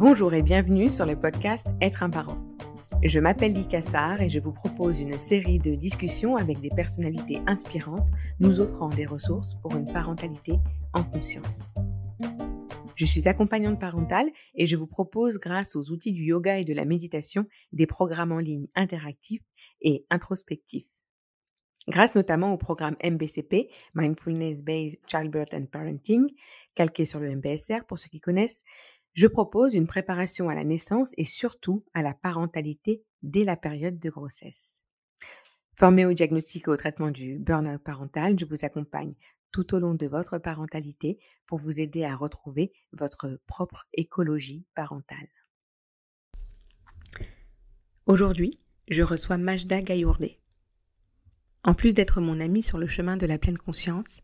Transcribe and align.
Bonjour 0.00 0.32
et 0.32 0.40
bienvenue 0.40 0.88
sur 0.88 1.04
le 1.04 1.14
podcast 1.14 1.66
Être 1.82 2.02
un 2.02 2.08
parent. 2.08 2.38
Je 3.02 3.20
m'appelle 3.20 3.52
Lee 3.52 3.68
Kassar 3.68 4.22
et 4.22 4.30
je 4.30 4.40
vous 4.40 4.50
propose 4.50 4.98
une 4.98 5.18
série 5.18 5.58
de 5.58 5.74
discussions 5.74 6.36
avec 6.36 6.58
des 6.58 6.70
personnalités 6.70 7.42
inspirantes 7.46 8.08
nous 8.38 8.60
offrant 8.60 8.88
des 8.88 9.04
ressources 9.04 9.56
pour 9.56 9.76
une 9.76 9.92
parentalité 9.92 10.54
en 10.94 11.04
conscience. 11.04 11.68
Je 12.94 13.04
suis 13.04 13.28
accompagnante 13.28 13.78
parentale 13.78 14.30
et 14.54 14.64
je 14.64 14.74
vous 14.74 14.86
propose, 14.86 15.36
grâce 15.36 15.76
aux 15.76 15.90
outils 15.90 16.12
du 16.12 16.24
yoga 16.24 16.58
et 16.58 16.64
de 16.64 16.72
la 16.72 16.86
méditation, 16.86 17.44
des 17.72 17.86
programmes 17.86 18.32
en 18.32 18.38
ligne 18.38 18.68
interactifs 18.76 19.44
et 19.82 20.06
introspectifs. 20.08 20.88
Grâce 21.88 22.14
notamment 22.14 22.54
au 22.54 22.56
programme 22.56 22.96
MBCP, 23.04 23.68
Mindfulness 23.94 24.62
Based 24.62 24.98
Childbirth 25.08 25.52
and 25.52 25.66
Parenting, 25.66 26.26
calqué 26.74 27.04
sur 27.04 27.20
le 27.20 27.36
MBSR 27.36 27.84
pour 27.86 27.98
ceux 27.98 28.08
qui 28.08 28.20
connaissent, 28.20 28.64
je 29.14 29.26
propose 29.26 29.74
une 29.74 29.86
préparation 29.86 30.48
à 30.48 30.54
la 30.54 30.64
naissance 30.64 31.12
et 31.16 31.24
surtout 31.24 31.84
à 31.94 32.02
la 32.02 32.14
parentalité 32.14 33.02
dès 33.22 33.44
la 33.44 33.56
période 33.56 33.98
de 33.98 34.10
grossesse. 34.10 34.80
Formé 35.74 36.04
au 36.06 36.12
diagnostic 36.12 36.68
et 36.68 36.70
au 36.70 36.76
traitement 36.76 37.10
du 37.10 37.38
burn-out 37.38 37.82
parental, 37.82 38.38
je 38.38 38.44
vous 38.44 38.64
accompagne 38.64 39.14
tout 39.50 39.74
au 39.74 39.78
long 39.78 39.94
de 39.94 40.06
votre 40.06 40.38
parentalité 40.38 41.18
pour 41.46 41.58
vous 41.58 41.80
aider 41.80 42.04
à 42.04 42.14
retrouver 42.14 42.72
votre 42.92 43.40
propre 43.46 43.86
écologie 43.92 44.64
parentale. 44.74 45.28
Aujourd'hui, 48.06 48.58
je 48.88 49.02
reçois 49.02 49.38
Majda 49.38 49.82
Gayourdé. 49.82 50.34
En 51.64 51.74
plus 51.74 51.94
d'être 51.94 52.20
mon 52.20 52.40
amie 52.40 52.62
sur 52.62 52.78
le 52.78 52.86
chemin 52.86 53.16
de 53.16 53.26
la 53.26 53.38
pleine 53.38 53.58
conscience, 53.58 54.20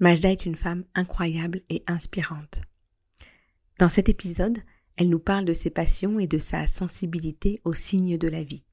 Majda 0.00 0.30
est 0.30 0.46
une 0.46 0.56
femme 0.56 0.84
incroyable 0.94 1.60
et 1.68 1.82
inspirante. 1.86 2.60
Dans 3.78 3.88
cet 3.88 4.08
épisode, 4.08 4.58
elle 4.96 5.08
nous 5.08 5.18
parle 5.18 5.44
de 5.44 5.52
ses 5.52 5.70
passions 5.70 6.20
et 6.20 6.26
de 6.26 6.38
sa 6.38 6.66
sensibilité 6.66 7.60
aux 7.64 7.74
signes 7.74 8.18
de 8.18 8.28
la 8.28 8.44
vie. 8.44 8.64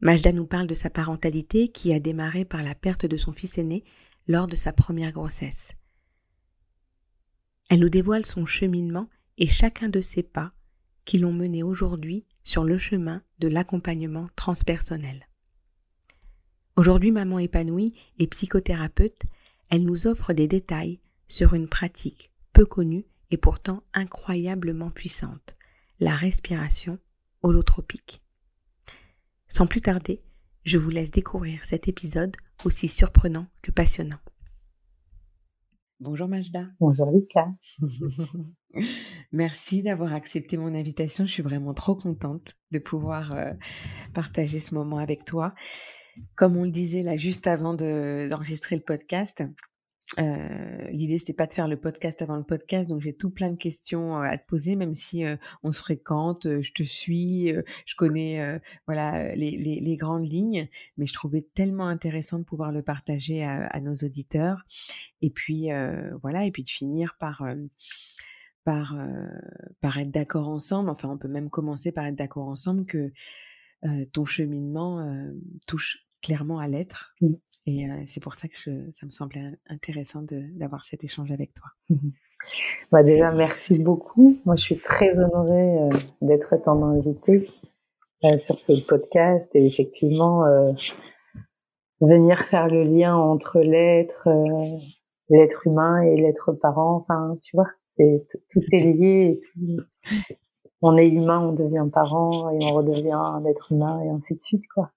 Majda 0.00 0.32
nous 0.32 0.46
parle 0.46 0.66
de 0.66 0.74
sa 0.74 0.90
parentalité 0.90 1.68
qui 1.68 1.92
a 1.92 1.98
démarré 1.98 2.44
par 2.44 2.62
la 2.62 2.74
perte 2.74 3.06
de 3.06 3.16
son 3.16 3.32
fils 3.32 3.58
aîné 3.58 3.84
lors 4.26 4.46
de 4.46 4.56
sa 4.56 4.72
première 4.72 5.12
grossesse. 5.12 5.72
Elle 7.70 7.80
nous 7.80 7.88
dévoile 7.88 8.26
son 8.26 8.46
cheminement 8.46 9.08
et 9.38 9.46
chacun 9.46 9.88
de 9.88 10.00
ses 10.00 10.22
pas 10.22 10.52
qui 11.04 11.18
l'ont 11.18 11.32
mené 11.32 11.62
aujourd'hui 11.62 12.26
sur 12.44 12.64
le 12.64 12.76
chemin 12.76 13.22
de 13.38 13.48
l'accompagnement 13.48 14.28
transpersonnel. 14.36 15.26
Aujourd'hui, 16.76 17.10
maman 17.10 17.38
épanouie 17.38 17.94
et 18.18 18.26
psychothérapeute, 18.26 19.22
elle 19.70 19.84
nous 19.84 20.06
offre 20.06 20.32
des 20.32 20.46
détails 20.46 21.00
sur 21.26 21.54
une 21.54 21.68
pratique 21.68 22.30
peu 22.52 22.66
connue 22.66 23.06
et 23.30 23.36
pourtant 23.36 23.82
incroyablement 23.92 24.90
puissante, 24.90 25.56
la 26.00 26.14
respiration 26.14 26.98
holotropique. 27.42 28.22
Sans 29.48 29.66
plus 29.66 29.80
tarder, 29.80 30.22
je 30.64 30.78
vous 30.78 30.90
laisse 30.90 31.10
découvrir 31.10 31.64
cet 31.64 31.88
épisode 31.88 32.36
aussi 32.64 32.88
surprenant 32.88 33.46
que 33.62 33.70
passionnant. 33.70 34.18
Bonjour 36.00 36.28
Majda. 36.28 36.66
Bonjour 36.78 37.10
Lika. 37.10 37.48
Merci 39.32 39.82
d'avoir 39.82 40.12
accepté 40.12 40.56
mon 40.56 40.74
invitation. 40.74 41.26
Je 41.26 41.32
suis 41.32 41.42
vraiment 41.42 41.74
trop 41.74 41.96
contente 41.96 42.54
de 42.70 42.78
pouvoir 42.78 43.34
euh, 43.34 43.52
partager 44.14 44.60
ce 44.60 44.76
moment 44.76 44.98
avec 44.98 45.24
toi. 45.24 45.54
Comme 46.36 46.56
on 46.56 46.64
le 46.64 46.70
disait 46.70 47.02
là 47.02 47.16
juste 47.16 47.48
avant 47.48 47.74
d'enregistrer 47.74 48.76
le 48.76 48.82
podcast, 48.82 49.42
euh, 50.18 50.88
l'idée 50.90 51.18
c'était 51.18 51.34
pas 51.34 51.46
de 51.46 51.52
faire 51.52 51.68
le 51.68 51.76
podcast 51.76 52.22
avant 52.22 52.36
le 52.36 52.42
podcast, 52.42 52.88
donc 52.88 53.02
j'ai 53.02 53.12
tout 53.12 53.28
plein 53.28 53.50
de 53.50 53.56
questions 53.56 54.16
euh, 54.16 54.22
à 54.22 54.38
te 54.38 54.46
poser, 54.46 54.74
même 54.74 54.94
si 54.94 55.24
euh, 55.24 55.36
on 55.62 55.70
se 55.70 55.80
fréquente, 55.80 56.44
je 56.62 56.72
te 56.72 56.82
suis, 56.82 57.52
je 57.84 57.94
connais 57.94 58.60
voilà 58.86 59.34
les, 59.34 59.96
grandes 59.96 60.26
lignes, 60.26 60.68
mais 60.96 61.06
je 61.06 61.12
trouvais 61.12 61.42
tellement 61.54 61.86
intéressant 61.86 62.38
de 62.38 62.44
pouvoir 62.44 62.72
le 62.72 62.82
partager 62.82 63.44
à, 63.44 63.80
nos 63.80 63.94
auditeurs, 63.94 64.64
et 65.20 65.30
puis 65.30 65.68
voilà, 66.22 66.46
et 66.46 66.50
puis 66.50 66.62
de 66.62 66.68
finir 66.68 67.16
par 67.18 67.46
par 68.64 68.96
être 69.98 70.10
d'accord 70.10 70.48
ensemble. 70.48 70.90
Enfin, 70.90 71.10
on 71.10 71.18
peut 71.18 71.28
même 71.28 71.50
commencer 71.50 71.92
par 71.92 72.06
être 72.06 72.16
d'accord 72.16 72.48
ensemble 72.48 72.86
que 72.86 73.12
ton 74.12 74.26
cheminement 74.26 75.30
touche 75.66 76.07
clairement 76.22 76.58
à 76.58 76.68
l'être. 76.68 77.14
Mmh. 77.20 77.34
Et 77.66 77.86
c'est 78.06 78.22
pour 78.22 78.34
ça 78.34 78.48
que 78.48 78.90
ça 78.92 79.06
me 79.06 79.10
semblait 79.10 79.58
intéressant 79.68 80.22
d'avoir 80.22 80.84
cet 80.84 81.04
échange 81.04 81.30
avec 81.32 81.54
toi. 81.54 81.66
Mmh 81.90 82.10
bah 82.92 83.02
déjà, 83.02 83.32
merci 83.32 83.80
beaucoup. 83.80 84.38
Moi, 84.44 84.54
je 84.54 84.62
suis 84.62 84.78
très 84.78 85.18
honorée 85.18 85.88
d'être 86.22 86.56
ton 86.64 86.84
invitée 86.84 87.44
sur 88.38 88.60
ce 88.60 88.86
podcast 88.86 89.50
et 89.54 89.66
effectivement 89.66 90.44
venir 92.00 92.40
faire 92.44 92.68
le 92.68 92.84
lien 92.84 93.16
entre 93.16 93.60
l'être, 93.60 94.28
l'être 95.28 95.66
humain 95.66 96.00
et 96.02 96.16
l'être 96.16 96.52
parent. 96.52 96.96
Enfin, 96.96 97.36
tu 97.42 97.56
vois, 97.56 97.68
tout 97.98 98.62
est 98.72 98.80
lié. 98.80 99.40
on 100.80 100.96
est 100.96 101.08
humain, 101.08 101.40
on 101.40 101.52
devient 101.52 101.88
parent 101.92 102.50
et 102.50 102.58
on 102.62 102.74
redevient 102.74 103.12
un 103.12 103.44
être 103.44 103.72
humain 103.72 104.00
et 104.02 104.08
ainsi 104.10 104.34
de 104.34 104.40
suite, 104.40 104.64
quoi. 104.74 104.90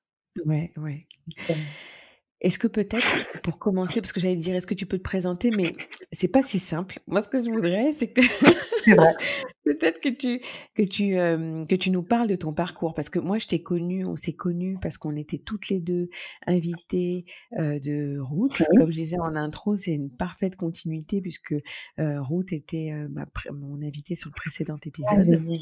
Ouais, 0.46 0.72
ouais. 0.78 1.08
Est-ce 2.42 2.58
que 2.58 2.68
peut-être, 2.68 3.42
pour 3.44 3.59
commencer, 3.59 4.02
parce 4.02 4.12
que 4.14 4.19
j'allais 4.19 4.36
dire, 4.36 4.56
est-ce 4.56 4.66
que 4.66 4.74
tu 4.74 4.86
peux 4.86 4.97
te 4.97 5.03
présenter, 5.03 5.50
mais 5.56 5.75
c'est 6.12 6.28
pas 6.28 6.42
si 6.42 6.58
simple. 6.58 7.00
Moi, 7.08 7.22
ce 7.22 7.30
que 7.30 7.40
je 7.40 7.52
voudrais, 7.52 7.92
c'est 7.92 8.08
que 8.08 8.22
peut-être 9.64 10.00
que 10.02 10.09
tu 10.09 10.42
que 10.75 10.84
tu 10.84 11.14
que 11.68 11.75
tu 11.75 11.92
nous 11.92 12.03
parles 12.03 12.28
de 12.28 12.36
ton 12.36 12.53
parcours, 12.53 12.94
parce 12.94 13.09
que 13.09 13.19
moi, 13.19 13.38
je 13.38 13.47
t'ai 13.47 13.62
connue, 13.62 14.06
on 14.06 14.16
s'est 14.16 14.34
connus 14.34 14.78
parce 14.81 14.97
qu'on 14.97 15.16
était 15.16 15.40
toutes 15.40 15.69
les 15.69 15.80
deux 15.80 16.09
invitées 16.47 17.25
de 17.58 18.19
Route. 18.19 18.62
Comme 18.78 18.92
je 18.92 18.97
disais 18.97 19.19
en 19.19 19.36
intro, 19.36 19.75
c'est 19.75 19.92
une 19.92 20.09
parfaite 20.09 20.56
continuité 20.56 21.22
puisque 21.22 21.56
Route 21.97 22.53
était 22.53 22.92
mon 23.52 23.81
invitée 23.81 24.16
sur 24.16 24.30
le 24.30 24.36
précédent 24.36 24.78
ah, 24.81 24.88
épisode. 24.88 25.62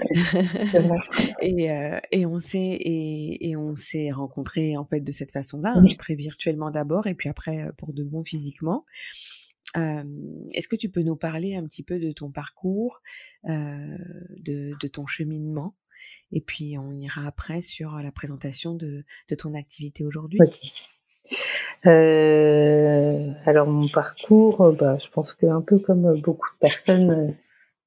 et, 1.42 1.70
euh, 1.70 1.98
et 2.10 2.26
on 2.26 2.38
s'est 2.38 2.58
et, 2.58 3.50
et, 3.50 3.56
on 3.56 3.74
s'est 3.74 4.10
rencontrés 4.10 4.76
en 4.76 4.84
fait 4.84 5.00
de 5.00 5.12
cette 5.12 5.32
façon-là, 5.32 5.74
hein, 5.76 5.84
très 5.98 6.14
virtuellement 6.14 6.70
d'abord 6.70 7.06
et 7.06 7.14
puis 7.14 7.28
après 7.28 7.62
euh, 7.62 7.72
pour 7.76 7.92
de 7.92 8.02
bon 8.04 8.24
physiquement. 8.24 8.84
Euh, 9.76 10.02
Est-ce 10.54 10.68
que 10.68 10.76
tu 10.76 10.88
peux 10.88 11.02
nous 11.02 11.16
parler 11.16 11.54
un 11.54 11.64
petit 11.64 11.82
peu 11.82 11.98
de 11.98 12.12
ton 12.12 12.30
parcours, 12.30 13.00
euh, 13.48 13.98
de, 14.38 14.72
de, 14.80 14.88
ton 14.88 15.06
cheminement? 15.06 15.74
Et 16.32 16.40
puis 16.40 16.76
on 16.78 16.92
ira 16.98 17.26
après 17.26 17.60
sur 17.60 17.92
la 17.98 18.10
présentation 18.10 18.74
de, 18.74 19.04
de 19.28 19.34
ton 19.34 19.54
activité 19.54 20.04
aujourd'hui. 20.04 20.40
Euh, 21.86 23.32
alors 23.44 23.66
mon 23.66 23.88
parcours, 23.88 24.72
bah, 24.72 24.98
je 24.98 25.08
pense 25.10 25.34
que 25.34 25.46
un 25.46 25.60
peu 25.60 25.78
comme 25.78 26.20
beaucoup 26.20 26.48
de 26.54 26.58
personnes, 26.58 27.36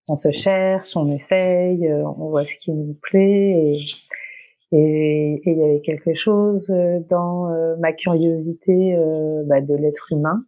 on 0.10 0.18
se 0.18 0.32
cherche, 0.32 0.96
on 0.96 1.12
essaye, 1.12 1.88
euh, 1.88 2.04
on 2.06 2.30
voit 2.30 2.46
ce 2.46 2.56
qui 2.60 2.72
nous 2.72 2.98
plaît. 3.02 3.78
Et 4.72 5.42
il 5.46 5.58
y 5.58 5.64
avait 5.64 5.82
quelque 5.82 6.16
chose 6.16 6.70
euh, 6.72 7.00
dans 7.10 7.52
euh, 7.52 7.76
ma 7.78 7.94
curiosité 7.94 8.96
bah, 9.46 9.62
de 9.62 9.76
l'être 9.76 10.08
humain, 10.12 10.44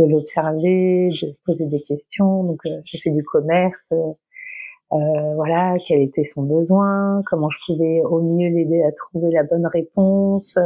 de 0.00 0.10
l'observer, 0.10 1.10
de 1.10 1.36
poser 1.44 1.66
des 1.66 1.82
questions. 1.82 2.44
Donc 2.44 2.60
j'ai 2.84 2.98
fait 2.98 3.10
du 3.10 3.22
commerce. 3.24 3.92
voilà, 4.90 5.76
quel 5.86 6.00
était 6.00 6.26
son 6.26 6.42
besoin, 6.42 7.22
comment 7.26 7.50
je 7.50 7.58
pouvais 7.66 8.02
au 8.02 8.20
mieux 8.22 8.48
l'aider 8.48 8.82
à 8.82 8.92
trouver 8.92 9.30
la 9.30 9.44
bonne 9.44 9.66
réponse. 9.66 10.56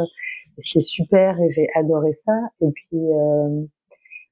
C'est 0.58 0.82
super 0.82 1.40
et 1.40 1.50
j'ai 1.50 1.68
adoré 1.74 2.18
ça. 2.24 2.38
Et 2.60 2.70
puis 2.70 3.00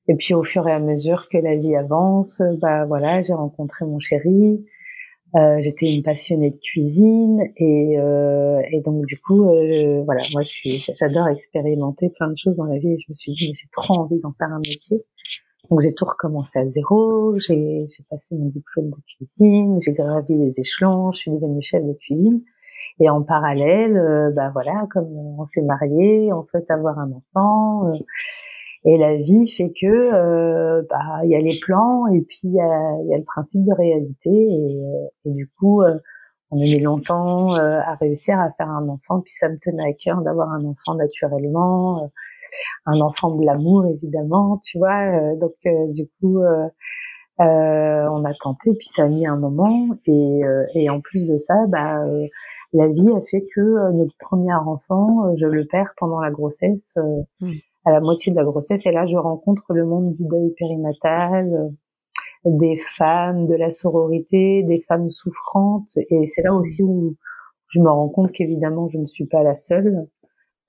et 0.08 0.14
puis 0.16 0.34
au 0.34 0.42
fur 0.42 0.66
et 0.68 0.72
à 0.72 0.80
mesure 0.80 1.28
que 1.30 1.38
la 1.38 1.56
vie 1.56 1.76
avance, 1.76 2.42
bah 2.60 2.84
voilà, 2.86 3.22
j'ai 3.22 3.34
rencontré 3.34 3.84
mon 3.84 4.00
chéri. 4.00 4.64
Euh, 5.34 5.56
J'étais 5.60 5.94
une 5.94 6.02
passionnée 6.02 6.50
de 6.50 6.58
cuisine 6.58 7.40
et, 7.56 7.98
euh, 7.98 8.60
et 8.70 8.82
donc 8.82 9.06
du 9.06 9.18
coup, 9.18 9.48
euh, 9.48 10.02
voilà, 10.04 10.22
moi 10.32 10.42
j'adore 10.44 11.28
expérimenter 11.28 12.10
plein 12.10 12.28
de 12.28 12.36
choses 12.36 12.56
dans 12.56 12.66
la 12.66 12.78
vie 12.78 12.92
et 12.92 12.98
je 12.98 13.06
me 13.08 13.14
suis 13.14 13.32
dit 13.32 13.48
mais 13.48 13.54
j'ai 13.54 13.68
trop 13.72 13.94
envie 13.94 14.20
d'en 14.20 14.32
faire 14.32 14.52
un 14.52 14.58
métier. 14.58 15.02
Donc 15.70 15.80
j'ai 15.80 15.94
tout 15.94 16.04
recommencé 16.04 16.58
à 16.58 16.66
zéro, 16.68 17.38
j'ai 17.38 17.86
passé 18.10 18.34
mon 18.34 18.46
diplôme 18.48 18.90
de 18.90 18.96
cuisine, 19.16 19.78
j'ai 19.80 19.92
gravi 19.92 20.34
les 20.34 20.52
échelons, 20.58 21.12
je 21.12 21.20
suis 21.20 21.30
devenue 21.30 21.62
chef 21.62 21.82
de 21.82 21.94
cuisine. 21.94 22.42
Et 23.00 23.08
en 23.08 23.22
parallèle, 23.22 23.96
euh, 23.96 24.30
bah 24.32 24.50
voilà, 24.52 24.86
comme 24.90 25.06
on 25.16 25.46
s'est 25.54 25.62
marié, 25.62 26.32
on 26.32 26.46
souhaite 26.46 26.70
avoir 26.70 26.98
un 26.98 27.10
enfant. 27.12 27.92
Euh, 28.86 28.90
et 28.90 28.98
la 28.98 29.16
vie 29.16 29.48
fait 29.48 29.72
que 29.80 29.86
euh, 29.86 30.82
bah 30.90 31.20
il 31.24 31.30
y 31.30 31.36
a 31.36 31.40
les 31.40 31.58
plans 31.60 32.06
et 32.08 32.20
puis 32.22 32.40
il 32.44 32.54
y 32.54 32.60
a, 32.60 33.02
y 33.04 33.14
a, 33.14 33.18
le 33.18 33.24
principe 33.24 33.64
de 33.64 33.72
réalité 33.72 34.30
et, 34.30 34.80
euh, 34.84 35.08
et 35.26 35.30
du 35.30 35.48
coup 35.58 35.82
euh, 35.82 35.98
on 36.50 36.58
a 36.58 36.62
mis 36.62 36.80
longtemps 36.80 37.54
à 37.54 37.94
réussir 37.94 38.38
à 38.38 38.50
faire 38.52 38.68
un 38.68 38.88
enfant 38.88 39.20
puis 39.20 39.32
ça 39.40 39.48
me 39.48 39.58
tenait 39.58 39.88
à 39.90 39.92
cœur 39.94 40.20
d'avoir 40.22 40.50
un 40.50 40.64
enfant 40.66 40.94
naturellement 40.94 42.10
un 42.86 43.00
enfant 43.00 43.34
de 43.36 43.44
l'amour 43.46 43.86
évidemment 43.86 44.60
tu 44.64 44.78
vois 44.78 45.34
donc 45.36 45.54
du 45.94 46.08
coup 46.20 46.42
Euh, 47.40 48.06
on 48.10 48.24
a 48.24 48.34
tenté, 48.34 48.72
puis 48.74 48.88
ça 48.88 49.04
a 49.04 49.08
mis 49.08 49.26
un 49.26 49.36
moment. 49.36 49.88
Et, 50.06 50.44
euh, 50.44 50.64
et 50.74 50.90
en 50.90 51.00
plus 51.00 51.26
de 51.26 51.36
ça, 51.38 51.54
bah, 51.68 52.04
euh, 52.04 52.26
la 52.72 52.88
vie 52.88 53.10
a 53.10 53.20
fait 53.30 53.44
que 53.54 53.92
notre 53.92 54.14
premier 54.18 54.54
enfant, 54.54 55.34
je 55.36 55.46
le 55.46 55.64
perds 55.64 55.94
pendant 55.96 56.20
la 56.20 56.30
grossesse, 56.30 56.96
mmh. 57.40 57.50
À 57.84 57.92
la 57.92 58.00
moitié 58.00 58.32
de 58.32 58.36
la 58.36 58.44
grossesse. 58.44 58.84
Et 58.86 58.92
là, 58.92 59.06
je 59.06 59.16
rencontre 59.16 59.64
le 59.70 59.84
monde 59.84 60.14
du 60.14 60.24
deuil 60.24 60.52
périnatal, 60.58 61.72
des 62.44 62.78
femmes, 62.96 63.46
de 63.46 63.54
la 63.54 63.72
sororité, 63.72 64.62
des 64.62 64.80
femmes 64.82 65.10
souffrantes. 65.10 65.96
Et 65.96 66.26
c'est 66.26 66.42
là 66.42 66.54
aussi 66.54 66.82
où 66.82 67.16
je 67.68 67.80
me 67.80 67.88
rends 67.88 68.08
compte 68.08 68.32
qu'évidemment, 68.32 68.88
je 68.88 68.98
ne 68.98 69.06
suis 69.06 69.26
pas 69.26 69.42
la 69.42 69.56
seule. 69.56 70.06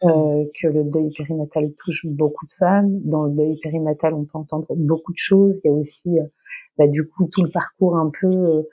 Euh, 0.03 0.43
que 0.61 0.67
le 0.67 0.83
deuil 0.83 1.11
périnatal 1.15 1.71
touche 1.81 2.05
beaucoup 2.05 2.45
de 2.45 2.51
femmes. 2.59 2.99
Dans 3.05 3.23
le 3.23 3.31
deuil 3.31 3.57
périnatal, 3.63 4.13
on 4.13 4.25
peut 4.25 4.37
entendre 4.37 4.67
beaucoup 4.75 5.13
de 5.13 5.17
choses. 5.17 5.61
Il 5.63 5.67
y 5.69 5.71
a 5.71 5.73
aussi, 5.73 6.19
euh, 6.19 6.23
bah, 6.77 6.87
du 6.87 7.07
coup, 7.07 7.29
tout 7.31 7.41
le 7.41 7.49
parcours 7.49 7.95
un 7.95 8.11
peu 8.19 8.65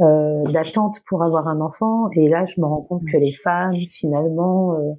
euh, 0.00 0.44
d'attente 0.52 1.00
pour 1.08 1.24
avoir 1.24 1.48
un 1.48 1.60
enfant. 1.60 2.10
Et 2.12 2.28
là, 2.28 2.44
je 2.46 2.60
me 2.60 2.66
rends 2.66 2.82
compte 2.82 3.02
que 3.10 3.16
les 3.16 3.32
femmes, 3.32 3.74
finalement, 3.90 4.74
euh, 4.74 4.92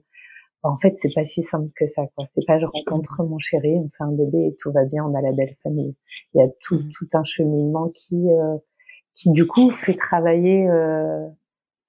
en 0.63 0.77
fait, 0.77 0.95
c'est 1.01 1.13
pas 1.13 1.25
si 1.25 1.43
simple 1.43 1.69
que 1.75 1.87
ça. 1.87 2.03
Quoi. 2.15 2.25
C'est 2.35 2.45
pas 2.45 2.59
je 2.59 2.65
rencontre 2.65 3.23
mon 3.23 3.39
chéri, 3.39 3.75
on 3.77 3.89
fait 3.97 4.03
un 4.03 4.11
bébé 4.11 4.47
et 4.47 4.55
tout 4.59 4.71
va 4.71 4.85
bien, 4.85 5.05
on 5.05 5.15
a 5.15 5.21
la 5.21 5.31
belle 5.31 5.55
famille. 5.63 5.95
Il 6.33 6.41
y 6.41 6.43
a 6.43 6.47
tout, 6.61 6.75
mmh. 6.75 6.89
tout 6.97 7.07
un 7.13 7.23
cheminement 7.23 7.89
qui, 7.89 8.27
qui 9.13 9.31
du 9.31 9.47
coup, 9.47 9.69
fait 9.69 9.93
travailler 9.93 10.67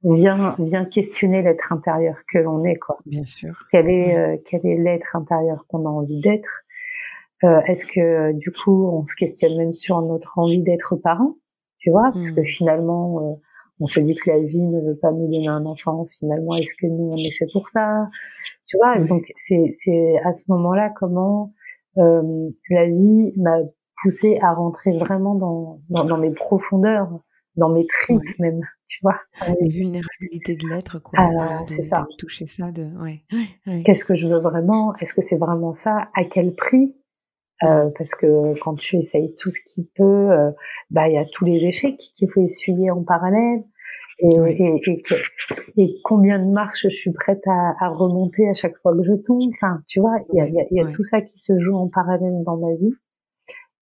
vient 0.05 0.55
vient 0.59 0.85
questionner 0.85 1.43
l'être 1.43 1.73
intérieur 1.73 2.17
que 2.31 2.38
l'on 2.38 2.65
est 2.65 2.76
quoi. 2.76 2.99
Bien 3.06 3.25
sûr. 3.25 3.55
Quel 3.70 3.88
est 3.88 4.17
euh, 4.17 4.37
quel 4.44 4.65
est 4.65 4.76
l'être 4.76 5.17
intérieur 5.17 5.65
qu'on 5.69 5.87
a 5.87 5.88
envie 5.88 6.20
d'être? 6.20 6.49
Euh, 7.44 7.61
Est-ce 7.67 7.87
que 7.87 8.32
du 8.32 8.50
coup 8.53 8.87
on 8.87 9.05
se 9.05 9.15
questionne 9.17 9.56
même 9.56 9.75
sur 9.75 10.00
notre 10.03 10.38
envie 10.38 10.62
d'être 10.62 10.97
parent 10.97 11.37
Tu 11.79 11.91
vois, 11.91 12.11
parce 12.12 12.31
que 12.31 12.41
hmm. 12.41 12.47
finalement 12.47 13.20
euh, 13.20 13.35
on 13.81 13.87
se 13.87 14.00
dit 14.00 14.15
que 14.17 14.31
la 14.31 14.41
vie 14.41 14.61
ne 14.61 14.81
veut 14.81 14.97
pas 14.97 15.12
nous 15.12 15.26
donner 15.31 15.49
un 15.49 15.65
enfant. 15.65 16.06
Finalement, 16.19 16.56
est-ce 16.56 16.75
que 16.81 16.87
nous 16.87 17.11
on 17.12 17.17
est 17.17 17.31
fait 17.31 17.47
pour 17.53 17.69
ça? 17.73 18.09
Tu 18.69 18.76
vois, 18.76 18.99
donc 18.99 19.32
c'est 19.49 19.76
c'est 19.82 20.19
à 20.25 20.35
ce 20.35 20.44
moment-là 20.49 20.93
comment 20.94 21.53
la 21.97 22.87
vie 22.87 23.32
m'a 23.37 23.59
poussé 24.03 24.38
à 24.41 24.53
rentrer 24.53 24.97
vraiment 24.97 25.35
dans, 25.35 25.81
dans, 25.91 26.05
dans 26.05 26.19
mes 26.19 26.31
profondeurs, 26.31 27.09
dans 27.56 27.70
mes 27.70 27.87
tripes 27.87 28.38
même 28.38 28.61
tu 28.88 29.00
vois. 29.03 29.17
Les 29.61 29.69
vulnérabilités 29.69 30.56
de 30.56 30.67
l'être, 30.69 30.99
quoi. 30.99 31.19
Alors, 31.20 31.67
c'est 31.69 31.82
ça. 31.85 32.06
toucher 32.17 32.47
ça, 32.47 32.70
de, 32.73 32.85
ouais. 33.03 33.23
Qu'est-ce 33.85 34.05
que 34.05 34.15
je 34.15 34.26
veux 34.26 34.41
vraiment? 34.41 34.94
Est-ce 34.97 35.12
que 35.15 35.20
c'est 35.29 35.37
vraiment 35.37 35.75
ça? 35.75 36.09
À 36.15 36.25
quel 36.25 36.55
prix? 36.55 36.97
Euh, 37.65 37.91
parce 37.99 38.15
que 38.15 38.59
quand 38.61 38.76
tu 38.76 38.97
essayes 38.97 39.35
tout 39.37 39.50
ce 39.50 39.59
qui 39.67 39.91
peut, 39.97 40.31
euh, 40.31 40.53
bah 40.91 41.09
il 41.09 41.15
y 41.15 41.19
a 41.19 41.25
tous 41.25 41.44
les 41.44 41.67
échecs 41.67 41.99
qu'il 42.15 42.31
faut 42.31 42.41
essuyer 42.41 42.91
en 42.93 43.03
parallèle. 43.03 43.65
Et, 44.20 44.35
et, 44.35 44.91
et, 44.91 45.03
et, 45.76 45.94
combien 46.03 46.38
de 46.38 46.50
marches 46.50 46.82
je 46.85 46.88
suis 46.88 47.12
prête 47.12 47.43
à, 47.47 47.75
à, 47.79 47.88
remonter 47.88 48.49
à 48.49 48.53
chaque 48.53 48.76
fois 48.79 48.93
que 48.97 49.05
je 49.05 49.12
tombe. 49.15 49.50
Enfin, 49.55 49.81
tu 49.87 50.00
vois, 50.00 50.17
il 50.32 50.38
y 50.38 50.41
a, 50.41 50.49
y 50.49 50.61
a, 50.61 50.65
y 50.70 50.81
a 50.81 50.88
tout 50.88 51.05
ça 51.05 51.20
qui 51.20 51.38
se 51.38 51.59
joue 51.61 51.76
en 51.76 51.88
parallèle 51.88 52.43
dans 52.44 52.56
ma 52.56 52.75
vie. 52.75 52.94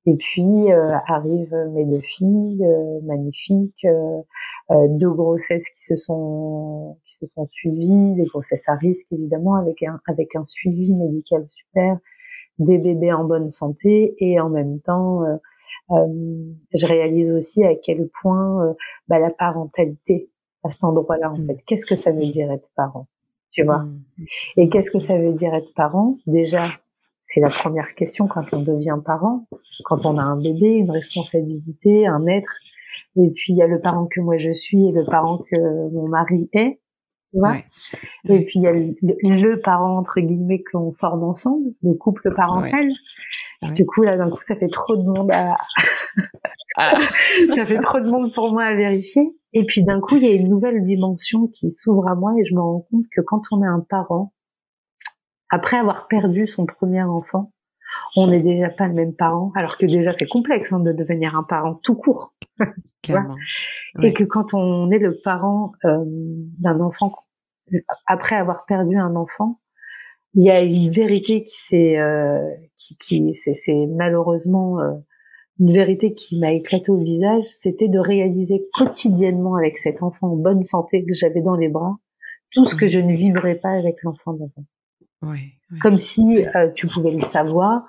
Et 0.07 0.15
puis 0.15 0.73
euh, 0.73 0.93
arrivent 1.09 1.57
mes 1.73 1.85
deux 1.85 2.01
filles 2.01 2.65
euh, 2.65 3.01
magnifiques, 3.03 3.85
euh, 3.85 4.23
euh, 4.71 4.87
deux 4.89 5.11
grossesses 5.11 5.69
qui 5.77 5.85
se 5.85 5.97
sont 5.97 6.97
qui 7.05 7.15
se 7.15 7.27
sont 7.35 7.49
suivies, 7.51 8.15
des 8.15 8.25
grossesses 8.25 8.63
à 8.69 8.77
risque 8.77 9.07
évidemment 9.11 9.57
avec 9.57 9.83
un 9.83 10.01
avec 10.07 10.37
un 10.37 10.45
suivi 10.45 10.95
médical 10.95 11.45
super, 11.49 11.99
des 12.61 12.79
bébés 12.79 13.13
en 13.13 13.25
bonne 13.25 13.49
santé 13.49 14.15
et 14.21 14.39
en 14.39 14.49
même 14.49 14.81
temps 14.81 15.25
je 15.89 16.87
réalise 16.87 17.31
aussi 17.31 17.65
à 17.65 17.75
quel 17.75 18.09
point 18.23 18.75
bah, 19.09 19.19
la 19.19 19.31
parentalité 19.31 20.31
à 20.65 20.71
cet 20.71 20.85
endroit-là 20.85 21.31
en 21.31 21.39
mmh. 21.39 21.47
fait, 21.47 21.63
qu'est-ce 21.67 21.87
que 21.87 21.95
ça 21.95 22.11
veut 22.11 22.27
dire 22.27 22.51
être 22.51 22.69
parent, 22.75 23.07
tu 23.53 23.63
vois? 23.63 23.79
Mmh. 23.79 24.05
Et 24.57 24.69
qu'est-ce 24.69 24.91
que 24.91 24.99
ça 24.99 25.17
veut 25.17 25.33
dire 25.33 25.55
être 25.55 25.73
parent? 25.75 26.19
Déjà 26.27 26.65
c'est 27.29 27.41
la 27.41 27.49
première 27.49 27.95
question 27.95 28.29
quand 28.29 28.53
on 28.53 28.63
devient 28.63 28.99
parent, 29.05 29.47
quand 29.85 30.07
on 30.07 30.17
a 30.17 30.23
un 30.23 30.37
bébé, 30.37 30.69
une 30.75 30.91
responsabilité, 30.91 32.07
un 32.07 32.27
être. 32.27 32.53
Et 33.17 33.31
puis 33.31 33.53
il 33.53 33.57
y 33.57 33.63
a 33.63 33.67
le 33.67 33.81
parent 33.81 34.07
que 34.07 34.21
moi 34.21 34.39
je 34.39 34.53
suis 34.53 34.87
et 34.87 34.93
le 34.93 35.05
parent 35.05 35.39
que 35.39 35.91
mon 35.91 36.09
mari 36.09 36.49
est. 36.53 36.81
Tu 37.33 37.41
vois? 37.41 37.57
Et 38.29 38.45
puis 38.45 38.61
il 38.61 38.63
y 38.63 38.69
a 38.69 38.73
le, 38.73 39.61
parent 39.61 39.99
entre 39.99 40.21
guillemets 40.21 40.63
que 40.63 40.71
l'on 40.75 40.93
forme 40.93 41.25
ensemble, 41.25 41.73
le 41.83 41.95
couple 41.95 42.33
parental. 42.35 42.89
Du 43.63 43.87
coup 43.87 44.03
là 44.03 44.17
d'un 44.17 44.29
coup 44.29 44.43
ça 44.47 44.57
fait 44.57 44.69
trop 44.69 44.97
de 44.97 45.03
monde 45.03 45.31
à 45.33 45.57
ah. 46.77 46.99
ça 47.55 47.67
fait 47.67 47.81
trop 47.81 48.01
de 48.01 48.11
monde 48.11 48.33
pour 48.35 48.53
moi 48.53 48.65
à 48.65 48.75
vérifier. 48.75 49.23
Et 49.53 49.65
puis 49.65 49.83
d'un 49.83 50.01
coup 50.01 50.17
il 50.17 50.25
y 50.25 50.29
a 50.29 50.33
une 50.35 50.49
nouvelle 50.49 50.85
dimension 50.85 51.49
qui 51.49 51.71
s'ouvre 51.71 52.09
à 52.09 52.15
moi 52.15 52.33
et 52.39 52.45
je 52.45 52.55
me 52.55 52.61
rends 52.61 52.87
compte 52.91 53.05
que 53.11 53.21
quand 53.23 53.43
on 53.53 53.63
est 53.63 53.67
un 53.67 53.81
parent, 53.81 54.33
après 55.49 55.77
avoir 55.77 56.09
perdu 56.09 56.47
son 56.47 56.67
premier 56.67 57.03
enfant, 57.03 57.53
on 58.17 58.27
n'est 58.29 58.43
déjà 58.43 58.69
pas 58.69 58.87
le 58.87 58.95
même 58.95 59.15
parent, 59.15 59.53
alors 59.55 59.79
que 59.79 59.87
déjà 59.87 60.11
c'est 60.11 60.27
complexe 60.27 60.73
hein, 60.73 60.81
de 60.81 60.93
devenir 60.93 61.35
un 61.35 61.45
parent 61.45 61.75
tout 61.83 61.95
court. 61.95 62.35
Et 64.03 64.13
que 64.13 64.25
quand 64.25 64.53
on 64.53 64.91
est 64.91 64.99
le 64.99 65.15
parent 65.23 65.73
euh, 65.85 66.03
d'un 66.05 66.81
enfant, 66.81 67.11
après 68.07 68.37
avoir 68.37 68.65
perdu 68.67 68.97
un 68.97 69.15
enfant, 69.15 69.61
il 70.37 70.45
y 70.45 70.51
a 70.51 70.61
une 70.61 70.93
vérité 70.93 71.43
qui 71.43 71.57
s'est, 71.57 71.99
euh, 71.99 72.49
qui, 72.77 72.97
qui 72.99 73.35
c'est 73.35 73.87
malheureusement 73.89 74.81
euh, 74.81 74.93
une 75.59 75.73
vérité 75.73 76.13
qui 76.13 76.39
m'a 76.39 76.53
éclaté 76.53 76.93
au 76.93 76.99
visage, 76.99 77.45
c'était 77.49 77.89
de 77.89 77.99
réaliser 77.99 78.67
quotidiennement 78.75 79.57
avec 79.57 79.79
cet 79.79 80.03
enfant 80.03 80.33
en 80.33 80.37
bonne 80.37 80.63
santé 80.63 81.05
que 81.05 81.15
j'avais 81.15 81.41
dans 81.41 81.57
les 81.57 81.69
bras 81.69 81.97
tout 82.53 82.65
ce 82.67 82.75
que 82.75 82.87
je 82.87 83.01
ne 83.01 83.15
vivrais 83.15 83.57
pas 83.57 83.71
avec 83.71 84.03
l'enfant 84.03 84.35
d'avant. 84.35 84.65
Comme 85.81 85.99
si 85.99 86.47
euh, 86.55 86.71
tu 86.75 86.87
pouvais 86.87 87.11
le 87.11 87.25
savoir 87.25 87.83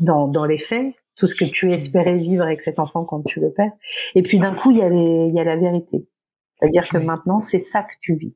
dans, 0.00 0.28
dans 0.28 0.44
les 0.44 0.58
faits, 0.58 0.94
tout 1.16 1.26
ce 1.26 1.34
que 1.34 1.44
tu 1.44 1.72
espérais 1.72 2.16
vivre 2.16 2.44
avec 2.44 2.62
cet 2.62 2.78
enfant 2.78 3.04
quand 3.04 3.22
tu 3.22 3.40
le 3.40 3.50
perds. 3.52 3.72
Et 4.14 4.22
puis 4.22 4.38
d'un 4.38 4.54
coup, 4.54 4.72
il 4.72 4.78
y 4.78 4.82
a, 4.82 4.88
les, 4.88 5.28
il 5.28 5.34
y 5.34 5.40
a 5.40 5.44
la 5.44 5.56
vérité. 5.56 6.06
C'est-à-dire 6.58 6.84
que 6.88 6.98
maintenant, 6.98 7.42
c'est 7.42 7.60
ça 7.60 7.82
que 7.82 7.94
tu 8.00 8.16
vis. 8.16 8.34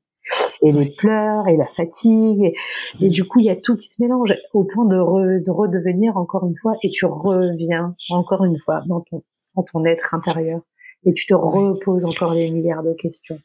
Et 0.63 0.73
les 0.73 0.91
pleurs, 0.91 1.49
et 1.49 1.57
la 1.57 1.67
fatigue, 1.67 2.53
et, 3.01 3.09
du 3.09 3.25
coup, 3.25 3.39
il 3.41 3.47
y 3.47 3.51
a 3.51 3.57
tout 3.57 3.77
qui 3.77 3.89
se 3.89 4.03
mélange 4.03 4.35
au 4.53 4.65
point 4.65 4.85
de, 4.85 5.43
de 5.43 5.51
redevenir 5.51 6.17
encore 6.17 6.47
une 6.47 6.57
fois, 6.61 6.73
et 6.83 6.91
tu 6.91 7.07
reviens 7.07 7.95
encore 8.11 8.45
une 8.45 8.59
fois 8.59 8.81
dans 8.87 9.01
ton, 9.01 9.23
dans 9.57 9.63
ton 9.63 9.85
être 9.87 10.13
intérieur, 10.13 10.61
et 11.05 11.15
tu 11.15 11.27
te 11.27 11.35
reposes 11.35 12.05
encore 12.05 12.35
des 12.35 12.51
milliards 12.51 12.83
de 12.83 12.93
questions. 12.93 13.39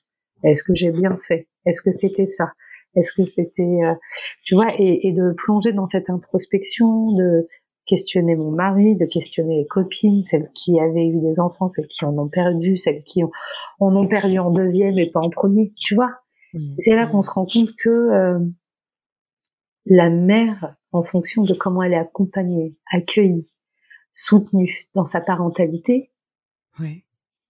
Est-ce 0.43 0.63
que 0.63 0.75
j'ai 0.75 0.91
bien 0.91 1.17
fait? 1.27 1.47
Est-ce 1.65 1.81
que 1.81 1.91
c'était 1.91 2.27
ça? 2.27 2.51
Est-ce 2.95 3.11
que 3.13 3.25
c'était, 3.25 3.63
euh, 3.83 3.93
tu 4.43 4.55
vois, 4.55 4.67
et, 4.77 5.07
et, 5.07 5.11
de 5.11 5.33
plonger 5.37 5.73
dans 5.73 5.87
cette 5.89 6.09
introspection, 6.09 7.13
de 7.15 7.47
questionner 7.85 8.35
mon 8.35 8.51
mari, 8.51 8.95
de 8.95 9.05
questionner 9.05 9.59
les 9.59 9.67
copines, 9.67 10.23
celles 10.23 10.49
qui 10.53 10.79
avaient 10.79 11.07
eu 11.07 11.19
des 11.19 11.39
enfants, 11.39 11.69
celles 11.69 11.87
qui 11.87 12.03
en 12.05 12.17
ont 12.17 12.29
perdu, 12.29 12.77
celles 12.77 13.03
qui 13.03 13.23
en 13.23 13.95
ont 13.95 14.07
perdu 14.07 14.39
en 14.39 14.51
deuxième 14.51 14.97
et 14.97 15.09
pas 15.11 15.21
en 15.21 15.29
premier, 15.29 15.71
tu 15.77 15.95
vois? 15.95 16.11
Mmh. 16.55 16.75
C'est 16.79 16.95
là 16.95 17.05
qu'on 17.05 17.21
se 17.21 17.29
rend 17.29 17.45
compte 17.45 17.75
que 17.75 17.89
euh, 17.89 18.39
la 19.85 20.09
mère, 20.09 20.75
en 20.91 21.03
fonction 21.03 21.43
de 21.43 21.53
comment 21.53 21.83
elle 21.83 21.93
est 21.93 21.97
accompagnée, 21.97 22.75
accueillie, 22.91 23.51
soutenue 24.13 24.87
dans 24.95 25.05
sa 25.05 25.19
parentalité, 25.19 26.11
oui. 26.79 27.03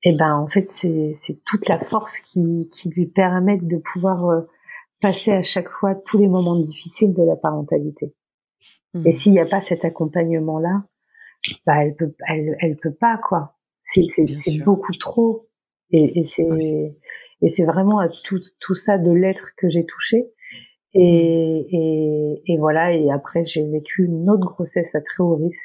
et 0.03 0.11
eh 0.11 0.17
ben 0.17 0.35
en 0.35 0.47
fait 0.47 0.67
c'est 0.71 1.39
toute 1.45 1.69
la 1.69 1.79
force 1.79 2.19
qui, 2.19 2.67
qui 2.71 2.89
lui 2.89 3.05
permet 3.05 3.57
de 3.57 3.77
pouvoir 3.77 4.25
euh, 4.25 4.41
passer 5.01 5.31
à 5.31 5.43
chaque 5.43 5.69
fois 5.69 5.93
tous 5.93 6.17
les 6.17 6.27
moments 6.27 6.59
difficiles 6.59 7.13
de 7.13 7.23
la 7.23 7.35
parentalité. 7.35 8.13
Et 9.05 9.09
mmh. 9.09 9.13
s'il 9.13 9.31
n'y 9.33 9.39
a 9.39 9.45
pas 9.45 9.61
cet 9.61 9.85
accompagnement-là, 9.85 10.83
bah 11.65 11.83
elle 11.83 11.95
peut, 11.95 12.15
elle, 12.27 12.57
elle 12.59 12.77
peut 12.77 12.93
pas 12.93 13.17
quoi. 13.17 13.55
C'est 13.83 14.63
beaucoup 14.63 14.93
trop. 14.93 15.47
Et, 15.91 16.19
et 16.19 16.25
c'est 16.25 16.47
et 17.41 17.49
c'est 17.49 17.65
vraiment 17.65 17.99
à 17.99 18.09
tout, 18.09 18.39
tout 18.59 18.75
ça 18.75 18.97
de 18.97 19.11
l'être 19.11 19.51
que 19.57 19.69
j'ai 19.69 19.85
touché. 19.85 20.25
Et, 20.93 21.01
mmh. 21.01 21.75
et, 21.75 22.41
et, 22.47 22.57
voilà. 22.57 22.93
Et 22.93 23.11
après, 23.11 23.43
j'ai 23.43 23.67
vécu 23.67 24.05
une 24.05 24.29
autre 24.29 24.45
grossesse 24.45 24.93
à 24.95 25.01
très 25.01 25.23
haut 25.23 25.35
risque 25.35 25.59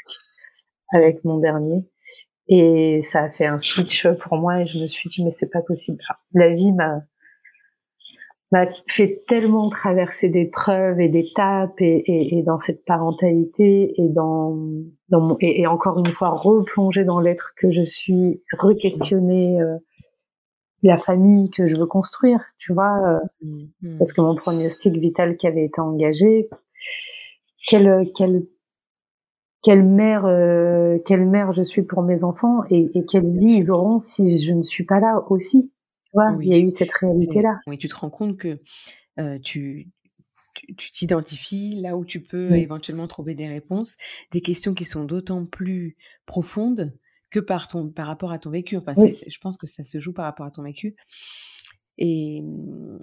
avec 0.93 1.25
mon 1.25 1.39
dernier. 1.39 1.85
Et 2.49 3.03
ça 3.05 3.23
a 3.23 3.31
fait 3.31 3.47
un 3.47 3.59
switch 3.59 4.09
pour 4.23 4.37
moi. 4.39 4.61
Et 4.61 4.67
je 4.67 4.81
me 4.81 4.87
suis 4.87 5.09
dit, 5.09 5.25
mais 5.25 5.31
c'est 5.31 5.51
pas 5.51 5.63
possible. 5.63 6.03
la 6.35 6.53
vie 6.55 6.73
m'a 6.73 7.03
m'a 8.53 8.67
fait 8.89 9.23
tellement 9.29 9.71
traverser 9.71 10.29
d'épreuves 10.29 11.01
et 11.01 11.09
d'étapes 11.09 11.81
et, 11.81 12.03
et, 12.07 12.39
et, 12.39 12.43
dans 12.43 12.59
cette 12.59 12.85
parentalité 12.85 13.95
et 13.97 14.09
dans, 14.09 14.57
dans 15.09 15.21
mon, 15.21 15.37
et, 15.41 15.67
encore 15.67 15.99
une 16.05 16.13
fois 16.13 16.31
replonger 16.31 17.05
dans 17.05 17.21
l'être 17.21 17.53
que 17.57 17.71
je 17.71 17.83
suis, 17.83 18.43
re-questionner 18.59 19.61
euh, 19.61 19.77
la 20.83 20.99
famille 20.99 21.51
que 21.51 21.69
je 21.69 21.77
veux 21.77 21.87
construire, 21.87 22.41
tu 22.59 22.73
vois, 22.73 23.21
euh, 23.43 23.47
mmh. 23.83 23.99
parce 23.99 24.13
que 24.13 24.21
mon 24.21 24.35
pronostic 24.35 24.97
vital 24.97 25.37
qui 25.37 25.47
avait 25.47 25.65
été 25.65 25.81
engagé, 25.81 26.49
quel, 27.67 28.11
quel 28.17 28.47
quelle 29.63 29.85
mère, 29.85 30.25
euh, 30.25 30.99
quelle 31.05 31.27
mère 31.27 31.53
je 31.53 31.63
suis 31.63 31.83
pour 31.83 32.03
mes 32.03 32.25
enfants 32.25 32.63
et, 32.71 32.91
et 32.95 33.05
quelle 33.05 33.31
vie 33.39 33.57
ils 33.57 33.71
auront 33.71 34.01
si 34.01 34.39
je 34.43 34.53
ne 34.53 34.63
suis 34.63 34.85
pas 34.85 35.01
là 35.01 35.23
aussi. 35.29 35.71
Tu 36.05 36.11
vois, 36.15 36.37
il 36.41 36.49
y 36.49 36.55
a 36.55 36.59
eu 36.59 36.71
cette 36.71 36.91
réalité-là. 36.93 37.61
Oui, 37.67 37.79
tu 37.79 37.89
te 37.89 37.95
rends 37.95 38.11
compte 38.11 38.37
que 38.37 38.59
euh, 39.19 39.39
tu 39.43 39.89
tu 40.77 40.91
t'identifies 40.91 41.81
là 41.81 41.97
où 41.97 42.05
tu 42.05 42.21
peux 42.21 42.53
éventuellement 42.53 43.07
trouver 43.07 43.35
des 43.35 43.49
réponses, 43.49 43.97
des 44.33 44.41
questions 44.41 44.75
qui 44.75 44.85
sont 44.85 45.05
d'autant 45.05 45.47
plus 45.47 45.97
profondes 46.27 46.93
que 47.31 47.41
par 47.41 47.69
ton 47.69 47.89
par 47.89 48.07
rapport 48.07 48.33
à 48.33 48.39
ton 48.39 48.51
vécu. 48.51 48.77
Enfin, 48.77 48.95
je 48.95 49.39
pense 49.39 49.57
que 49.57 49.67
ça 49.67 49.85
se 49.85 50.01
joue 50.01 50.13
par 50.13 50.25
rapport 50.25 50.47
à 50.47 50.51
ton 50.51 50.63
vécu. 50.63 50.97
Et, 52.03 52.43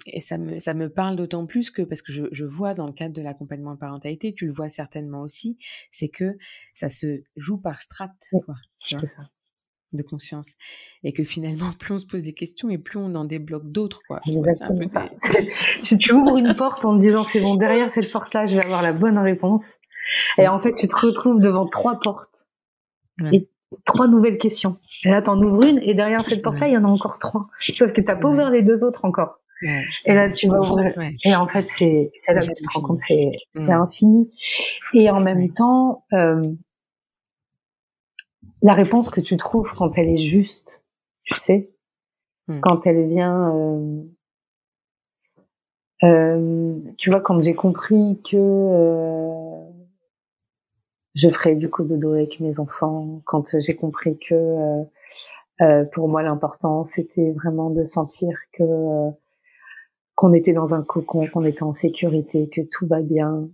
et 0.06 0.18
ça, 0.18 0.38
me, 0.38 0.58
ça 0.58 0.74
me 0.74 0.88
parle 0.88 1.14
d'autant 1.14 1.46
plus 1.46 1.70
que, 1.70 1.82
parce 1.82 2.02
que 2.02 2.12
je, 2.12 2.24
je, 2.32 2.44
vois 2.44 2.74
dans 2.74 2.86
le 2.86 2.92
cadre 2.92 3.14
de 3.14 3.22
l'accompagnement 3.22 3.74
de 3.74 3.78
parentalité, 3.78 4.34
tu 4.34 4.46
le 4.46 4.52
vois 4.52 4.68
certainement 4.68 5.22
aussi, 5.22 5.56
c'est 5.92 6.08
que 6.08 6.36
ça 6.74 6.88
se 6.88 7.22
joue 7.36 7.58
par 7.58 7.80
strates, 7.80 8.10
quoi, 8.44 8.56
de 9.92 10.02
conscience. 10.02 10.54
Et 11.04 11.12
que 11.12 11.22
finalement, 11.22 11.70
plus 11.78 11.94
on 11.94 11.98
se 12.00 12.06
pose 12.06 12.22
des 12.22 12.34
questions 12.34 12.70
et 12.70 12.78
plus 12.78 12.98
on 12.98 13.14
en 13.14 13.24
débloque 13.24 13.70
d'autres, 13.70 14.00
quoi. 14.06 14.18
si 15.84 15.96
tu 15.96 16.12
ouvres 16.12 16.36
une 16.36 16.54
porte 16.54 16.84
en 16.84 16.96
te 16.96 17.00
disant, 17.00 17.22
c'est 17.22 17.40
bon, 17.40 17.54
derrière 17.54 17.92
cette 17.92 18.10
porte-là, 18.10 18.48
je 18.48 18.56
vais 18.56 18.64
avoir 18.64 18.82
la 18.82 18.92
bonne 18.92 19.18
réponse. 19.18 19.64
Et 20.38 20.48
en 20.48 20.60
fait, 20.60 20.74
tu 20.74 20.88
te 20.88 20.96
retrouves 20.96 21.40
devant 21.40 21.66
trois 21.66 22.00
portes. 22.00 22.46
Et 23.32 23.48
trois 23.84 24.08
nouvelles 24.08 24.38
questions. 24.38 24.78
Et 25.04 25.10
là, 25.10 25.22
t'en 25.22 25.40
ouvres 25.40 25.64
une, 25.64 25.78
et 25.82 25.94
derrière 25.94 26.20
cette 26.22 26.42
porte-là, 26.42 26.68
il 26.68 26.74
y 26.74 26.76
en 26.76 26.84
a 26.84 26.88
encore 26.88 27.18
trois. 27.18 27.48
Sauf 27.60 27.92
que 27.92 28.00
t'as 28.00 28.16
pas 28.16 28.28
ouvert 28.28 28.50
les 28.50 28.62
deux 28.62 28.84
autres 28.84 29.04
encore. 29.04 29.40
Et 29.62 30.14
là, 30.14 30.30
tu 30.30 30.46
vas 30.48 30.60
ouvrir. 30.60 30.94
Et 31.24 31.34
en 31.34 31.46
fait, 31.46 31.62
c'est 31.62 32.12
là 32.28 32.40
que 32.40 32.46
tu 32.46 32.62
te 32.62 32.72
rends 32.74 32.82
compte, 32.82 33.00
c'est 33.06 33.32
c'est 33.54 33.72
infini. 33.72 34.30
Et 34.94 35.10
en 35.10 35.20
même 35.20 35.52
temps, 35.52 36.04
euh, 36.12 36.42
la 38.62 38.74
réponse 38.74 39.10
que 39.10 39.20
tu 39.20 39.36
trouves 39.36 39.72
quand 39.76 39.92
elle 39.96 40.08
est 40.08 40.16
juste, 40.16 40.82
tu 41.24 41.34
sais, 41.34 41.70
hmm. 42.46 42.60
quand 42.60 42.86
elle 42.86 43.08
vient. 43.08 43.54
Euh, 43.54 44.02
euh, 46.04 46.78
tu 46.96 47.10
vois, 47.10 47.20
quand 47.20 47.40
j'ai 47.40 47.54
compris 47.54 48.20
que 48.30 48.36
je 51.18 51.28
ferai 51.28 51.56
du 51.56 51.68
coup 51.68 51.82
dodo 51.82 52.12
avec 52.12 52.38
mes 52.38 52.60
enfants 52.60 53.22
quand 53.24 53.58
j'ai 53.58 53.74
compris 53.74 54.18
que 54.18 54.34
euh, 54.34 54.84
euh, 55.60 55.84
pour 55.92 56.08
moi 56.08 56.22
l'important 56.22 56.86
c'était 56.86 57.32
vraiment 57.32 57.70
de 57.70 57.84
sentir 57.84 58.30
que 58.52 58.62
euh, 58.62 59.10
qu'on 60.14 60.32
était 60.32 60.52
dans 60.52 60.74
un 60.74 60.82
cocon, 60.82 61.26
qu'on 61.26 61.44
était 61.44 61.62
en 61.62 61.72
sécurité, 61.72 62.48
que 62.48 62.60
tout 62.72 62.86
va 62.88 63.02
bien. 63.02 63.48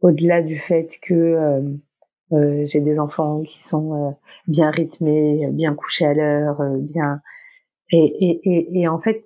Au-delà 0.00 0.42
du 0.42 0.58
fait 0.58 0.98
que 1.00 1.78
j'ai 2.30 2.80
des 2.80 2.98
enfants 2.98 3.42
qui 3.42 3.62
sont 3.62 4.16
bien 4.46 4.70
rythmés, 4.70 5.48
bien 5.52 5.74
couchés 5.74 6.04
à 6.04 6.12
l'heure, 6.12 6.62
bien 6.80 7.22
et, 7.90 8.04
et, 8.20 8.40
et, 8.44 8.80
et 8.80 8.88
en 8.88 9.00
fait 9.00 9.24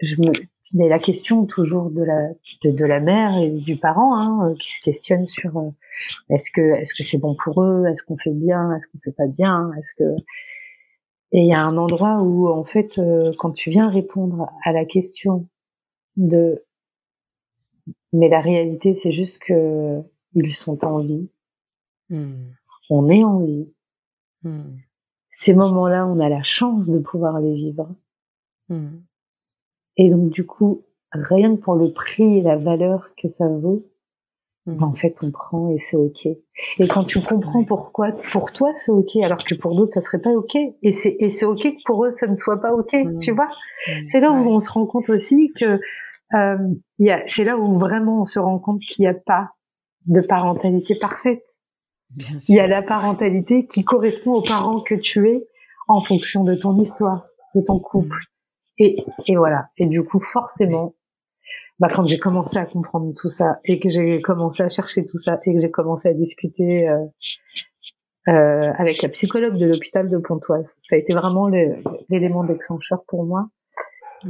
je 0.00 0.20
me 0.20 0.32
il 0.72 0.80
y 0.80 0.84
a 0.84 0.88
la 0.88 0.98
question 0.98 1.44
toujours 1.44 1.90
de 1.90 2.02
la 2.02 2.30
de, 2.64 2.84
la 2.84 3.00
mère 3.00 3.36
et 3.38 3.50
du 3.50 3.76
parent 3.76 4.16
hein, 4.16 4.50
euh, 4.50 4.54
qui 4.54 4.72
se 4.72 4.82
questionne 4.82 5.26
sur 5.26 5.56
euh, 5.58 5.70
est-ce 6.30 6.50
que 6.50 6.60
est-ce 6.60 6.94
que 6.94 7.04
c'est 7.04 7.18
bon 7.18 7.36
pour 7.42 7.62
eux, 7.62 7.86
est-ce 7.86 8.02
qu'on 8.02 8.16
fait 8.16 8.32
bien, 8.32 8.74
est-ce 8.76 8.88
qu'on 8.88 8.98
fait 8.98 9.12
pas 9.12 9.26
bien, 9.26 9.72
est-ce 9.78 9.94
que 9.94 10.16
et 11.32 11.40
il 11.40 11.46
y 11.46 11.54
a 11.54 11.62
un 11.62 11.76
endroit 11.76 12.22
où 12.22 12.48
en 12.48 12.64
fait 12.64 12.98
euh, 12.98 13.32
quand 13.38 13.52
tu 13.52 13.70
viens 13.70 13.88
répondre 13.88 14.50
à 14.64 14.72
la 14.72 14.84
question 14.84 15.48
de 16.16 16.64
mais 18.12 18.28
la 18.28 18.40
réalité 18.40 18.96
c'est 18.96 19.10
juste 19.10 19.40
que 19.40 20.02
ils 20.34 20.54
sont 20.54 20.84
en 20.84 21.00
vie, 21.00 21.28
mmh. 22.08 22.32
on 22.90 23.10
est 23.10 23.24
en 23.24 23.40
vie. 23.40 23.68
Mmh. 24.44 24.74
Ces 25.30 25.54
moments-là, 25.54 26.06
on 26.06 26.20
a 26.20 26.28
la 26.28 26.42
chance 26.42 26.88
de 26.88 26.98
pouvoir 26.98 27.40
les 27.40 27.54
vivre. 27.54 27.94
Mmh. 28.68 28.98
Et 29.96 30.08
donc, 30.08 30.30
du 30.30 30.46
coup, 30.46 30.84
rien 31.12 31.56
que 31.56 31.60
pour 31.60 31.74
le 31.74 31.92
prix 31.92 32.38
et 32.38 32.42
la 32.42 32.56
valeur 32.56 33.10
que 33.20 33.28
ça 33.28 33.46
vaut, 33.46 33.84
mmh. 34.66 34.82
en 34.82 34.94
fait, 34.94 35.16
on 35.22 35.30
prend 35.30 35.70
et 35.70 35.78
c'est 35.78 35.96
ok. 35.96 36.26
Et 36.26 36.88
quand 36.88 37.04
tu 37.04 37.20
comprends 37.20 37.64
pourquoi, 37.64 38.12
pour 38.32 38.52
toi, 38.52 38.72
c'est 38.76 38.92
ok, 38.92 39.16
alors 39.22 39.44
que 39.44 39.54
pour 39.54 39.76
d'autres, 39.76 39.92
ça 39.92 40.00
serait 40.00 40.20
pas 40.20 40.32
ok. 40.32 40.56
Et 40.82 40.92
c'est, 40.92 41.16
et 41.18 41.28
c'est 41.28 41.44
ok 41.44 41.62
que 41.62 41.82
pour 41.84 42.04
eux, 42.04 42.10
ça 42.10 42.26
ne 42.26 42.36
soit 42.36 42.60
pas 42.60 42.72
ok, 42.72 42.92
mmh. 42.94 43.18
tu 43.18 43.32
vois? 43.32 43.48
Mmh. 43.86 43.90
C'est 44.10 44.20
là 44.20 44.32
où 44.32 44.46
on 44.46 44.60
se 44.60 44.70
rend 44.70 44.86
compte 44.86 45.10
aussi 45.10 45.52
que, 45.58 45.78
euh, 46.34 46.74
y 46.98 47.10
a, 47.10 47.22
c'est 47.26 47.44
là 47.44 47.58
où 47.58 47.78
vraiment 47.78 48.22
on 48.22 48.24
se 48.24 48.38
rend 48.38 48.58
compte 48.58 48.80
qu'il 48.80 49.02
n'y 49.02 49.08
a 49.08 49.14
pas 49.14 49.50
de 50.06 50.20
parentalité 50.20 50.96
parfaite. 51.00 51.42
Bien 52.16 52.40
sûr. 52.40 52.54
Il 52.54 52.56
y 52.56 52.60
a 52.60 52.66
la 52.66 52.82
parentalité 52.82 53.66
qui 53.66 53.84
correspond 53.84 54.34
aux 54.34 54.42
parents 54.42 54.80
que 54.80 54.94
tu 54.94 55.28
es 55.28 55.46
en 55.88 56.00
fonction 56.00 56.44
de 56.44 56.54
ton 56.54 56.78
histoire, 56.78 57.26
de 57.54 57.60
ton 57.60 57.78
couple, 57.78 58.18
et, 58.82 59.04
et 59.26 59.36
voilà. 59.36 59.68
Et 59.76 59.86
du 59.86 60.02
coup, 60.02 60.20
forcément, 60.20 60.94
bah, 61.78 61.88
quand 61.92 62.06
j'ai 62.06 62.18
commencé 62.18 62.58
à 62.58 62.66
comprendre 62.66 63.12
tout 63.16 63.28
ça 63.28 63.58
et 63.64 63.80
que 63.80 63.88
j'ai 63.88 64.20
commencé 64.22 64.62
à 64.62 64.68
chercher 64.68 65.04
tout 65.04 65.18
ça 65.18 65.38
et 65.44 65.54
que 65.54 65.60
j'ai 65.60 65.70
commencé 65.70 66.08
à 66.08 66.14
discuter 66.14 66.88
euh, 66.88 67.04
euh, 68.28 68.72
avec 68.78 69.02
la 69.02 69.08
psychologue 69.08 69.58
de 69.58 69.66
l'hôpital 69.66 70.08
de 70.08 70.16
Pontoise, 70.18 70.66
ça 70.88 70.94
a 70.94 70.98
été 70.98 71.12
vraiment 71.12 71.48
l'élément 72.08 72.44
déclencheur 72.44 73.02
pour 73.08 73.24
moi, 73.24 73.48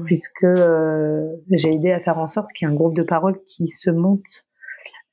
puisque 0.06 0.44
euh, 0.44 1.28
j'ai 1.50 1.74
aidé 1.74 1.92
à 1.92 2.00
faire 2.00 2.18
en 2.18 2.26
sorte 2.26 2.50
qu'il 2.52 2.66
y 2.66 2.70
ait 2.70 2.72
un 2.72 2.76
groupe 2.76 2.94
de 2.94 3.02
parole 3.02 3.38
qui 3.44 3.68
se 3.68 3.90
monte 3.90 4.46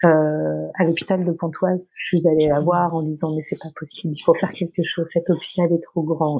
euh, 0.05 0.67
à 0.75 0.85
l'hôpital 0.85 1.25
de 1.25 1.31
Pontoise. 1.33 1.89
Je 1.93 2.05
suis 2.05 2.25
allée 2.25 2.47
la 2.47 2.61
voir 2.61 2.95
en 2.95 3.01
disant 3.01 3.35
mais 3.35 3.41
c'est 3.41 3.61
pas 3.61 3.73
possible, 3.77 4.13
il 4.15 4.21
faut 4.21 4.33
faire 4.35 4.51
quelque 4.51 4.83
chose. 4.85 5.09
Cet 5.11 5.29
hôpital 5.29 5.73
est 5.73 5.83
trop 5.83 6.03
grand. 6.03 6.39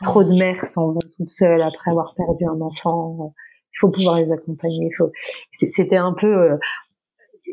Trop 0.00 0.24
de 0.24 0.32
mères 0.32 0.66
s'en 0.66 0.92
vont 0.92 1.00
toutes 1.16 1.30
seules 1.30 1.62
après 1.62 1.90
avoir 1.90 2.14
perdu 2.14 2.44
un 2.44 2.60
enfant. 2.60 3.34
Il 3.72 3.78
faut 3.80 3.90
pouvoir 3.90 4.18
les 4.18 4.32
accompagner. 4.32 4.90
C'était 5.52 5.96
un 5.96 6.12
peu 6.12 6.26
euh, 6.26 6.56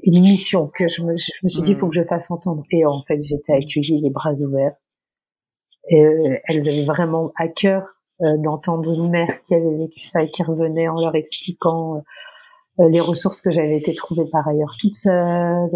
une 0.03 0.21
mission 0.21 0.67
que 0.67 0.87
je 0.87 1.01
me, 1.01 1.15
je 1.17 1.31
me 1.43 1.49
suis 1.49 1.61
dit, 1.61 1.71
il 1.71 1.77
faut 1.77 1.87
que 1.87 1.95
je 1.95 2.03
fasse 2.03 2.31
entendre. 2.31 2.63
Et 2.71 2.85
en 2.85 3.03
fait, 3.03 3.21
j'étais 3.21 3.53
accueillie 3.53 4.01
les 4.01 4.09
bras 4.09 4.33
ouverts. 4.33 4.75
Euh, 5.91 6.37
elles 6.47 6.67
avaient 6.67 6.85
vraiment 6.85 7.31
à 7.37 7.47
cœur 7.47 7.83
euh, 8.21 8.37
d'entendre 8.37 8.91
une 8.93 9.09
mère 9.09 9.41
qui 9.43 9.55
avait 9.55 9.77
vécu 9.77 10.05
ça 10.05 10.23
et 10.23 10.29
qui 10.29 10.43
revenait 10.43 10.87
en 10.87 10.99
leur 10.99 11.15
expliquant 11.15 12.03
les 12.79 12.99
ressources 12.99 13.41
que 13.41 13.49
j'avais 13.49 13.77
été 13.77 13.95
trouvées 13.95 14.29
par 14.31 14.47
ailleurs 14.47 14.75
toute 14.79 14.93
seule. 14.93 15.71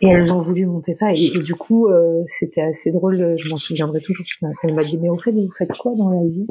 Et 0.00 0.08
elles 0.08 0.32
ont 0.32 0.42
voulu 0.42 0.66
monter 0.66 0.94
ça. 0.94 1.12
Et, 1.12 1.30
du 1.30 1.54
coup, 1.54 1.88
euh, 1.88 2.22
c'était 2.38 2.60
assez 2.60 2.90
drôle. 2.92 3.34
Je 3.36 3.48
m'en 3.48 3.56
souviendrai 3.56 4.00
toujours. 4.00 4.24
Elle 4.62 4.74
m'a 4.74 4.84
dit, 4.84 4.98
mais 4.98 5.08
au 5.08 5.18
fait, 5.18 5.32
vous 5.32 5.50
faites 5.56 5.72
quoi 5.72 5.94
dans 5.96 6.10
la 6.10 6.24
vie? 6.24 6.46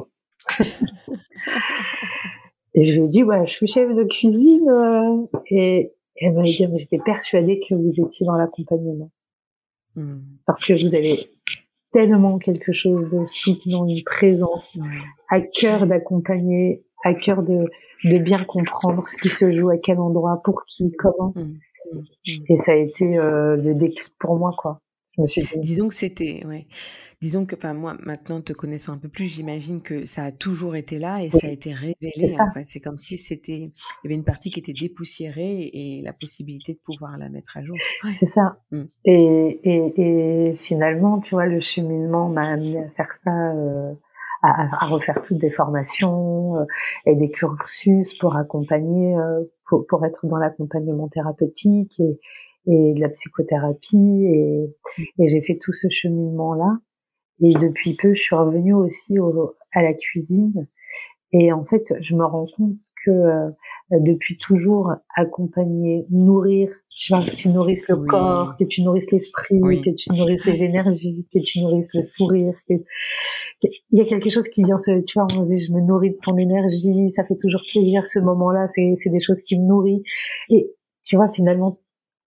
Et 2.74 2.84
je 2.84 3.00
lui 3.00 3.06
ai 3.06 3.08
dit, 3.08 3.24
bah, 3.24 3.44
je 3.44 3.52
suis 3.52 3.66
chef 3.66 3.94
de 3.94 4.04
cuisine. 4.04 4.68
Euh, 4.68 5.26
et 5.50 5.92
elle 6.16 6.34
m'a 6.34 6.42
dit, 6.42 6.66
mais 6.66 6.78
j'étais 6.78 6.98
persuadée 6.98 7.60
que 7.60 7.74
vous 7.74 7.92
étiez 7.96 8.26
dans 8.26 8.36
l'accompagnement. 8.36 9.10
Hmm. 9.96 10.18
Parce 10.46 10.64
que 10.64 10.74
vous 10.74 10.94
avez 10.94 11.18
tellement 11.92 12.38
quelque 12.38 12.72
chose 12.72 13.08
de 13.10 13.24
soutenant, 13.24 13.86
une 13.86 14.02
présence, 14.04 14.78
à 15.30 15.40
cœur 15.40 15.86
d'accompagner, 15.86 16.84
à 17.04 17.14
cœur 17.14 17.42
de, 17.42 17.70
de 18.04 18.18
bien 18.18 18.42
comprendre 18.44 19.06
ce 19.08 19.16
qui 19.16 19.28
se 19.28 19.50
joue, 19.52 19.70
à 19.70 19.78
quel 19.78 19.98
endroit, 19.98 20.40
pour 20.44 20.64
qui, 20.66 20.92
comment. 20.92 21.32
Hmm. 21.34 21.58
Et 22.48 22.56
ça 22.56 22.72
a 22.72 22.76
été 22.76 23.18
euh, 23.18 23.56
le 23.56 23.74
déclic 23.74 24.12
pour 24.18 24.36
moi, 24.36 24.52
quoi. 24.56 24.80
Je 25.16 25.22
me 25.22 25.26
suis 25.26 25.42
Disons 25.58 25.88
que 25.88 25.94
c'était, 25.94 26.44
ouais. 26.46 26.66
Disons 27.20 27.44
que, 27.46 27.56
enfin, 27.56 27.74
moi, 27.74 27.96
maintenant, 28.04 28.40
te 28.40 28.52
connaissant 28.52 28.92
un 28.92 28.98
peu 28.98 29.08
plus, 29.08 29.26
j'imagine 29.26 29.82
que 29.82 30.04
ça 30.04 30.24
a 30.24 30.30
toujours 30.30 30.76
été 30.76 30.98
là 30.98 31.24
et 31.24 31.30
ça 31.30 31.48
a 31.48 31.50
été 31.50 31.72
révélé, 31.72 32.36
en 32.38 32.52
fait. 32.52 32.64
C'est 32.66 32.78
comme 32.78 32.98
si 32.98 33.16
c'était, 33.16 33.58
il 33.58 33.72
y 34.04 34.06
avait 34.06 34.14
une 34.14 34.24
partie 34.24 34.50
qui 34.50 34.60
était 34.60 34.72
dépoussiérée 34.72 35.70
et 35.72 36.02
la 36.02 36.12
possibilité 36.12 36.74
de 36.74 36.78
pouvoir 36.78 37.18
la 37.18 37.28
mettre 37.28 37.56
à 37.56 37.64
jour. 37.64 37.76
C'est 38.20 38.28
ça. 38.28 38.58
Mmh. 38.70 38.82
Et, 39.04 39.60
et, 39.64 40.00
et, 40.00 40.54
finalement, 40.56 41.18
tu 41.20 41.34
vois, 41.34 41.46
le 41.46 41.60
cheminement 41.60 42.28
m'a 42.28 42.52
amené 42.52 42.78
à 42.78 42.88
faire 42.90 43.10
ça, 43.24 43.52
euh, 43.54 43.94
à, 44.42 44.84
à, 44.84 44.86
refaire 44.86 45.22
toutes 45.26 45.38
des 45.38 45.50
formations 45.50 46.56
euh, 46.56 46.64
et 47.06 47.14
des 47.14 47.30
cursus 47.30 48.14
pour 48.18 48.36
accompagner, 48.36 49.16
euh, 49.16 49.44
pour, 49.68 49.86
pour, 49.86 50.04
être 50.04 50.26
dans 50.26 50.36
l'accompagnement 50.36 51.08
thérapeutique 51.08 52.00
et, 52.00 52.20
et 52.66 52.94
de 52.94 53.00
la 53.00 53.08
psychothérapie. 53.08 54.24
Et, 54.24 54.76
et 55.18 55.28
j'ai 55.28 55.42
fait 55.42 55.58
tout 55.60 55.72
ce 55.72 55.88
cheminement 55.88 56.54
là 56.54 56.78
et 57.40 57.54
depuis 57.54 57.94
peu 57.94 58.14
je 58.14 58.20
suis 58.20 58.36
revenue 58.36 58.74
aussi 58.74 59.18
au, 59.18 59.54
à 59.72 59.82
la 59.82 59.94
cuisine. 59.94 60.66
Et 61.32 61.52
en 61.52 61.64
fait 61.64 61.94
je 62.00 62.14
me 62.14 62.24
rends 62.24 62.46
compte 62.56 62.76
que 63.04 63.10
euh, 63.10 63.50
depuis 63.90 64.36
toujours 64.38 64.92
accompagner, 65.16 66.06
nourrir, 66.10 66.70
tu 66.98 67.14
vois, 67.14 67.24
que 67.24 67.34
tu 67.34 67.48
nourrisses 67.48 67.86
le 67.88 67.96
corps, 67.96 68.56
que 68.58 68.64
tu 68.64 68.82
nourrisses 68.82 69.10
l'esprit, 69.12 69.60
que 69.80 69.90
tu 69.90 70.10
nourrisses 70.10 70.44
les 70.44 70.64
énergies, 70.64 71.26
que 71.32 71.38
tu 71.38 71.60
nourrisses 71.60 71.92
le 71.94 72.02
sourire. 72.02 72.54
Que, 72.68 72.74
il 73.62 73.98
y 73.98 74.00
a 74.00 74.04
quelque 74.04 74.30
chose 74.30 74.48
qui 74.48 74.64
vient 74.64 74.78
se, 74.78 75.00
tu 75.02 75.18
vois, 75.18 75.26
on 75.36 75.44
dit, 75.44 75.58
je 75.58 75.72
me 75.72 75.80
nourris 75.80 76.10
de 76.10 76.18
ton 76.20 76.36
énergie, 76.36 77.12
ça 77.12 77.24
fait 77.24 77.36
toujours 77.36 77.62
plaisir 77.70 78.06
ce 78.06 78.18
moment-là, 78.18 78.66
c'est, 78.68 78.96
c'est 79.02 79.10
des 79.10 79.20
choses 79.20 79.42
qui 79.42 79.56
me 79.58 79.64
nourrissent. 79.64 80.02
Et 80.50 80.72
tu 81.04 81.16
vois, 81.16 81.30
finalement, 81.32 81.78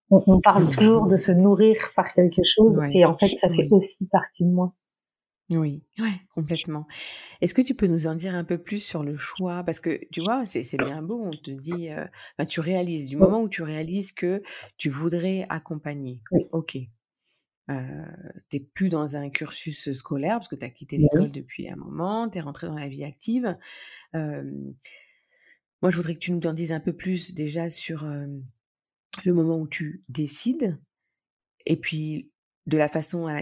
on, 0.10 0.40
parle 0.40 0.70
toujours 0.70 1.08
de 1.08 1.18
se 1.18 1.32
nourrir 1.32 1.76
par 1.96 2.14
quelque 2.14 2.42
chose, 2.44 2.78
et 2.94 3.06
en 3.06 3.18
fait, 3.18 3.38
ça 3.40 3.50
fait 3.50 3.68
aussi 3.72 4.06
partie 4.12 4.46
de 4.46 4.52
moi. 4.52 4.74
Oui, 5.52 5.84
ouais, 6.00 6.22
complètement. 6.34 6.88
Est-ce 7.42 7.54
que 7.54 7.62
tu 7.62 7.76
peux 7.76 7.88
nous 7.88 8.08
en 8.08 8.16
dire 8.16 8.34
un 8.36 8.44
peu 8.44 8.58
plus 8.58 8.84
sur 8.84 9.04
le 9.04 9.18
choix? 9.18 9.64
Parce 9.64 9.80
que 9.80 10.00
tu 10.12 10.22
vois, 10.22 10.46
c'est 10.46 10.78
bien 10.78 11.02
beau, 11.02 11.22
on 11.22 11.32
te 11.32 11.52
dit, 11.52 11.90
euh, 11.90 12.06
tu 12.46 12.62
réalises, 12.62 13.08
du 13.08 13.18
moment 13.18 13.42
où 13.42 13.50
tu 13.50 13.62
réalises 13.62 14.14
que 14.14 14.42
tu 14.78 14.90
voudrais 14.90 15.46
accompagner, 15.50 16.22
ok, 16.52 16.78
euh, 17.70 18.06
tu 18.50 18.58
n'es 18.58 18.64
plus 18.74 18.90
dans 18.90 19.18
un 19.18 19.30
cursus 19.30 19.92
scolaire 19.92 20.38
parce 20.38 20.48
que 20.48 20.56
tu 20.56 20.66
as 20.66 20.70
quitté 20.70 20.98
l'école 20.98 21.32
depuis 21.32 21.70
un 21.70 21.76
moment, 21.76 22.30
tu 22.30 22.38
es 22.38 22.42
rentré 22.42 22.68
dans 22.68 22.78
la 22.78 22.88
vie 22.88 23.04
active. 23.04 23.58
moi, 24.14 25.90
je 25.90 25.96
voudrais 25.96 26.14
que 26.14 26.20
tu 26.20 26.32
nous 26.32 26.48
en 26.48 26.54
dises 26.54 26.72
un 26.72 26.80
peu 26.80 26.94
plus 26.94 27.34
déjà 27.34 27.70
sur 27.70 28.06
le 28.06 29.34
moment 29.34 29.60
où 29.60 29.68
tu 29.68 30.04
décides 30.08 30.80
et 31.66 31.76
puis 31.76 32.31
de 32.68 32.78
la 32.78 32.88
façon, 32.88 33.28
à, 33.28 33.42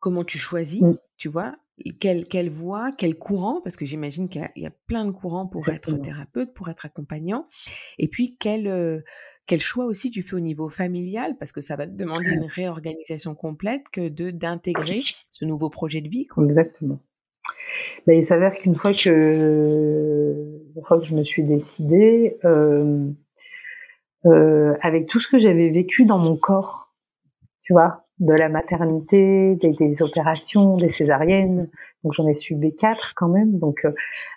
comment 0.00 0.24
tu 0.24 0.38
choisis, 0.38 0.82
tu 1.16 1.28
vois, 1.28 1.56
quelle, 2.00 2.24
quelle 2.24 2.50
voie, 2.50 2.90
quel 2.96 3.16
courant, 3.16 3.60
parce 3.62 3.76
que 3.76 3.84
j'imagine 3.84 4.28
qu'il 4.28 4.50
y, 4.56 4.66
a 4.66 4.72
plein 4.86 5.04
de 5.04 5.10
courants 5.10 5.46
pour 5.46 5.68
être 5.68 5.96
thérapeute, 5.98 6.52
pour 6.54 6.68
être 6.68 6.86
accompagnant, 6.86 7.44
et 7.98 8.08
puis 8.08 8.36
quel, 8.38 9.04
quel 9.46 9.60
choix 9.60 9.86
aussi 9.86 10.10
tu 10.10 10.22
fais 10.22 10.34
au 10.34 10.40
niveau 10.40 10.68
familial, 10.68 11.36
parce 11.38 11.52
que 11.52 11.60
ça 11.60 11.76
va 11.76 11.86
te 11.86 11.92
demander 11.92 12.28
une 12.30 12.44
réorganisation 12.44 13.34
complète 13.34 13.82
que 13.92 14.08
de 14.08 14.30
d'intégrer 14.30 15.02
ce 15.30 15.44
nouveau 15.44 15.70
projet 15.70 16.00
de 16.00 16.08
vie. 16.08 16.26
Exactement. 16.42 17.00
Ben, 18.06 18.14
il 18.14 18.24
s'avère 18.24 18.52
qu'une 18.52 18.74
fois 18.74 18.92
que, 18.92 20.62
une 20.76 20.84
fois 20.84 20.98
que 20.98 21.04
je 21.04 21.14
me 21.14 21.22
suis 21.22 21.42
décidée, 21.44 22.38
euh, 22.44 23.10
euh, 24.26 24.74
avec 24.82 25.06
tout 25.06 25.20
ce 25.20 25.28
que 25.28 25.38
j'avais 25.38 25.70
vécu 25.70 26.04
dans 26.04 26.18
mon 26.18 26.36
corps, 26.36 26.94
tu 27.62 27.72
vois, 27.72 28.07
de 28.20 28.34
la 28.34 28.48
maternité, 28.48 29.56
des, 29.56 29.72
des 29.72 30.02
opérations, 30.02 30.76
des 30.76 30.90
césariennes. 30.90 31.70
Donc 32.02 32.12
j'en 32.14 32.26
ai 32.26 32.34
subi 32.34 32.74
quatre 32.74 33.12
quand 33.16 33.28
même. 33.28 33.58
Donc 33.58 33.84
euh, 33.84 33.92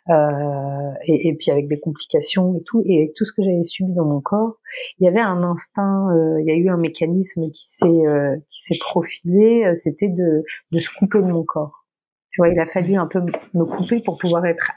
euh, 0.09 0.91
et, 1.05 1.29
et, 1.29 1.35
puis 1.35 1.51
avec 1.51 1.67
des 1.67 1.79
complications 1.79 2.55
et 2.57 2.63
tout, 2.63 2.83
et 2.85 2.99
avec 2.99 3.13
tout 3.15 3.25
ce 3.25 3.33
que 3.33 3.43
j'avais 3.43 3.63
subi 3.63 3.93
dans 3.93 4.05
mon 4.05 4.21
corps, 4.21 4.57
il 4.99 5.05
y 5.05 5.07
avait 5.07 5.21
un 5.21 5.41
instinct, 5.43 6.09
euh, 6.11 6.41
il 6.41 6.47
y 6.47 6.51
a 6.51 6.55
eu 6.55 6.69
un 6.69 6.77
mécanisme 6.77 7.49
qui 7.51 7.69
s'est 7.69 7.85
euh, 7.85 8.35
qui 8.51 8.61
s'est 8.63 8.79
profilé, 8.79 9.65
euh, 9.65 9.75
c'était 9.83 10.09
de 10.09 10.43
de 10.71 10.79
se 10.79 10.89
couper 10.97 11.19
de 11.19 11.31
mon 11.31 11.43
corps. 11.43 11.85
Tu 12.31 12.41
vois, 12.41 12.49
il 12.49 12.59
a 12.59 12.67
fallu 12.67 12.95
un 12.95 13.07
peu 13.07 13.19
me 13.53 13.65
couper 13.65 14.01
pour 14.01 14.17
pouvoir 14.17 14.45
être 14.45 14.71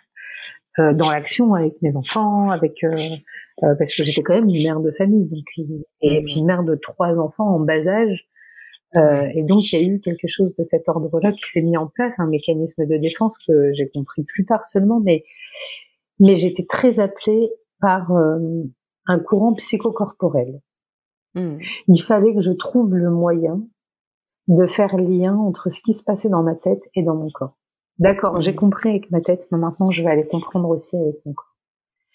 dans 0.77 1.09
l'action 1.09 1.55
avec 1.55 1.81
mes 1.83 1.95
enfants, 1.95 2.51
avec 2.51 2.85
parce 3.61 3.95
que 3.95 4.03
j'étais 4.03 4.25
quand 4.25 4.35
même 4.35 4.49
une 4.49 4.65
mère 4.65 4.81
de 4.81 4.91
famille, 4.91 5.27
donc 5.27 5.45
et 6.01 6.21
puis 6.25 6.35
une 6.39 6.47
mère 6.47 6.65
de 6.65 6.75
trois 6.75 7.17
enfants 7.17 7.47
en 7.47 7.61
bas 7.61 7.87
âge. 7.87 8.27
Euh, 8.97 9.29
et 9.35 9.43
donc 9.43 9.73
il 9.73 9.81
y 9.81 9.85
a 9.85 9.89
eu 9.89 10.01
quelque 10.01 10.29
chose 10.29 10.55
de 10.57 10.65
cet 10.65 10.89
ordre-là 10.89 11.33
qui 11.33 11.43
s'est 11.51 11.63
mis 11.63 11.77
en 11.77 11.89
place, 11.89 12.15
un 12.19 12.27
mécanisme 12.27 12.87
de 12.87 12.97
défense 12.97 13.37
que 13.39 13.73
j'ai 13.75 13.89
compris 13.89 14.23
plus 14.23 14.45
tard 14.45 14.65
seulement, 14.65 15.01
mais 15.01 15.25
mais 16.21 16.37
j'étais 16.37 16.65
très 16.65 17.01
appelée 17.01 17.51
par 17.81 18.13
euh, 18.13 18.39
un 19.07 19.19
courant 19.19 19.53
psychocorporel. 19.55 20.61
Mmh. 21.35 21.59
Il 21.89 22.03
fallait 22.03 22.35
que 22.35 22.41
je 22.41 22.53
trouve 22.53 22.95
le 22.95 23.11
moyen 23.11 23.67
de 24.47 24.67
faire 24.67 24.97
lien 24.97 25.37
entre 25.37 25.71
ce 25.71 25.81
qui 25.81 25.95
se 25.95 26.05
passait 26.05 26.29
dans 26.29 26.45
ma 26.45 26.55
tête 26.55 26.83
et 26.95 27.03
dans 27.03 27.17
mon 27.17 27.31
corps. 27.31 27.57
D'accord, 27.99 28.41
j'ai 28.41 28.53
mmh. 28.53 28.57
compris 28.57 28.91
avec 28.91 29.11
ma 29.11 29.21
tête, 29.21 29.47
mais 29.51 29.59
maintenant 29.59 29.91
je 29.91 30.05
vais 30.05 30.11
aller 30.11 30.27
comprendre 30.27 30.69
aussi 30.69 30.97
avec 30.97 31.17
mon 31.27 31.33
corps. 31.33 31.57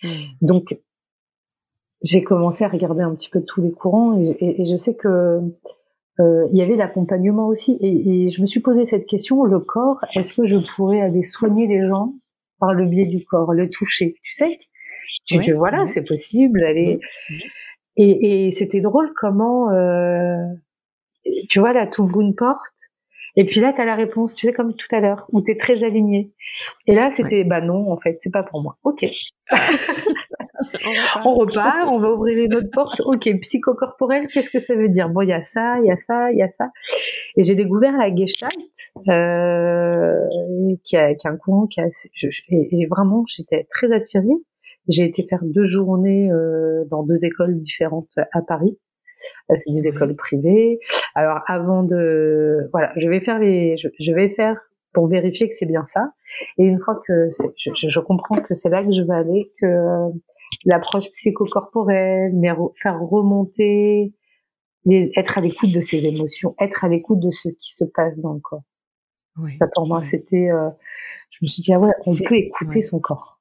Mmh. 0.04 0.08
Donc 0.42 0.80
j'ai 2.02 2.24
commencé 2.24 2.64
à 2.64 2.70
regarder 2.70 3.02
un 3.02 3.14
petit 3.16 3.30
peu 3.30 3.44
tous 3.44 3.62
les 3.62 3.74
courants 3.74 4.18
et 4.18 4.64
je 4.64 4.78
sais 4.78 4.96
que 4.96 5.42
euh, 6.20 6.48
il 6.52 6.58
y 6.58 6.62
avait 6.62 6.76
l'accompagnement 6.76 7.48
aussi. 7.48 7.78
Et, 7.82 8.26
et, 8.26 8.30
je 8.30 8.42
me 8.42 8.48
suis 8.48 8.60
posé 8.60 8.86
cette 8.86 9.06
question, 9.06 9.44
le 9.44 9.60
corps, 9.60 10.00
est-ce 10.16 10.34
que 10.34 10.46
je 10.46 10.58
pourrais 10.76 11.02
aller 11.02 11.24
soigner 11.24 11.68
les 11.68 11.88
gens 11.88 12.14
par 12.60 12.74
le 12.74 12.86
biais 12.86 13.06
du 13.06 13.24
corps, 13.24 13.54
le 13.54 13.70
toucher, 13.70 14.16
tu 14.24 14.34
sais? 14.34 14.60
Tu 15.26 15.40
te 15.40 15.52
voilà, 15.52 15.88
c'est 15.88 16.04
possible, 16.04 16.64
aller... 16.64 17.00
Et, 17.96 18.48
et 18.48 18.52
c'était 18.52 18.80
drôle 18.80 19.12
comment, 19.16 19.72
euh, 19.72 20.38
tu 21.50 21.60
vois, 21.60 21.74
là, 21.74 21.86
t'ouvres 21.86 22.22
une 22.22 22.36
porte, 22.36 22.74
et 23.36 23.46
puis 23.46 23.60
là, 23.60 23.74
tu 23.74 23.82
as 23.82 23.86
la 23.86 23.96
réponse, 23.96 24.36
tu 24.36 24.46
sais, 24.46 24.54
comme 24.54 24.74
tout 24.74 24.94
à 24.94 25.00
l'heure, 25.00 25.26
où 25.32 25.42
tu 25.42 25.52
es 25.52 25.58
très 25.58 25.84
aligné. 25.84 26.34
Et 26.88 26.96
là, 26.96 27.12
c'était, 27.12 27.44
bah 27.44 27.62
non, 27.62 27.92
en 27.92 27.98
fait, 27.98 28.18
c'est 28.22 28.32
pas 28.32 28.44
pour 28.44 28.62
moi. 28.62 28.78
Ok. 28.84 29.06
on 31.26 31.34
repart, 31.36 31.88
on 31.88 32.00
va 32.00 32.12
ouvrir 32.12 32.38
les 32.38 32.56
autres 32.56 32.72
portes. 32.72 33.02
Ok, 33.02 33.30
psychocorporel, 33.42 34.28
qu'est-ce 34.28 34.50
que 34.50 34.60
ça 34.60 34.76
veut 34.76 34.90
dire? 34.90 35.10
Bon, 35.10 35.22
il 35.22 35.30
y 35.30 35.34
a 35.34 35.44
ça, 35.44 35.80
il 35.80 35.88
y 35.88 35.92
a 35.92 35.98
ça, 36.08 36.32
il 36.32 36.38
y 36.38 36.44
a 36.44 36.50
ça. 36.58 36.72
Et 37.36 37.44
j'ai 37.44 37.56
découvert 37.56 37.98
la 37.98 38.14
Gestalt, 38.14 38.52
euh, 39.08 40.20
qui, 40.84 40.98
a, 40.98 41.16
qui 41.16 41.28
a 41.28 41.32
un 41.32 41.38
courant 41.38 41.68
qui 41.68 41.82
a 41.82 41.86
assez, 41.86 42.10
et, 42.50 42.86
vraiment, 42.88 43.24
j'étais 43.28 43.68
très 43.72 43.92
attirée. 43.92 44.38
J'ai 44.88 45.06
été 45.06 45.24
faire 45.28 45.44
deux 45.44 45.64
journées 45.64 46.32
euh, 46.32 46.84
dans 46.90 47.04
deux 47.04 47.24
écoles 47.26 47.60
différentes 47.60 48.10
à 48.34 48.42
Paris. 48.42 48.78
Euh, 49.52 49.56
c'est 49.58 49.74
des 49.74 49.88
écoles 49.88 50.16
privées. 50.16 50.80
Alors 51.16 51.42
avant 51.48 51.84
de, 51.84 52.70
voilà, 52.72 52.92
je 52.96 53.10
vais 53.10 53.20
faire 53.20 53.40
les, 53.40 53.76
je, 53.78 54.14
vais 54.14 54.30
faire 54.30 54.58
pour 54.94 55.08
vérifier 55.08 55.50
que 55.50 55.56
c'est 55.58 55.66
bien 55.66 55.86
ça. 55.86 56.14
Et 56.58 56.64
une 56.64 56.80
fois 56.80 57.02
que 57.06 57.30
je, 57.58 57.72
je, 57.76 58.00
comprends 58.00 58.42
que 58.42 58.56
c'est 58.56 58.70
là 58.70 58.84
que 58.84 58.94
je 58.94 59.02
vais 59.02 59.16
aller, 59.16 59.52
que 59.62 60.12
l'approche 60.66 61.10
psychocorporelle, 61.12 62.34
mais 62.34 62.50
faire 62.82 63.00
remonter, 63.00 64.14
être 64.88 65.38
à 65.38 65.42
l'écoute 65.42 65.74
de 65.74 65.82
ses 65.82 66.06
émotions, 66.06 66.56
être 66.60 66.84
à 66.84 66.88
l'écoute 66.88 67.20
de 67.20 67.32
ce 67.32 67.50
qui 67.50 67.74
se 67.74 67.84
passe 67.84 68.18
dans 68.20 68.34
le 68.34 68.40
corps. 68.40 68.64
Oui, 69.38 69.54
ça 69.60 69.68
pour 69.74 69.88
moi, 69.88 70.04
c'était, 70.10 70.50
euh, 70.52 70.70
je 71.30 71.40
me 71.42 71.48
suis 71.48 71.62
dit 71.64 71.74
ah 71.74 71.80
ouais, 71.80 71.94
on 72.06 72.16
peut 72.16 72.36
écouter 72.36 72.84
son 72.84 73.00
corps. 73.00 73.40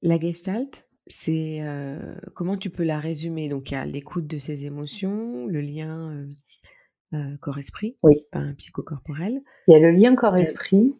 La 0.00 0.18
Gestalt, 0.18 0.88
c'est 1.06 1.58
euh, 1.60 2.14
comment 2.34 2.56
tu 2.56 2.70
peux 2.70 2.84
la 2.84 2.98
résumer? 2.98 3.48
Donc 3.48 3.70
il 3.70 3.74
y 3.74 3.76
a 3.76 3.84
l'écoute 3.84 4.26
de 4.26 4.38
ses 4.38 4.64
émotions, 4.64 5.46
le 5.46 5.60
lien 5.60 6.26
euh, 7.12 7.36
corps-esprit, 7.40 7.98
oui. 8.02 8.24
psychocorporel. 8.56 9.42
Il 9.68 9.72
y 9.72 9.76
a 9.76 9.80
le 9.80 9.90
lien 9.90 10.14
corps-esprit. 10.14 10.94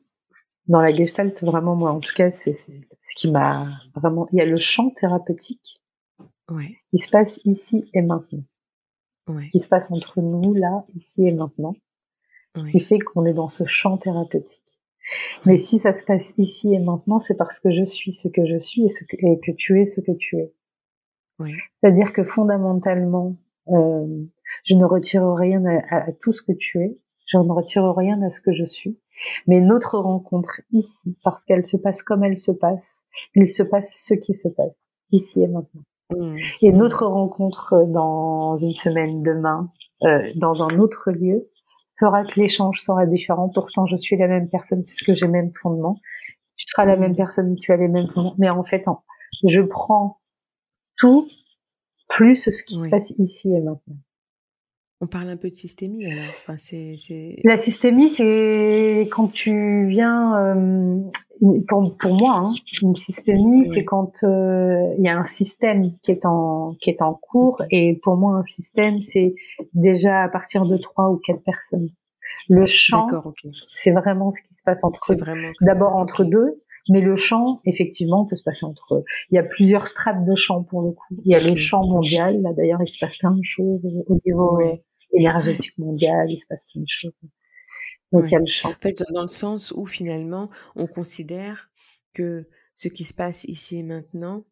Dans 0.68 0.80
la 0.80 0.94
Gestalt, 0.94 1.42
vraiment, 1.42 1.74
moi, 1.74 1.92
en 1.92 2.00
tout 2.00 2.14
cas, 2.14 2.30
c'est 2.30 2.54
ce 2.54 3.14
qui 3.16 3.30
m'a 3.30 3.66
vraiment. 3.94 4.28
Il 4.32 4.38
y 4.38 4.40
a 4.40 4.46
le 4.46 4.56
champ 4.56 4.90
thérapeutique, 4.90 5.80
ouais. 6.50 6.72
ce 6.74 6.82
qui 6.90 6.98
se 6.98 7.10
passe 7.10 7.40
ici 7.44 7.90
et 7.94 8.02
maintenant, 8.02 8.44
ouais. 9.28 9.44
ce 9.44 9.48
qui 9.48 9.60
se 9.60 9.68
passe 9.68 9.90
entre 9.90 10.20
nous 10.20 10.54
là, 10.54 10.84
ici 10.94 11.26
et 11.26 11.32
maintenant, 11.32 11.74
ouais. 12.56 12.66
qui 12.66 12.80
fait 12.80 12.98
qu'on 12.98 13.24
est 13.26 13.34
dans 13.34 13.48
ce 13.48 13.64
champ 13.66 13.98
thérapeutique. 13.98 14.62
Mais 15.46 15.56
si 15.56 15.80
ça 15.80 15.92
se 15.92 16.04
passe 16.04 16.32
ici 16.38 16.72
et 16.72 16.78
maintenant, 16.78 17.18
c'est 17.18 17.34
parce 17.34 17.58
que 17.58 17.70
je 17.72 17.84
suis 17.84 18.14
ce 18.14 18.28
que 18.28 18.46
je 18.46 18.58
suis 18.58 18.86
et, 18.86 18.88
ce 18.88 19.04
que, 19.04 19.16
et 19.18 19.40
que 19.40 19.50
tu 19.50 19.80
es 19.80 19.86
ce 19.86 20.00
que 20.00 20.12
tu 20.12 20.38
es. 20.38 20.52
C'est-à-dire 21.80 22.12
que 22.12 22.22
fondamentalement, 22.22 23.36
euh, 23.68 24.24
je 24.64 24.74
ne 24.74 24.84
retire 24.84 25.26
rien 25.34 25.64
à, 25.64 25.96
à, 25.96 26.12
tout 26.12 26.32
ce 26.32 26.40
que 26.40 26.52
tu 26.52 26.78
es, 26.80 26.98
je 27.26 27.38
ne 27.38 27.50
retire 27.50 27.84
rien 27.96 28.22
à 28.22 28.30
ce 28.30 28.40
que 28.40 28.52
je 28.52 28.64
suis. 28.64 28.96
Mais 29.46 29.60
notre 29.60 29.98
rencontre 29.98 30.60
ici, 30.72 31.16
parce 31.24 31.42
qu'elle 31.44 31.64
se 31.64 31.76
passe 31.76 32.02
comme 32.02 32.24
elle 32.24 32.38
se 32.38 32.52
passe, 32.52 32.96
il 33.34 33.50
se 33.50 33.62
passe 33.62 33.92
ce 33.94 34.14
qui 34.14 34.34
se 34.34 34.48
passe, 34.48 34.74
ici 35.10 35.42
et 35.42 35.48
maintenant. 35.48 35.82
Mmh. 36.10 36.36
Et 36.62 36.72
notre 36.72 37.06
rencontre 37.06 37.84
dans 37.86 38.56
une 38.56 38.74
semaine 38.74 39.22
demain, 39.22 39.70
euh, 40.04 40.22
dans 40.36 40.62
un 40.62 40.78
autre 40.78 41.10
lieu, 41.10 41.48
fera 41.98 42.24
que 42.24 42.40
l'échange 42.40 42.80
sera 42.80 43.06
différent. 43.06 43.48
Pourtant, 43.48 43.86
je 43.86 43.96
suis 43.96 44.16
la 44.16 44.28
même 44.28 44.48
personne 44.48 44.84
puisque 44.84 45.14
j'ai 45.14 45.26
le 45.26 45.32
même 45.32 45.52
fondement. 45.60 46.00
Tu 46.56 46.66
seras 46.68 46.84
la 46.84 46.96
même 46.96 47.14
personne, 47.14 47.54
tu 47.56 47.72
as 47.72 47.76
les 47.76 47.88
mêmes 47.88 48.08
fondements. 48.08 48.34
Mais 48.38 48.50
en 48.50 48.64
fait, 48.64 48.84
je 49.48 49.60
prends 49.60 50.20
tout 50.96 51.28
plus 52.08 52.36
ce 52.36 52.62
qui 52.62 52.80
se 52.80 52.88
passe 52.88 53.10
ici 53.18 53.48
et 53.54 53.60
maintenant. 53.60 53.96
On 55.02 55.08
parle 55.08 55.30
un 55.30 55.36
peu 55.36 55.50
de 55.50 55.54
systémie 55.56 56.06
alors. 56.06 56.32
Enfin, 56.46 56.54
La 57.42 57.58
systémie, 57.58 58.08
c'est 58.08 59.08
quand 59.10 59.26
tu 59.26 59.88
viens. 59.88 60.38
Euh, 60.38 61.00
pour, 61.66 61.96
pour 61.96 62.14
moi, 62.14 62.42
hein, 62.44 62.48
une 62.82 62.94
systémie, 62.94 63.68
c'est 63.74 63.84
quand 63.84 64.12
euh, 64.22 64.94
il 64.96 65.04
y 65.04 65.08
a 65.08 65.18
un 65.18 65.24
système 65.24 65.82
qui 66.02 66.12
est 66.12 66.24
en 66.24 66.74
qui 66.80 66.90
est 66.90 67.02
en 67.02 67.14
cours. 67.14 67.60
Et 67.72 67.98
pour 68.04 68.16
moi, 68.16 68.36
un 68.36 68.44
système, 68.44 69.02
c'est 69.02 69.34
déjà 69.74 70.22
à 70.22 70.28
partir 70.28 70.66
de 70.66 70.76
trois 70.76 71.10
ou 71.10 71.16
quatre 71.16 71.42
personnes. 71.42 71.88
Le 72.48 72.64
champ, 72.64 73.08
c'est 73.66 73.90
vraiment 73.90 74.32
ce 74.32 74.40
qui 74.40 74.54
se 74.54 74.62
passe 74.62 74.84
entre. 74.84 75.16
D'abord 75.62 75.96
entre 75.96 76.22
deux, 76.22 76.62
mais 76.90 77.00
le 77.00 77.16
champ, 77.16 77.60
effectivement, 77.64 78.24
peut 78.24 78.36
se 78.36 78.44
passer 78.44 78.66
entre. 78.66 79.02
Il 79.32 79.34
y 79.34 79.38
a 79.38 79.42
plusieurs 79.42 79.88
strates 79.88 80.24
de 80.24 80.36
champ 80.36 80.62
pour 80.62 80.82
le 80.82 80.92
coup. 80.92 81.16
Il 81.24 81.32
y 81.32 81.34
a 81.34 81.40
le 81.40 81.56
champ 81.56 81.84
mondial. 81.84 82.40
Là, 82.40 82.52
d'ailleurs, 82.52 82.80
il 82.82 82.88
se 82.88 83.00
passe 83.00 83.16
plein 83.16 83.32
de 83.32 83.42
choses 83.42 83.84
au 84.06 84.16
niveau 84.24 84.60
énergétique 85.12 85.76
mondiale, 85.78 86.30
il 86.30 86.38
se 86.38 86.46
passe 86.46 86.66
plein 86.72 86.82
de 86.82 86.88
choses. 86.88 87.12
Donc 88.12 88.24
il 88.26 88.32
y 88.32 88.36
a 88.36 88.40
le 88.40 88.46
champ. 88.46 88.70
En 88.70 88.74
fait, 88.74 89.02
dans 89.12 89.22
le 89.22 89.28
sens 89.28 89.72
où 89.72 89.86
finalement, 89.86 90.50
on 90.76 90.86
considère 90.86 91.70
que 92.14 92.46
ce 92.74 92.88
qui 92.88 93.04
se 93.04 93.14
passe 93.14 93.44
ici 93.44 93.78
et 93.78 93.82
maintenant 93.82 94.44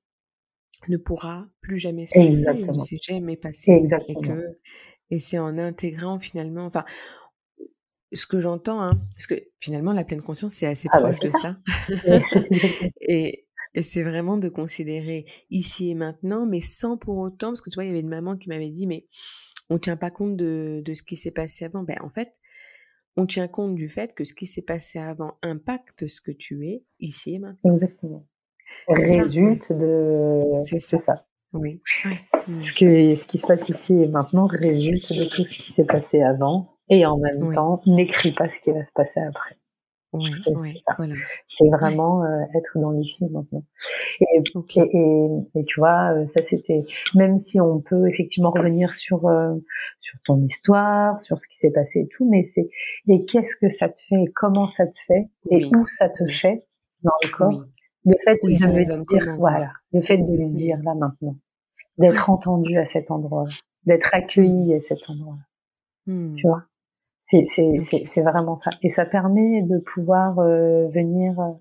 ne 0.88 0.96
pourra 0.96 1.46
plus 1.61 1.79
jamais 1.79 2.07
se 2.07 2.14
passer, 2.14 2.62
ne 2.62 2.81
s'est 2.81 2.99
jamais 3.03 3.37
passé. 3.37 3.73
Exactement. 3.73 4.20
Et, 4.23 4.27
que, 4.27 4.59
et 5.11 5.18
c'est 5.18 5.38
en 5.38 5.59
intégrant 5.59 6.18
finalement, 6.18 6.64
enfin, 6.64 6.85
ce 8.12 8.27
que 8.27 8.40
j'entends, 8.40 8.81
hein, 8.81 8.99
parce 9.14 9.27
que 9.27 9.35
finalement 9.61 9.92
la 9.92 10.05
pleine 10.05 10.23
conscience 10.23 10.55
c'est 10.55 10.66
assez 10.66 10.88
ah 10.92 11.01
bah, 11.01 11.11
proche 11.11 11.20
de 11.20 11.29
ça. 11.29 11.59
et, 13.01 13.46
et 13.75 13.83
c'est 13.83 14.03
vraiment 14.03 14.37
de 14.37 14.49
considérer 14.49 15.27
ici 15.51 15.90
et 15.90 15.94
maintenant, 15.94 16.46
mais 16.46 16.61
sans 16.61 16.96
pour 16.96 17.18
autant, 17.18 17.49
parce 17.49 17.61
que 17.61 17.70
tu 17.70 17.75
vois, 17.75 17.85
il 17.85 17.88
y 17.88 17.90
avait 17.90 18.01
une 18.01 18.09
maman 18.09 18.37
qui 18.37 18.49
m'avait 18.49 18.70
dit, 18.70 18.87
mais 18.87 19.07
on 19.70 19.78
tient 19.78 19.96
pas 19.96 20.11
compte 20.11 20.37
de, 20.37 20.83
de 20.85 20.94
ce 20.94 21.02
qui 21.02 21.16
s'est 21.16 21.30
passé 21.30 21.64
avant. 21.64 21.85
Ben, 21.85 21.96
en 22.02 22.11
fait, 22.11 22.35
on 23.16 23.26
tient 23.26 23.48
compte 23.48 23.74
du 23.74 23.88
fait 23.88 24.12
que 24.14 24.24
ce 24.24 24.35
qui 24.35 24.46
s'est 24.46 24.62
passé 24.62 24.98
avant 24.98 25.38
impacte 25.42 26.06
ce 26.06 26.20
que 26.20 26.33
tu 26.33 26.68
es 26.68 26.85
ici 26.98 27.35
et 27.35 27.38
maintenant. 27.38 27.74
Exactement. 27.74 28.26
Résulte 28.88 29.72
de. 29.72 30.62
C'est 30.64 30.78
ça. 30.78 31.26
Oui. 31.52 31.83
Ce, 32.46 32.72
que, 32.72 33.14
ce 33.16 33.26
qui 33.26 33.38
se 33.38 33.46
passe 33.46 33.68
ici 33.68 33.92
et 33.94 34.06
maintenant 34.06 34.46
résulte 34.46 35.12
de 35.12 35.24
tout 35.28 35.42
ce 35.42 35.59
qui 35.59 35.72
s'est 35.72 35.85
passé 35.85 36.22
avant 36.22 36.76
et 36.88 37.04
en 37.06 37.18
même 37.18 37.52
temps 37.54 37.83
n'écrit 37.87 38.33
pas 38.33 38.48
ce 38.48 38.61
qui 38.61 38.70
va 38.70 38.85
se 38.85 38.92
passer 38.92 39.20
après. 39.20 39.56
Oui, 40.12 40.29
c'est 41.46 41.68
vraiment 41.68 42.25
euh, 42.25 42.42
être 42.55 42.79
dans 42.81 42.90
l'ici 42.90 43.25
maintenant. 43.31 43.62
Et, 44.20 44.42
et, 44.77 45.29
et, 45.55 45.64
tu 45.64 45.79
vois, 45.79 46.12
euh, 46.14 46.27
ça 46.35 46.42
c'était, 46.42 46.79
même 47.14 47.38
si 47.38 47.61
on 47.61 47.81
peut 47.81 48.09
effectivement 48.09 48.51
revenir 48.51 48.92
sur 48.94 49.29
euh, 49.29 49.55
sur 50.01 50.18
ton 50.25 50.40
histoire, 50.42 51.20
sur 51.20 51.38
ce 51.38 51.46
qui 51.46 51.59
s'est 51.59 51.70
passé 51.70 52.01
et 52.01 52.09
tout, 52.09 52.29
mais 52.29 52.44
c'est 52.44 52.68
et 53.09 53.25
qu'est-ce 53.27 53.55
que 53.57 53.70
ça 53.70 53.88
te 53.88 54.01
fait, 54.01 54.20
et 54.20 54.33
comment 54.35 54.66
ça 54.66 54.87
te 54.88 54.99
fait, 55.07 55.29
et 55.51 55.64
où 55.66 55.87
ça 55.87 56.09
te 56.09 56.27
fait 56.27 56.59
dans 57.05 57.12
le 57.23 57.31
corps. 57.31 57.64
Le 58.05 58.14
fait 58.25 58.38
de 58.42 58.49
le 58.49 58.99
dire, 58.99 59.37
voilà, 59.37 59.73
le 59.92 60.01
fait 60.03 60.18
de 60.18 60.37
le 60.37 60.49
dire 60.49 60.79
là 60.83 60.94
maintenant, 60.94 61.37
d'être 61.99 62.31
entendu 62.31 62.79
à 62.79 62.87
cet 62.87 63.12
endroit, 63.12 63.44
d'être 63.85 64.12
accueilli 64.12 64.75
à 64.75 64.81
cet 64.88 65.09
endroit, 65.09 65.38
mmh. 66.07 66.35
tu 66.35 66.49
vois? 66.49 66.64
C'est 67.31 68.23
vraiment 68.23 68.61
ça. 68.62 68.71
Et 68.83 68.90
ça 68.90 69.05
permet 69.05 69.62
de 69.62 69.79
pouvoir 69.79 70.38
euh, 70.40 70.88
venir. 70.88 71.38
Euh, 71.38 71.53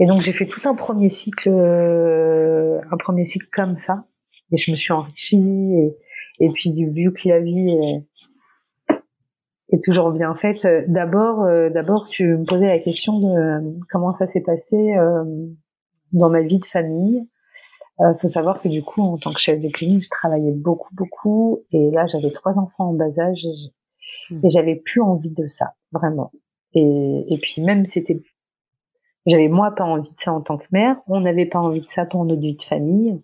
et 0.00 0.06
donc 0.06 0.20
j'ai 0.20 0.32
fait 0.32 0.46
tout 0.46 0.66
un 0.68 0.74
premier 0.74 1.10
cycle, 1.10 1.48
euh, 1.48 2.80
un 2.90 2.96
premier 2.96 3.24
cycle 3.24 3.46
comme 3.52 3.78
ça. 3.78 4.06
Et 4.52 4.56
je 4.56 4.70
me 4.70 4.76
suis 4.76 4.92
enrichie. 4.92 5.74
Et, 5.74 5.96
et 6.40 6.50
puis 6.50 6.72
vu 6.86 7.12
que 7.12 7.28
la 7.28 7.40
vie 7.40 7.70
est, 7.70 8.96
est 9.72 9.84
toujours 9.84 10.10
bien 10.10 10.34
faite, 10.34 10.66
d'abord, 10.88 11.46
d'abord 11.70 12.08
tu 12.08 12.36
me 12.36 12.44
posais 12.44 12.66
la 12.66 12.80
question 12.80 13.20
de 13.20 13.78
comment 13.90 14.12
ça 14.12 14.26
s'est 14.26 14.40
passé 14.40 14.96
dans 16.12 16.30
ma 16.30 16.42
vie 16.42 16.58
de 16.58 16.66
famille. 16.66 17.28
Il 18.00 18.16
faut 18.18 18.28
savoir 18.28 18.62
que 18.62 18.68
du 18.68 18.82
coup, 18.82 19.02
en 19.02 19.18
tant 19.18 19.30
que 19.30 19.38
chef 19.38 19.60
de 19.60 19.68
clinique, 19.68 20.04
je 20.04 20.10
travaillais 20.10 20.52
beaucoup, 20.52 20.92
beaucoup. 20.94 21.60
Et 21.70 21.90
là, 21.90 22.06
j'avais 22.06 22.32
trois 22.32 22.58
enfants 22.58 22.88
en 22.88 22.94
bas 22.94 23.16
âge. 23.18 23.46
Et 24.42 24.50
j'avais 24.50 24.76
plus 24.76 25.00
envie 25.00 25.30
de 25.30 25.46
ça, 25.46 25.74
vraiment. 25.92 26.32
Et, 26.74 27.24
et 27.28 27.38
puis 27.38 27.62
même 27.62 27.84
c'était, 27.86 28.22
j'avais 29.26 29.48
moi 29.48 29.74
pas 29.74 29.84
envie 29.84 30.10
de 30.10 30.18
ça 30.18 30.32
en 30.32 30.40
tant 30.40 30.58
que 30.58 30.66
mère. 30.72 30.96
On 31.06 31.20
n'avait 31.20 31.46
pas 31.46 31.60
envie 31.60 31.80
de 31.80 31.88
ça 31.88 32.06
pour 32.06 32.24
notre 32.24 32.40
vie 32.40 32.56
de 32.56 32.62
famille, 32.62 33.20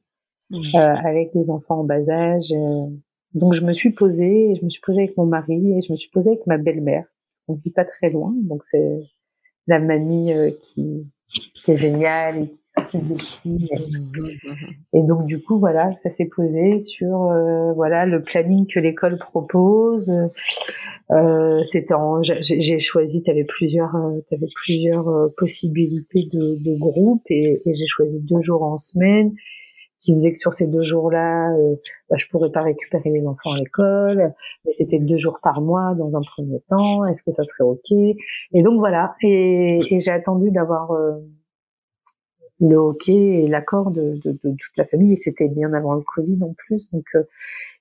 mmh. 0.50 0.56
euh, 0.74 0.94
avec 0.96 1.32
des 1.34 1.50
enfants 1.50 1.80
en 1.80 1.84
bas 1.84 2.08
âge. 2.08 2.52
Euh. 2.52 2.86
Donc 3.34 3.52
je 3.52 3.64
me 3.64 3.72
suis 3.72 3.90
posée, 3.90 4.54
je 4.58 4.64
me 4.64 4.70
suis 4.70 4.80
posée 4.80 5.02
avec 5.02 5.16
mon 5.16 5.26
mari 5.26 5.72
et 5.72 5.80
je 5.80 5.92
me 5.92 5.96
suis 5.96 6.10
posée 6.10 6.30
avec 6.30 6.46
ma 6.46 6.58
belle-mère. 6.58 7.04
On 7.48 7.54
vit 7.54 7.70
pas 7.70 7.84
très 7.84 8.10
loin, 8.10 8.34
donc 8.42 8.62
c'est 8.70 9.00
la 9.66 9.78
mamie 9.78 10.32
euh, 10.32 10.50
qui, 10.62 11.06
qui 11.26 11.70
est 11.70 11.76
géniale 11.76 12.38
et 12.42 12.54
et 14.92 15.02
donc 15.02 15.26
du 15.26 15.42
coup 15.42 15.58
voilà, 15.58 15.90
ça 16.02 16.10
s'est 16.16 16.26
posé 16.26 16.80
sur 16.80 17.24
euh, 17.24 17.72
voilà 17.72 18.06
le 18.06 18.22
planning 18.22 18.66
que 18.66 18.78
l'école 18.80 19.16
propose. 19.18 20.12
Euh, 21.10 21.62
c'était 21.62 21.94
j'ai 22.40 22.78
choisi, 22.80 23.22
tu 23.22 23.30
avais 23.30 23.44
plusieurs, 23.44 23.94
euh, 23.94 24.20
avais 24.32 24.48
plusieurs 24.64 25.08
euh, 25.08 25.28
possibilités 25.36 26.28
de, 26.32 26.56
de 26.60 26.78
groupe 26.78 27.22
et, 27.30 27.62
et 27.64 27.74
j'ai 27.74 27.86
choisi 27.86 28.20
deux 28.20 28.40
jours 28.40 28.62
en 28.62 28.78
semaine 28.78 29.32
qui 29.98 30.14
faisait 30.14 30.30
que 30.30 30.38
sur 30.38 30.52
ces 30.52 30.66
deux 30.66 30.82
jours-là, 30.82 31.52
euh, 31.56 31.76
bah, 32.10 32.16
je 32.18 32.26
pourrais 32.28 32.50
pas 32.50 32.62
récupérer 32.62 33.10
les 33.10 33.26
enfants 33.26 33.52
à 33.54 33.58
l'école, 33.58 34.34
mais 34.64 34.72
c'était 34.76 34.98
deux 34.98 35.16
jours 35.16 35.38
par 35.42 35.62
mois 35.62 35.94
dans 35.94 36.14
un 36.14 36.20
premier 36.20 36.60
temps. 36.68 37.06
Est-ce 37.06 37.22
que 37.22 37.32
ça 37.32 37.44
serait 37.44 37.64
ok? 37.64 37.90
Et 37.90 38.62
donc 38.62 38.78
voilà. 38.78 39.14
Et, 39.22 39.78
et 39.90 40.00
j'ai 40.00 40.10
attendu 40.10 40.50
d'avoir 40.50 40.92
le 42.60 42.76
hockey 42.76 43.12
et 43.12 43.46
l'accord 43.46 43.90
de, 43.90 44.14
de, 44.24 44.32
de, 44.32 44.50
toute 44.50 44.76
la 44.76 44.86
famille. 44.86 45.12
Et 45.12 45.16
c'était 45.16 45.48
bien 45.48 45.72
avant 45.74 45.94
le 45.94 46.02
Covid 46.02 46.38
en 46.42 46.54
plus. 46.54 46.90
Donc, 46.90 47.04
euh, 47.14 47.22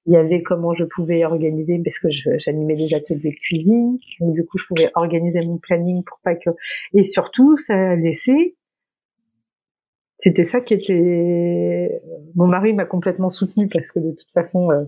il 0.05 0.13
y 0.13 0.17
avait 0.17 0.43
comment 0.43 0.73
je 0.73 0.83
pouvais 0.83 1.25
organiser, 1.25 1.79
parce 1.79 1.99
que 1.99 2.09
j'animais 2.09 2.75
des 2.75 2.93
ateliers 2.93 3.31
de 3.31 3.35
cuisine. 3.35 3.97
Donc, 4.19 4.33
du 4.33 4.45
coup, 4.45 4.57
je 4.57 4.65
pouvais 4.67 4.91
organiser 4.95 5.41
mon 5.41 5.57
planning 5.57 6.03
pour 6.03 6.19
pas 6.23 6.35
que... 6.35 6.49
Et 6.93 7.03
surtout, 7.03 7.57
ça 7.57 7.95
laissait... 7.95 8.55
C'était 10.19 10.45
ça 10.45 10.61
qui 10.61 10.73
était... 10.75 12.01
Mon 12.35 12.47
mari 12.47 12.73
m'a 12.73 12.85
complètement 12.85 13.29
soutenu 13.29 13.67
parce 13.67 13.91
que 13.91 13.99
de 13.99 14.11
toute 14.11 14.31
façon, 14.33 14.71
euh, 14.71 14.85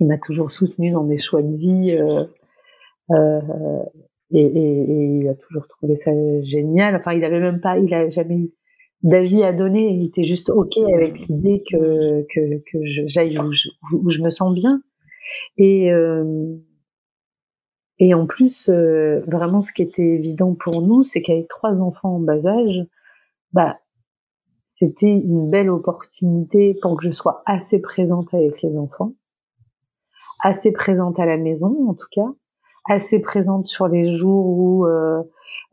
il 0.00 0.06
m'a 0.06 0.18
toujours 0.18 0.50
soutenu 0.50 0.90
dans 0.90 1.04
mes 1.04 1.18
choix 1.18 1.42
de 1.42 1.56
vie. 1.56 1.92
Euh, 1.92 2.24
euh, 3.10 3.82
et, 4.32 4.40
et, 4.40 4.80
et, 4.82 5.18
il 5.20 5.28
a 5.28 5.34
toujours 5.34 5.66
trouvé 5.68 5.96
ça 5.96 6.10
génial. 6.42 6.96
Enfin, 6.96 7.12
il 7.12 7.24
avait 7.24 7.40
même 7.40 7.60
pas, 7.60 7.78
il 7.78 7.92
a 7.94 8.10
jamais 8.10 8.36
eu 8.36 8.50
d'avis 9.02 9.42
à 9.42 9.52
donner. 9.52 9.90
Il 9.90 10.04
était 10.04 10.24
juste 10.24 10.50
ok 10.50 10.78
avec 10.94 11.18
l'idée 11.28 11.62
que 11.70 12.22
que, 12.22 12.62
que 12.70 12.78
j'aille 13.06 13.38
où 13.38 13.50
où 13.92 14.10
je 14.10 14.20
me 14.20 14.30
sens 14.30 14.54
bien. 14.54 14.82
Et 15.58 15.92
euh, 15.92 16.56
et 17.98 18.14
en 18.14 18.26
plus, 18.26 18.68
euh, 18.68 19.20
vraiment, 19.26 19.62
ce 19.62 19.72
qui 19.72 19.82
était 19.82 20.02
évident 20.02 20.54
pour 20.54 20.82
nous, 20.82 21.02
c'est 21.02 21.22
qu'avec 21.22 21.48
trois 21.48 21.80
enfants 21.80 22.16
en 22.16 22.20
bas 22.20 22.44
âge, 22.46 22.86
bah 23.52 23.78
c'était 24.74 25.06
une 25.06 25.50
belle 25.50 25.70
opportunité 25.70 26.76
pour 26.82 26.98
que 26.98 27.06
je 27.06 27.12
sois 27.12 27.42
assez 27.46 27.80
présente 27.80 28.32
avec 28.34 28.60
les 28.62 28.76
enfants, 28.76 29.14
assez 30.42 30.70
présente 30.72 31.18
à 31.18 31.24
la 31.24 31.38
maison 31.38 31.88
en 31.88 31.94
tout 31.94 32.08
cas, 32.10 32.28
assez 32.88 33.18
présente 33.18 33.66
sur 33.66 33.88
les 33.88 34.16
jours 34.16 34.46
où 34.46 34.86
euh, 34.86 35.22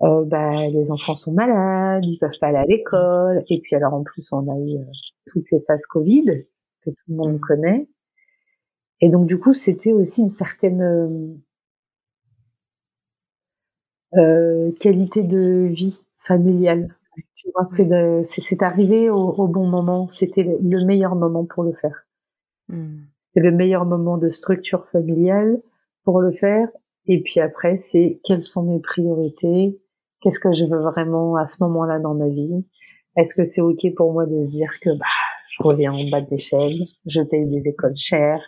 euh, 0.02 0.26
bah, 0.26 0.67
les 0.67 0.91
enfants 0.91 1.15
sont 1.15 1.32
malades, 1.32 2.04
ils 2.04 2.17
peuvent 2.17 2.38
pas 2.39 2.47
aller 2.47 2.58
à 2.58 2.65
l'école, 2.65 3.43
et 3.49 3.60
puis 3.62 3.76
alors 3.76 3.93
en 3.93 4.04
plus 4.04 4.32
on 4.32 4.52
a 4.52 4.58
eu 4.60 4.78
euh, 4.78 4.86
toutes 5.28 5.49
les 5.52 5.62
phases 5.62 5.86
Covid 5.86 6.26
que 6.82 6.89
tout 6.89 7.04
le 7.08 7.15
monde 7.15 7.39
connaît, 7.39 7.88
et 8.99 9.10
donc 9.10 9.28
du 9.28 9.39
coup 9.39 9.54
c'était 9.54 9.93
aussi 9.93 10.21
une 10.21 10.32
certaine 10.32 11.39
euh, 14.15 14.71
qualité 14.80 15.23
de 15.23 15.69
vie 15.71 16.02
familiale. 16.28 16.95
Tu 17.36 17.49
vois 17.54 17.69
c'est 18.30 18.63
arrivé 18.63 19.10
au, 19.10 19.47
bon 19.47 19.67
moment, 19.67 20.08
c'était 20.08 20.43
le 20.43 20.86
meilleur 20.86 21.15
moment 21.15 21.45
pour 21.45 21.63
le 21.63 21.73
faire. 21.73 22.06
Mmh. 22.69 22.99
C'est 23.34 23.41
le 23.41 23.52
meilleur 23.52 23.86
moment 23.86 24.17
de 24.17 24.30
structure 24.30 24.88
familiale 24.88 25.62
pour 26.04 26.21
le 26.21 26.32
faire 26.32 26.69
et 27.08 27.22
puis 27.22 27.39
après, 27.39 27.78
c'est 27.78 28.20
quelles 28.24 28.44
sont 28.44 28.63
mes 28.63 28.80
priorités? 28.80 29.80
Qu'est-ce 30.22 30.39
que 30.39 30.54
je 30.54 30.66
veux 30.66 30.82
vraiment 30.82 31.36
à 31.36 31.48
ce 31.48 31.58
moment-là 31.63 32.00
dans 32.00 32.13
ma 32.13 32.30
vie? 32.30 32.66
Est-ce 33.18 33.36
que 33.36 33.44
c'est 33.44 33.62
ok 33.62 33.94
pour 33.96 34.13
moi 34.13 34.26
de 34.26 34.39
se 34.39 34.50
dire 34.50 34.72
que 34.82 34.89
bah, 34.98 35.06
je 35.52 35.63
reviens 35.63 35.94
en 35.94 36.10
bas 36.10 36.22
de 36.22 36.30
l'échelle, 36.32 36.76
je 37.06 37.22
paye 37.22 37.46
des 37.46 37.70
écoles 37.70 37.98
chères, 37.98 38.42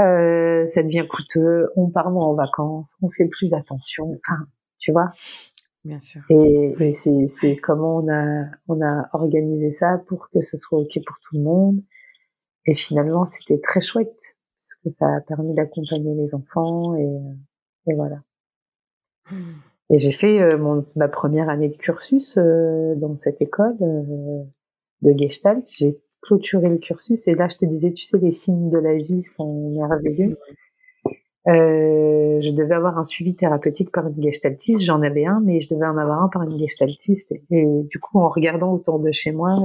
euh, 0.00 0.66
ça 0.72 0.82
devient 0.82 1.04
coûteux, 1.08 1.70
on 1.76 1.90
part 1.90 2.10
moins 2.10 2.26
en 2.26 2.34
vacances, 2.34 2.94
on 3.02 3.10
fait 3.10 3.28
plus 3.28 3.52
attention, 3.52 4.18
enfin, 4.26 4.44
tu 4.78 4.92
vois? 4.92 5.10
Bien 5.84 6.00
sûr. 6.00 6.22
Et, 6.30 6.74
et 6.80 6.94
c'est 7.40 7.56
comment 7.56 7.96
on 7.96 8.08
a 8.08 8.44
on 8.68 8.80
a 8.80 9.08
organisé 9.12 9.74
ça 9.78 9.98
pour 10.06 10.28
que 10.30 10.40
ce 10.40 10.56
soit 10.56 10.78
ok 10.78 10.98
pour 11.04 11.16
tout 11.16 11.36
le 11.36 11.42
monde. 11.42 11.82
Et 12.66 12.74
finalement, 12.74 13.24
c'était 13.24 13.60
très 13.60 13.80
chouette 13.80 14.14
parce 14.58 14.74
que 14.84 14.90
ça 14.90 15.06
a 15.16 15.20
permis 15.20 15.54
d'accompagner 15.54 16.14
les 16.14 16.34
enfants 16.34 16.94
et 16.94 17.08
et 17.86 17.94
voilà. 17.94 18.22
Et 19.90 19.98
j'ai 19.98 20.12
fait 20.12 20.40
euh, 20.40 20.56
mon, 20.56 20.86
ma 20.96 21.08
première 21.08 21.48
année 21.48 21.68
de 21.68 21.76
cursus 21.76 22.36
euh, 22.38 22.94
dans 22.96 23.16
cette 23.18 23.42
école 23.42 23.76
euh, 23.82 24.42
de 25.02 25.18
Gestalt. 25.18 25.68
J'ai 25.76 25.98
clôturé 26.22 26.68
le 26.68 26.78
cursus 26.78 27.26
et 27.28 27.34
là, 27.34 27.48
je 27.48 27.58
te 27.58 27.66
disais, 27.66 27.92
tu 27.92 28.04
sais, 28.04 28.18
les 28.18 28.32
signes 28.32 28.70
de 28.70 28.78
la 28.78 28.94
vie 28.94 29.24
sont 29.24 29.70
merveilleux. 29.70 30.36
je 31.46 32.50
devais 32.54 32.74
avoir 32.74 32.98
un 32.98 33.04
suivi 33.04 33.34
thérapeutique 33.34 33.90
par 33.90 34.06
une 34.06 34.22
gestaltiste. 34.22 34.82
J'en 34.82 35.02
avais 35.02 35.26
un, 35.26 35.40
mais 35.40 35.60
je 35.60 35.68
devais 35.74 35.86
en 35.86 35.98
avoir 35.98 36.22
un 36.22 36.28
par 36.28 36.42
une 36.42 36.58
gestaltiste. 36.58 37.32
Et, 37.50 37.66
du 37.90 37.98
coup, 37.98 38.18
en 38.18 38.30
regardant 38.30 38.72
autour 38.72 38.98
de 38.98 39.12
chez 39.12 39.32
moi, 39.32 39.58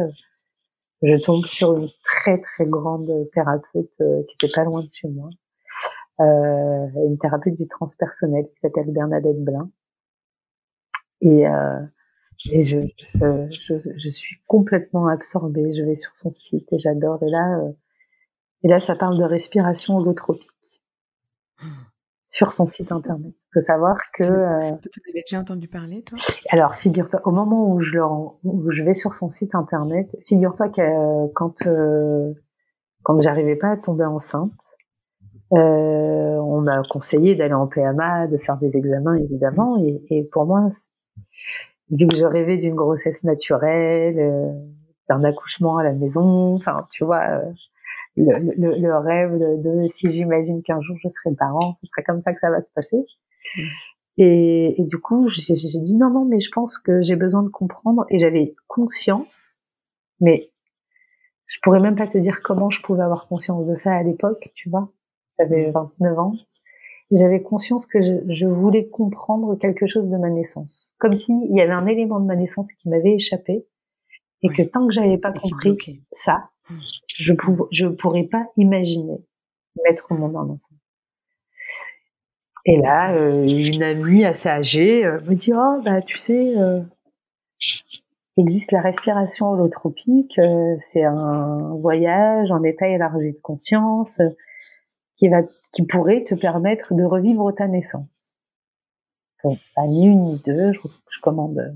je 1.04 1.16
tombe 1.24 1.46
sur 1.46 1.78
une 1.78 1.88
très 2.04 2.38
très 2.40 2.66
grande 2.66 3.30
thérapeute 3.34 3.92
qui 3.98 4.36
était 4.46 4.54
pas 4.54 4.66
loin 4.66 4.82
de 4.82 4.90
chez 4.92 5.08
moi 5.08 5.30
euh, 6.20 6.88
une 7.08 7.18
thérapeute 7.20 7.56
du 7.56 7.68
transpersonnel 7.68 8.46
qui 8.46 8.60
s'appelle 8.62 8.92
Bernadette 8.92 9.44
Blin. 9.44 9.70
Et, 11.22 11.48
euh, 11.48 11.80
Et 12.52 12.62
je, 12.62 12.80
je, 13.16 13.92
je, 13.98 14.10
suis 14.10 14.38
complètement 14.46 15.08
absorbée. 15.08 15.74
Je 15.74 15.84
vais 15.84 15.96
sur 15.96 16.16
son 16.16 16.32
site 16.32 16.72
et 16.72 16.80
j'adore. 16.80 17.22
Et 17.24 17.30
là, 17.30 17.60
euh, 17.60 17.72
et 18.64 18.68
là, 18.68 18.80
ça 18.80 18.96
parle 18.96 19.18
de 19.18 19.24
respiration 19.24 19.98
holotropique 19.98 20.82
sur 22.28 22.52
son 22.52 22.68
site 22.68 22.92
internet. 22.92 23.34
Il 23.34 23.62
faut 23.62 23.66
savoir 23.66 23.98
que. 24.14 24.24
Euh, 24.24 24.76
tu 24.92 25.02
avais 25.10 25.24
déjà 25.26 25.40
entendu 25.40 25.68
parler, 25.68 26.04
toi? 26.04 26.18
Alors, 26.50 26.76
figure-toi, 26.76 27.22
au 27.26 27.32
moment 27.32 27.72
où 27.72 27.82
je, 27.82 27.94
le, 27.94 28.04
où 28.04 28.72
je 28.72 28.84
vais 28.84 28.94
sur 28.94 29.14
son 29.14 29.30
site 29.30 29.56
internet, 29.56 30.08
figure-toi 30.28 30.70
que 30.70 30.82
euh, 30.82 31.28
quand 31.34 31.66
euh, 31.66 32.34
quand 33.04 33.20
j'arrivais 33.20 33.56
pas 33.56 33.72
à 33.72 33.78
tomber 33.78 34.06
enceinte, 34.06 34.52
on 35.52 36.62
m'a 36.62 36.82
conseillé 36.90 37.36
d'aller 37.36 37.54
en 37.54 37.68
PMA, 37.68 38.28
de 38.28 38.38
faire 38.38 38.58
des 38.58 38.76
examens 38.76 39.16
évidemment, 39.16 39.78
et, 39.84 40.02
et 40.10 40.24
pour 40.24 40.46
moi, 40.46 40.68
vu 41.92 42.08
que 42.08 42.16
je 42.16 42.26
rêvais 42.26 42.58
d'une 42.58 42.76
grossesse 42.76 43.24
naturelle, 43.24 44.20
euh, 44.20 44.52
d'un 45.10 45.24
accouchement 45.24 45.78
à 45.78 45.84
la 45.84 45.94
maison, 45.94 46.54
enfin, 46.54 46.86
tu 46.92 47.06
vois, 47.06 47.24
euh, 47.24 47.52
le, 48.18 48.40
le, 48.58 48.82
le, 48.82 48.98
rêve 48.98 49.38
de, 49.38 49.88
si 49.88 50.12
j'imagine 50.12 50.64
qu'un 50.64 50.82
jour 50.82 50.98
je 51.02 51.08
serai 51.08 51.36
parent, 51.36 51.78
ce 51.82 51.88
serait 51.88 52.04
comme 52.04 52.22
ça 52.24 52.34
que 52.34 52.40
ça 52.40 52.50
va 52.50 52.62
se 52.62 52.72
passer. 52.74 52.98
Mm. 53.56 53.62
Et, 54.20 54.82
et, 54.82 54.86
du 54.86 54.98
coup, 54.98 55.30
j'ai 55.30 55.54
dit 55.54 55.96
non, 55.96 56.10
non, 56.10 56.26
mais 56.28 56.40
je 56.40 56.50
pense 56.52 56.80
que 56.80 57.04
j'ai 57.04 57.16
besoin 57.16 57.44
de 57.44 57.50
comprendre, 57.50 58.06
et 58.10 58.18
j'avais 58.18 58.56
conscience, 58.68 59.58
mais 60.20 60.42
je 61.46 61.60
pourrais 61.62 61.80
même 61.80 61.96
pas 61.96 62.08
te 62.08 62.18
dire 62.18 62.42
comment 62.44 62.72
je 62.72 62.82
pouvais 62.82 63.04
avoir 63.04 63.28
conscience 63.28 63.68
de 63.68 63.76
ça 63.76 63.94
à 63.94 64.04
l'époque, 64.04 64.52
tu 64.56 64.70
vois. 64.70 64.92
J'avais 65.40 65.72
29 65.72 66.16
mm. 66.16 66.20
ans 66.20 66.34
j'avais 67.12 67.42
conscience 67.42 67.86
que 67.86 68.02
je, 68.02 68.34
je, 68.34 68.46
voulais 68.46 68.88
comprendre 68.88 69.56
quelque 69.56 69.88
chose 69.88 70.10
de 70.10 70.18
ma 70.18 70.30
naissance. 70.30 70.94
Comme 70.98 71.16
s'il 71.16 71.56
y 71.56 71.62
avait 71.62 71.72
un 71.72 71.86
élément 71.86 72.20
de 72.20 72.26
ma 72.26 72.36
naissance 72.36 72.72
qui 72.74 72.90
m'avait 72.90 73.14
échappé 73.14 73.66
et 74.44 74.50
que 74.50 74.62
tant 74.62 74.86
que 74.86 74.94
j'avais 74.94 75.18
pas 75.18 75.32
compris 75.32 76.04
ça, 76.12 76.50
hmm. 76.70 76.76
je 77.16 77.34
ne 77.34 77.38
je 77.72 77.88
pourrais 77.88 78.26
pas 78.26 78.48
imaginer 78.58 79.18
mettre 79.86 80.12
au 80.12 80.16
monde 80.16 80.36
un 80.36 80.50
enfant. 80.50 80.62
Et 82.66 82.78
là, 82.82 83.14
euh, 83.16 83.48
une 83.48 83.84
amie 83.84 84.26
assez 84.26 84.50
âgée 84.50 85.06
euh, 85.06 85.22
me 85.22 85.36
dit 85.36 85.54
oh 85.54 85.82
bah 85.86 86.02
tu 86.02 86.18
sais, 86.18 86.58
euh, 86.58 86.82
existe 88.36 88.74
la 88.74 88.82
respiration 88.82 89.52
holotropique, 89.52 90.38
euh, 90.40 90.76
c'est 90.92 91.06
un 91.06 91.78
voyage 91.80 92.52
en 92.52 92.62
état 92.64 92.90
élargi 92.90 93.32
de 93.32 93.40
conscience 93.42 94.20
qui 95.18 95.28
va, 95.30 95.42
qui 95.74 95.86
pourrait 95.86 96.24
te 96.24 96.36
permettre 96.36 96.94
de 96.94 97.04
revivre 97.04 97.54
ta 97.56 97.68
naissance. 97.68 98.08
Bon, 99.44 99.56
pas 99.76 99.86
ni 99.86 100.08
une 100.08 100.22
ni 100.22 100.42
deux, 100.46 100.74
je, 100.74 101.22
commande 101.22 101.60
euh, 101.60 101.72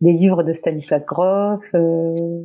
des 0.00 0.12
livres 0.12 0.42
de 0.42 0.52
Stanislas 0.52 1.04
Grof, 1.04 1.62
euh, 1.74 2.42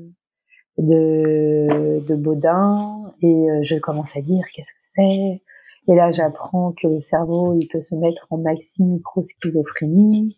de, 0.78 2.04
de 2.08 2.16
Baudin, 2.16 3.14
et 3.22 3.50
euh, 3.50 3.64
je 3.64 3.78
commence 3.78 4.16
à 4.16 4.20
lire 4.20 4.46
qu'est-ce 4.54 4.72
que 4.72 4.88
c'est, 4.96 5.42
et 5.90 5.96
là, 5.96 6.12
j'apprends 6.12 6.74
que 6.74 6.88
le 6.88 7.00
cerveau, 7.00 7.58
il 7.60 7.68
peut 7.68 7.82
se 7.82 7.96
mettre 7.96 8.28
en 8.30 8.38
maxi 8.38 8.84
micro 8.84 9.24
schizophrénie, 9.24 10.38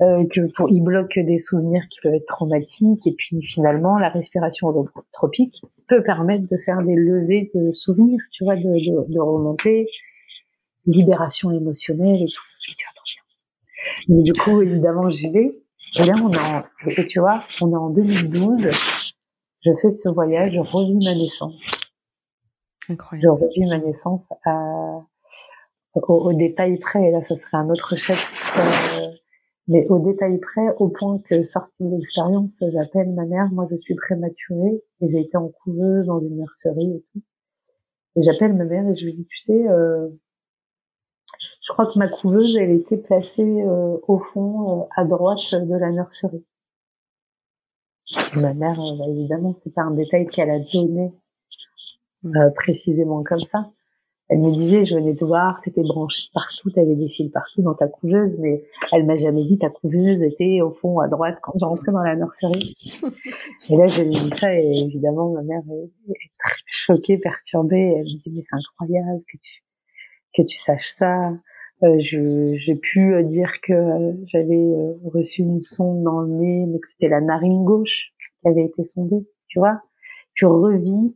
euh, 0.00 0.24
que 0.30 0.52
pour, 0.52 0.70
il 0.70 0.80
bloque 0.82 1.18
des 1.18 1.38
souvenirs 1.38 1.82
qui 1.90 1.98
peuvent 2.00 2.14
être 2.14 2.26
traumatiques, 2.26 3.06
et 3.06 3.14
puis 3.16 3.42
finalement, 3.42 3.98
la 3.98 4.08
respiration 4.08 4.68
holotropique 4.68 5.60
peut 5.88 6.02
permettre 6.02 6.46
de 6.46 6.56
faire 6.64 6.82
des 6.82 6.94
levées 6.94 7.50
de 7.54 7.72
souvenirs, 7.72 8.20
tu 8.32 8.44
vois, 8.44 8.56
de, 8.56 8.62
de, 8.62 9.12
de 9.12 9.20
remonter, 9.20 9.88
libération 10.86 11.50
émotionnelle 11.50 12.22
et 12.22 12.26
tout. 12.26 12.42
Je 12.60 12.72
dis, 12.72 12.76
attends, 12.90 13.02
bien. 13.06 14.16
Mais 14.16 14.22
du 14.22 14.32
coup, 14.32 14.62
évidemment, 14.62 15.10
j'y 15.10 15.30
vais. 15.30 15.58
Et 15.98 16.04
là, 16.04 16.14
on 16.22 16.30
est 16.30 16.38
en, 16.38 16.64
et 16.96 17.06
tu 17.06 17.18
vois, 17.20 17.40
on 17.62 17.72
est 17.72 17.76
en 17.76 17.90
2012. 17.90 18.68
Je 19.64 19.70
fais 19.82 19.90
ce 19.90 20.08
voyage, 20.08 20.52
je 20.52 20.60
revis 20.60 21.04
ma 21.04 21.14
naissance. 21.14 21.90
Incroyable. 22.88 23.22
Je 23.22 23.44
revis 23.44 23.66
ma 23.68 23.78
naissance 23.80 24.28
à, 24.44 25.02
au, 25.94 26.00
au, 26.00 26.32
détail 26.34 26.78
près. 26.78 27.08
Et 27.08 27.10
là, 27.10 27.20
ce 27.28 27.34
serait 27.34 27.56
un 27.56 27.68
autre 27.68 27.96
chef. 27.96 28.52
Euh, 28.58 29.12
mais 29.68 29.86
au 29.88 29.98
détail 29.98 30.38
près, 30.38 30.74
au 30.78 30.88
point 30.88 31.18
que 31.18 31.44
sortie 31.44 31.84
de 31.84 31.90
l'expérience, 31.90 32.62
j'appelle 32.72 33.12
ma 33.12 33.26
mère. 33.26 33.50
Moi, 33.52 33.68
je 33.70 33.76
suis 33.76 33.94
prématurée 33.94 34.82
et 35.00 35.10
j'ai 35.10 35.20
été 35.20 35.36
en 35.36 35.48
couveuse 35.48 36.06
dans 36.06 36.20
une 36.20 36.36
nurserie 36.36 36.96
et 36.96 37.04
tout. 37.12 37.22
Et 38.16 38.22
j'appelle 38.22 38.54
ma 38.54 38.64
mère 38.64 38.88
et 38.88 38.96
je 38.96 39.04
lui 39.04 39.14
dis, 39.14 39.26
tu 39.26 39.38
sais, 39.40 39.68
euh, 39.68 40.08
je 41.62 41.72
crois 41.72 41.86
que 41.86 41.98
ma 41.98 42.08
couveuse, 42.08 42.56
elle 42.56 42.70
était 42.70 42.96
placée 42.96 43.62
euh, 43.62 43.98
au 44.08 44.18
fond, 44.18 44.80
euh, 44.80 44.84
à 44.96 45.04
droite 45.04 45.54
de 45.54 45.76
la 45.76 45.90
nurserie. 45.90 46.44
ma 48.36 48.54
mère, 48.54 48.80
euh, 48.80 48.96
bah, 48.98 49.04
évidemment, 49.08 49.54
c'est 49.62 49.72
pas 49.72 49.82
un 49.82 49.92
détail 49.92 50.26
qu'elle 50.26 50.50
a 50.50 50.58
donné. 50.58 51.12
Euh, 52.24 52.50
précisément 52.50 53.22
comme 53.22 53.40
ça. 53.40 53.70
Elle 54.28 54.40
me 54.40 54.54
disait, 54.54 54.84
je 54.84 54.94
venais 54.94 55.14
te 55.14 55.24
voir, 55.24 55.60
t'étais 55.62 55.82
branché 55.82 56.28
partout, 56.34 56.70
t'avais 56.70 56.94
des 56.94 57.08
fils 57.08 57.30
partout 57.32 57.62
dans 57.62 57.74
ta 57.74 57.88
couveuse, 57.88 58.36
mais 58.38 58.62
elle 58.92 59.06
m'a 59.06 59.16
jamais 59.16 59.44
dit 59.44 59.58
ta 59.58 59.70
couveuse 59.70 60.20
était 60.22 60.60
au 60.60 60.70
fond 60.70 60.98
à 60.98 61.08
droite 61.08 61.38
quand 61.42 61.54
j'entrais 61.58 61.92
dans 61.92 62.02
la 62.02 62.14
nurserie. 62.14 62.74
et 63.70 63.76
là, 63.76 63.86
je 63.86 64.02
lui 64.02 64.10
dis 64.10 64.30
ça 64.30 64.54
et 64.54 64.70
évidemment, 64.84 65.30
ma 65.30 65.42
mère 65.42 65.62
est, 65.70 66.12
très 66.38 66.62
choquée, 66.66 67.16
perturbée. 67.16 67.94
Elle 67.96 68.02
me 68.02 68.18
dit, 68.18 68.30
mais 68.34 68.42
c'est 68.42 68.56
incroyable 68.56 69.22
que 69.32 69.38
tu, 69.38 69.62
que 70.34 70.42
tu 70.42 70.56
saches 70.58 70.94
ça. 70.94 71.32
Euh, 71.84 71.96
j'ai 71.98 72.76
pu 72.76 73.24
dire 73.24 73.60
que 73.62 73.72
j'avais 74.26 74.56
euh, 74.56 74.94
reçu 75.04 75.42
une 75.42 75.62
sonde 75.62 76.02
dans 76.02 76.20
le 76.20 76.32
nez, 76.32 76.66
mais 76.66 76.80
que 76.80 76.88
c'était 76.90 77.08
la 77.08 77.20
narine 77.20 77.64
gauche 77.64 78.12
qui 78.42 78.48
avait 78.48 78.64
été 78.64 78.84
sondée, 78.84 79.26
tu 79.46 79.58
vois. 79.58 79.80
Tu 80.34 80.44
revis 80.44 81.14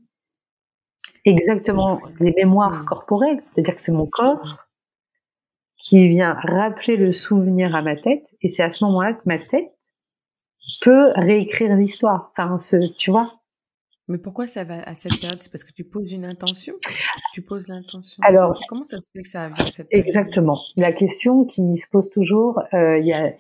exactement 1.25 2.01
les 2.21 2.33
mémoires 2.33 2.85
corporelles, 2.85 3.43
c'est-à-dire 3.45 3.77
que 3.77 3.83
c'est 3.83 3.93
mon 3.93 4.07
corps 4.07 4.67
qui 5.79 6.09
vient 6.09 6.35
rappeler 6.35 6.97
le 6.97 7.13
souvenir 7.13 7.75
à 7.75 7.83
ma 7.83 7.97
tête, 7.97 8.25
et 8.41 8.49
c'est 8.49 8.63
à 8.63 8.71
ce 8.71 8.85
moment-là 8.85 9.15
que 9.15 9.23
ma 9.27 9.39
tête 9.39 9.73
peut 10.81 11.13
réécrire 11.17 11.75
l'histoire. 11.75 12.33
Enfin, 12.37 12.59
ce, 12.59 12.77
tu 12.97 13.11
vois. 13.11 13.41
Mais 14.09 14.19
pourquoi 14.19 14.47
ça 14.47 14.65
va 14.65 14.83
à 14.83 14.95
cette 14.95 15.19
période? 15.21 15.39
C'est 15.41 15.51
parce 15.51 15.65
que 15.65 15.73
tu 15.73 15.85
poses 15.85 16.13
une 16.13 16.25
intention? 16.25 16.75
Tu 17.35 17.43
poses 17.43 17.69
l'intention. 17.69 18.21
Alors, 18.25 18.61
comment 18.69 18.85
ça 18.85 18.99
se 19.01 19.09
fait 19.13 19.23
que 19.23 19.29
ça 19.29 19.49
vient 19.49 19.65
à 19.65 19.71
cette 19.71 19.89
période? 19.89 20.07
Exactement. 20.07 20.59
La 20.77 20.93
question 20.93 21.45
qui 21.45 21.77
se 21.79 21.89
pose 21.89 22.11
toujours, 22.11 22.61
euh, 22.75 22.99
il 22.99 23.07
y 23.07 23.13
a 23.13 23.33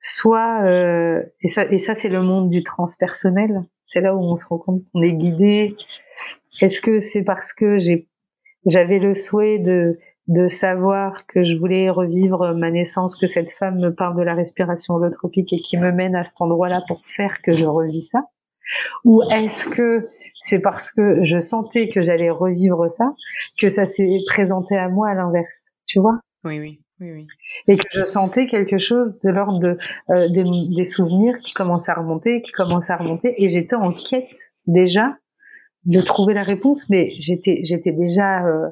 soit 0.00 0.62
euh, 0.64 1.22
et 1.40 1.50
ça 1.50 1.64
et 1.64 1.78
ça 1.78 1.94
c'est 1.94 2.08
le 2.08 2.22
monde 2.22 2.48
du 2.48 2.62
transpersonnel 2.62 3.64
c'est 3.86 4.00
là 4.00 4.14
où 4.14 4.20
on 4.20 4.36
se 4.36 4.46
rend 4.46 4.58
compte 4.58 4.82
qu'on 4.92 5.02
est 5.02 5.14
guidé. 5.14 5.76
Est-ce 6.60 6.80
que 6.80 6.98
c'est 6.98 7.22
parce 7.22 7.52
que 7.52 7.78
j'ai 7.78 8.08
j'avais 8.66 8.98
le 8.98 9.14
souhait 9.14 9.58
de 9.58 9.98
de 10.28 10.48
savoir 10.48 11.26
que 11.28 11.44
je 11.44 11.56
voulais 11.56 11.88
revivre 11.88 12.52
ma 12.58 12.70
naissance 12.72 13.14
que 13.14 13.28
cette 13.28 13.52
femme 13.52 13.78
me 13.78 13.94
parle 13.94 14.16
de 14.16 14.22
la 14.22 14.34
respiration 14.34 14.94
holotropique 14.94 15.52
et 15.52 15.58
qui 15.58 15.76
me 15.76 15.92
mène 15.92 16.16
à 16.16 16.24
cet 16.24 16.40
endroit-là 16.40 16.82
pour 16.88 17.00
faire 17.16 17.40
que 17.42 17.52
je 17.52 17.64
revis 17.64 18.02
ça? 18.10 18.24
Ou 19.04 19.22
est-ce 19.32 19.68
que 19.68 20.08
c'est 20.34 20.58
parce 20.58 20.90
que 20.90 21.24
je 21.24 21.38
sentais 21.38 21.86
que 21.86 22.02
j'allais 22.02 22.30
revivre 22.30 22.90
ça 22.90 23.14
que 23.58 23.70
ça 23.70 23.86
s'est 23.86 24.08
présenté 24.26 24.76
à 24.76 24.88
moi 24.88 25.10
à 25.10 25.14
l'inverse? 25.14 25.64
Tu 25.86 26.00
vois? 26.00 26.18
Oui 26.44 26.58
oui 26.58 26.80
oui, 27.00 27.12
oui. 27.12 27.26
Et 27.68 27.76
que 27.76 27.84
je 27.90 28.04
sentais 28.04 28.46
quelque 28.46 28.78
chose 28.78 29.18
de 29.18 29.30
l'ordre 29.30 29.58
de, 29.60 29.76
euh, 30.10 30.28
des, 30.28 30.44
des, 30.74 30.84
souvenirs 30.86 31.38
qui 31.40 31.52
commençaient 31.52 31.90
à 31.90 31.94
remonter, 31.94 32.40
qui 32.40 32.52
commençaient 32.52 32.92
à 32.92 32.96
remonter, 32.96 33.34
et 33.36 33.48
j'étais 33.48 33.76
en 33.76 33.92
quête 33.92 34.30
déjà 34.66 35.16
de 35.86 36.00
trouver 36.00 36.34
la 36.34 36.42
réponse, 36.42 36.88
mais 36.90 37.08
j'étais 37.08 37.60
j'étais 37.62 37.92
déjà 37.92 38.44
euh, 38.46 38.68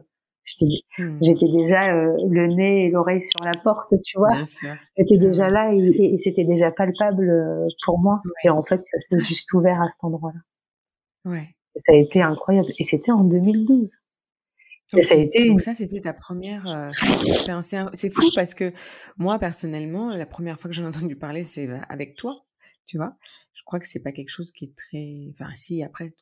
hmm. 0.98 1.18
j'étais 1.22 1.46
déjà 1.46 1.94
euh, 1.94 2.16
le 2.28 2.48
nez 2.48 2.86
et 2.86 2.90
l'oreille 2.90 3.22
sur 3.22 3.44
la 3.44 3.52
porte, 3.62 3.94
tu 4.04 4.18
vois. 4.18 4.44
J'étais 4.96 5.18
déjà 5.18 5.48
là 5.48 5.72
et, 5.72 5.78
et, 5.78 6.18
c'était 6.18 6.44
déjà 6.44 6.70
palpable 6.70 7.30
euh, 7.30 7.68
pour 7.84 8.00
moi. 8.02 8.20
Et 8.44 8.50
en 8.50 8.62
fait, 8.62 8.82
ça 8.82 8.98
s'est 9.08 9.20
juste 9.20 9.52
ouvert 9.52 9.80
à 9.80 9.86
cet 9.86 10.02
endroit-là. 10.02 10.40
Ouais. 11.30 11.54
Et 11.76 11.80
ça 11.86 11.92
a 11.92 11.96
été 11.96 12.20
incroyable. 12.20 12.68
Et 12.78 12.84
c'était 12.84 13.12
en 13.12 13.24
2012. 13.24 13.92
Donc, 14.92 15.04
ça 15.04 15.14
a 15.14 15.16
été 15.16 15.46
donc 15.46 15.60
ça, 15.60 15.74
c'était 15.74 16.00
ta 16.00 16.12
première 16.12 16.66
euh, 16.66 16.88
expérience. 17.26 17.74
C'est 17.94 18.10
fou 18.10 18.22
parce 18.34 18.54
que 18.54 18.72
moi, 19.16 19.38
personnellement, 19.38 20.14
la 20.14 20.26
première 20.26 20.60
fois 20.60 20.68
que 20.68 20.74
j'en 20.74 20.84
ai 20.84 20.88
entendu 20.88 21.16
parler, 21.16 21.44
c'est 21.44 21.66
bah, 21.66 21.80
avec 21.88 22.16
toi, 22.16 22.44
tu 22.86 22.98
vois? 22.98 23.16
Je 23.52 23.62
crois 23.64 23.80
que 23.80 23.86
c'est 23.86 24.02
pas 24.02 24.12
quelque 24.12 24.28
chose 24.28 24.52
qui 24.52 24.66
est 24.66 24.76
très... 24.76 25.28
Enfin, 25.30 25.54
si, 25.54 25.82
après, 25.82 26.14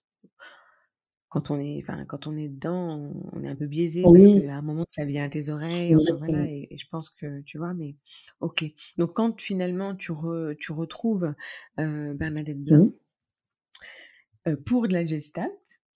quand 1.28 1.50
on 1.50 1.58
est, 1.58 1.82
enfin, 1.82 2.04
quand 2.04 2.26
on 2.26 2.36
est 2.36 2.48
dedans, 2.48 3.10
on 3.32 3.42
est 3.42 3.48
un 3.48 3.56
peu 3.56 3.66
biaisé 3.66 4.02
parce 4.02 4.26
qu'à 4.26 4.54
un 4.54 4.62
moment, 4.62 4.84
ça 4.86 5.06
vient 5.06 5.24
à 5.24 5.28
tes 5.30 5.48
oreilles, 5.48 5.96
enfin, 5.96 6.16
voilà, 6.18 6.44
et, 6.44 6.68
je 6.76 6.86
pense 6.90 7.08
que, 7.08 7.40
tu 7.42 7.56
vois, 7.56 7.72
mais 7.72 7.96
ok. 8.40 8.64
Donc, 8.98 9.14
quand 9.14 9.40
finalement, 9.40 9.96
tu, 9.96 10.12
re, 10.12 10.54
tu 10.58 10.72
retrouves 10.72 11.34
euh, 11.80 12.12
Bernadette 12.14 12.62
Blanc 12.62 12.84
mmh. 12.84 14.48
euh, 14.48 14.56
pour 14.66 14.86
de 14.86 14.92
la 14.92 15.06
gestalt, 15.06 15.50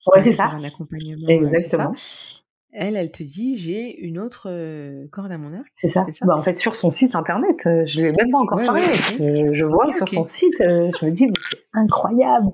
ouais, 0.07 0.22
c'est 0.24 0.37
ça. 0.37 0.46
un 0.46 0.64
accompagnement, 0.64 1.29
Exactement. 1.29 1.94
Ça, 1.94 2.40
elle, 2.76 2.96
elle 2.96 3.10
te 3.10 3.22
dit 3.22 3.56
j'ai 3.56 3.98
une 4.00 4.18
autre 4.18 4.48
corde 5.10 5.32
à 5.32 5.38
mon 5.38 5.52
arc. 5.54 5.66
C'est 5.76 5.90
ça. 5.90 6.02
ça? 6.10 6.26
Bah, 6.26 6.36
en 6.36 6.42
fait, 6.42 6.58
sur 6.58 6.76
son 6.76 6.90
site 6.90 7.14
internet, 7.14 7.56
je 7.64 7.98
lui 7.98 8.06
ai 8.06 8.12
même 8.12 8.30
pas 8.30 8.38
encore 8.38 8.60
parlé. 8.60 8.82
je, 8.82 9.64
vois 9.64 9.92
sur 9.94 10.08
son 10.08 10.24
site, 10.24 10.54
je 10.60 11.04
me 11.04 11.10
dis 11.10 11.26
c'est 11.50 11.58
incroyable. 11.72 12.48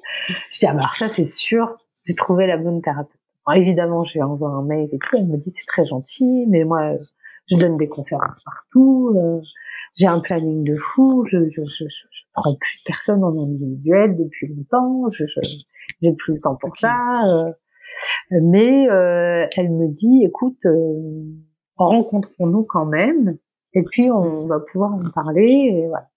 Je 0.50 0.60
dis 0.60 0.66
ah 0.66 0.72
bah, 0.72 0.80
alors 0.80 0.96
ça 0.96 1.08
c'est 1.08 1.26
sûr, 1.26 1.76
j'ai 2.06 2.14
trouvé 2.14 2.46
la 2.46 2.56
bonne 2.56 2.80
thérapeute. 2.82 3.18
évidemment, 3.54 4.04
je 4.04 4.14
lui 4.14 4.22
envoie 4.22 4.50
un 4.50 4.62
mail 4.62 4.88
et 4.92 4.98
tout. 4.98 5.16
Elle 5.16 5.26
me 5.26 5.36
dit 5.42 5.52
c'est 5.54 5.66
très 5.66 5.84
gentil, 5.84 6.46
mais 6.48 6.64
moi 6.64 6.94
je 7.50 7.56
donne 7.58 7.76
des 7.76 7.88
conférences 7.88 8.38
partout. 8.44 9.16
j'ai 9.96 10.06
un 10.06 10.20
planning 10.20 10.64
de 10.64 10.76
fou. 10.76 11.24
Je, 11.28 11.50
je, 11.50 11.62
je, 11.64 11.84
je 11.88 12.22
prends 12.32 12.54
plus 12.54 12.82
personne 12.86 13.24
en 13.24 13.42
individuel 13.42 14.16
depuis 14.16 14.48
longtemps. 14.48 15.10
Je, 15.10 15.24
j'ai 16.00 16.12
plus 16.12 16.34
le 16.34 16.40
temps 16.40 16.56
pour 16.56 16.76
ça. 16.76 17.22
Mais 18.30 18.88
euh, 18.88 19.46
elle 19.56 19.70
me 19.70 19.88
dit, 19.88 20.24
écoute, 20.24 20.58
euh, 20.66 21.22
rencontrons-nous 21.76 22.64
quand 22.64 22.86
même, 22.86 23.36
et 23.74 23.82
puis 23.82 24.10
on 24.10 24.46
va 24.46 24.60
pouvoir 24.60 24.94
en 24.94 25.10
parler. 25.10 25.70
Et, 25.72 25.86
voilà. 25.88 26.08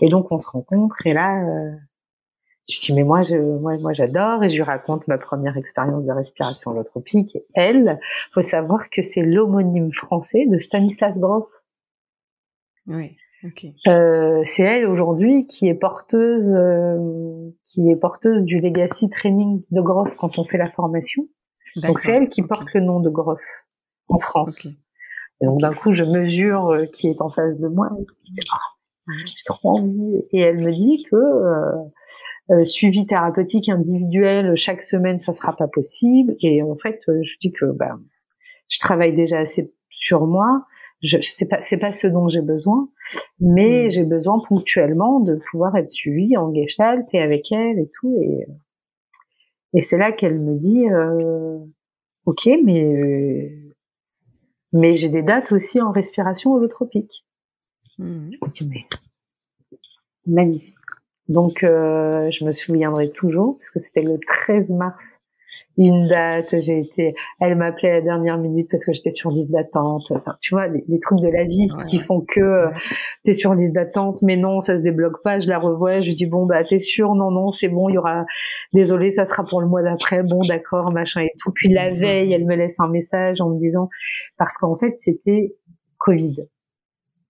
et 0.00 0.08
donc 0.08 0.30
on 0.30 0.40
se 0.40 0.48
rencontre, 0.48 0.96
et 1.06 1.12
là, 1.12 1.44
euh, 1.44 1.72
je 2.68 2.80
dis 2.80 2.92
mais 2.92 3.02
moi, 3.02 3.22
moi, 3.60 3.74
moi 3.80 3.92
j'adore, 3.92 4.44
et 4.44 4.48
je 4.48 4.56
lui 4.56 4.62
raconte 4.62 5.08
ma 5.08 5.18
première 5.18 5.56
expérience 5.56 6.04
de 6.04 6.12
respiration 6.12 6.70
holotropique. 6.70 7.36
Et 7.36 7.44
elle, 7.54 8.00
faut 8.32 8.42
savoir 8.42 8.88
que 8.90 9.02
c'est 9.02 9.22
l'homonyme 9.22 9.92
français 9.92 10.46
de 10.46 10.58
Stanislas 10.58 11.16
Grof. 11.16 11.48
Oui. 12.86 13.16
Euh, 13.88 14.42
c'est 14.46 14.62
elle 14.62 14.86
aujourd'hui 14.86 15.46
qui 15.46 15.68
est 15.68 15.74
porteuse, 15.74 16.48
euh, 16.48 17.50
qui 17.64 17.90
est 17.90 17.96
porteuse 17.96 18.42
du 18.44 18.60
legacy 18.60 19.08
training 19.10 19.62
de 19.70 19.80
Groff 19.80 20.16
quand 20.18 20.38
on 20.38 20.44
fait 20.44 20.58
la 20.58 20.70
formation. 20.70 21.24
Donc 21.82 22.00
c'est 22.00 22.12
elle 22.12 22.28
qui 22.28 22.42
porte 22.42 22.68
le 22.74 22.80
nom 22.80 23.00
de 23.00 23.08
Groff 23.08 23.40
en 24.08 24.18
France. 24.18 24.66
Et 25.40 25.46
donc 25.46 25.60
d'un 25.60 25.74
coup 25.74 25.92
je 25.92 26.04
mesure 26.04 26.68
euh, 26.68 26.86
qui 26.86 27.08
est 27.08 27.20
en 27.20 27.30
face 27.30 27.58
de 27.58 27.68
moi. 27.68 27.88
J'ai 29.08 29.44
trop 29.46 29.70
envie. 29.70 30.24
Et 30.32 30.40
elle 30.40 30.56
me 30.56 30.70
dit 30.70 31.04
que 31.10 31.16
euh, 31.16 32.64
suivi 32.64 33.06
thérapeutique 33.06 33.68
individuel 33.68 34.54
chaque 34.56 34.82
semaine 34.82 35.18
ça 35.18 35.32
sera 35.32 35.56
pas 35.56 35.68
possible. 35.68 36.36
Et 36.42 36.62
en 36.62 36.76
fait 36.76 37.00
je 37.08 37.38
dis 37.40 37.52
que 37.52 37.66
ben 37.72 38.00
je 38.68 38.78
travaille 38.78 39.14
déjà 39.14 39.38
assez 39.40 39.74
sur 39.90 40.26
moi 40.26 40.66
je 41.02 41.18
c'est 41.20 41.46
pas 41.46 41.60
c'est 41.66 41.78
pas 41.78 41.92
ce 41.92 42.06
dont 42.06 42.28
j'ai 42.28 42.40
besoin 42.40 42.88
mais 43.40 43.86
hmm. 43.86 43.90
j'ai 43.90 44.04
besoin 44.04 44.38
ponctuellement 44.48 45.20
de 45.20 45.36
pouvoir 45.50 45.76
être 45.76 45.90
suivie 45.90 46.36
en 46.36 46.52
gestalt 46.54 47.06
et 47.12 47.20
avec 47.20 47.50
elle 47.52 47.78
et 47.78 47.90
tout 48.00 48.16
et 48.20 48.46
et 49.74 49.82
c'est 49.82 49.96
là 49.96 50.12
qu'elle 50.12 50.38
me 50.38 50.58
dit 50.58 50.88
euh, 50.88 51.58
ok 52.26 52.48
mais 52.64 52.84
euh, 52.84 53.74
mais 54.72 54.96
j'ai 54.96 55.08
des 55.08 55.22
dates 55.22 55.52
aussi 55.52 55.80
en 55.80 55.92
respiration 55.92 56.52
holotropique 56.52 57.24
mmh. 57.98 58.30
je 58.32 58.44
me 58.44 58.50
dis 58.50 58.68
mais 58.68 58.86
magnifique 60.26 60.76
donc 61.28 61.64
euh, 61.64 62.30
je 62.30 62.44
me 62.44 62.52
souviendrai 62.52 63.10
toujours 63.10 63.56
parce 63.58 63.70
que 63.70 63.80
c'était 63.80 64.02
le 64.02 64.18
13 64.18 64.68
mars 64.70 65.02
une 65.78 66.08
date, 66.08 66.54
j'ai 66.60 66.80
été, 66.80 67.12
elle 67.40 67.56
m'appelait 67.56 67.90
à 67.90 67.94
la 67.94 68.00
dernière 68.02 68.38
minute 68.38 68.68
parce 68.70 68.84
que 68.84 68.92
j'étais 68.92 69.10
sur 69.10 69.30
liste 69.30 69.50
d'attente. 69.50 70.10
Enfin, 70.10 70.36
tu 70.40 70.54
vois, 70.54 70.68
les, 70.68 71.00
trucs 71.00 71.20
de 71.20 71.28
la 71.28 71.44
vie 71.44 71.68
qui 71.86 71.98
font 72.00 72.20
que 72.20 72.40
euh, 72.40 72.68
t'es 73.24 73.32
sur 73.32 73.54
liste 73.54 73.74
d'attente, 73.74 74.20
mais 74.22 74.36
non, 74.36 74.60
ça 74.60 74.76
se 74.76 74.82
débloque 74.82 75.22
pas. 75.22 75.40
Je 75.40 75.48
la 75.48 75.58
revois, 75.58 76.00
je 76.00 76.12
dis 76.12 76.26
bon 76.26 76.46
bah 76.46 76.62
t'es 76.64 76.80
sûr, 76.80 77.14
non 77.14 77.30
non, 77.30 77.52
c'est 77.52 77.68
bon, 77.68 77.88
il 77.88 77.94
y 77.94 77.98
aura, 77.98 78.24
désolé, 78.72 79.12
ça 79.12 79.26
sera 79.26 79.44
pour 79.44 79.60
le 79.60 79.66
mois 79.66 79.82
d'après. 79.82 80.22
Bon 80.22 80.42
d'accord, 80.42 80.92
machin 80.92 81.22
et 81.22 81.32
tout. 81.38 81.52
Puis 81.54 81.68
la 81.68 81.90
veille, 81.90 82.32
elle 82.32 82.46
me 82.46 82.54
laisse 82.54 82.78
un 82.80 82.88
message 82.88 83.40
en 83.40 83.50
me 83.50 83.58
disant 83.58 83.88
parce 84.36 84.56
qu'en 84.58 84.76
fait 84.76 84.96
c'était 85.00 85.54
Covid. 85.98 86.36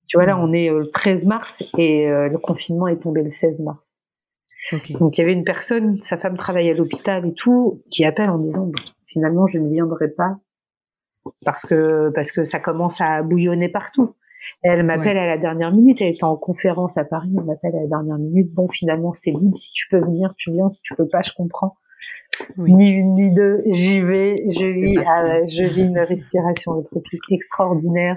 Tu 0.09 0.19
vois 0.19 0.27
là, 0.27 0.39
on 0.39 0.53
est 0.53 0.69
euh, 0.69 0.81
le 0.81 0.91
13 0.91 1.25
mars 1.25 1.63
et 1.79 2.07
euh, 2.09 2.29
le 2.29 2.39
confinement 2.39 2.87
est 2.87 3.01
tombé 3.01 3.23
le 3.23 3.31
16 3.31 3.61
mars. 3.61 3.92
Donc 4.71 5.19
il 5.19 5.21
y 5.21 5.25
avait 5.25 5.33
une 5.33 5.45
personne, 5.45 6.01
sa 6.03 6.17
femme 6.17 6.37
travaille 6.37 6.71
à 6.71 6.75
l'hôpital 6.75 7.27
et 7.27 7.35
tout, 7.35 7.83
qui 7.91 8.05
appelle 8.05 8.31
en 8.31 8.39
disant 8.39 8.71
finalement 9.07 9.47
je 9.47 9.59
ne 9.59 9.69
viendrai 9.69 10.09
pas 10.09 10.39
parce 11.45 11.67
que 11.67 12.11
parce 12.15 12.33
que 12.33 12.45
ça 12.45 12.61
commence 12.61 13.01
à 13.01 13.23
bouillonner 13.23 13.69
partout. 13.69 14.15
elle 14.63 14.83
m'appelle 14.85 15.19
à 15.19 15.27
la 15.27 15.39
dernière 15.39 15.73
minute, 15.73 16.01
elle 16.01 16.15
était 16.15 16.25
en 16.25 16.37
conférence 16.37 16.97
à 16.97 17.05
Paris, 17.05 17.31
elle 17.37 17.45
m'appelle 17.45 17.75
à 17.77 17.83
la 17.83 17.87
dernière 17.87 18.19
minute. 18.19 18.53
Bon 18.53 18.69
finalement 18.69 19.13
c'est 19.15 19.31
libre, 19.31 19.57
si 19.59 19.73
tu 19.73 19.89
peux 19.89 20.01
venir 20.01 20.35
tu 20.37 20.53
viens, 20.53 20.71
si 20.71 20.81
tu 20.83 20.95
peux 20.95 21.09
pas 21.09 21.23
je 21.23 21.33
comprends. 21.33 21.77
Ni 22.57 22.89
une 22.89 23.15
ni 23.15 23.33
deux, 23.33 23.63
j'y 23.67 24.01
vais, 24.01 24.35
je 24.51 24.67
vis, 24.67 24.99
ah 25.07 25.47
je 25.47 25.63
vis 25.63 25.85
une 25.85 26.01
respiration 26.01 26.81
de 26.81 26.87
extraordinaire 27.31 28.17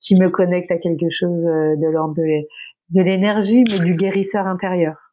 qui 0.00 0.16
me 0.16 0.30
connecte 0.30 0.70
à 0.70 0.78
quelque 0.78 1.10
chose 1.10 1.44
euh, 1.44 1.76
de 1.76 1.86
l'ordre 1.86 2.14
de 2.16 3.02
l'énergie, 3.02 3.64
mais 3.68 3.84
du 3.84 3.94
guérisseur 3.94 4.46
intérieur. 4.46 5.09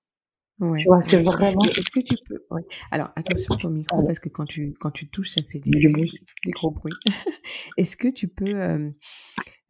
Ouais. 0.60 0.80
Tu 0.82 0.88
vois, 0.88 1.02
c'est 1.02 1.22
vraiment. 1.22 1.64
Est-ce 1.66 1.92
que 1.92 2.00
tu 2.00 2.16
peux. 2.28 2.44
Ouais. 2.50 2.64
Alors, 2.92 3.10
attention 3.16 3.56
ton 3.56 3.70
micro, 3.70 4.04
parce 4.04 4.20
que 4.20 4.30
quand 4.30 4.46
tu, 4.46 4.74
quand 4.80 4.92
tu 4.92 5.10
touches, 5.10 5.32
ça 5.32 5.42
fait 5.52 5.60
des, 5.60 5.70
des 5.70 6.52
gros 6.52 6.72
bruits. 6.72 6.94
Est-ce 7.78 7.96
que 7.96 8.08
tu 8.08 8.28
peux 8.28 8.56
euh, 8.56 8.90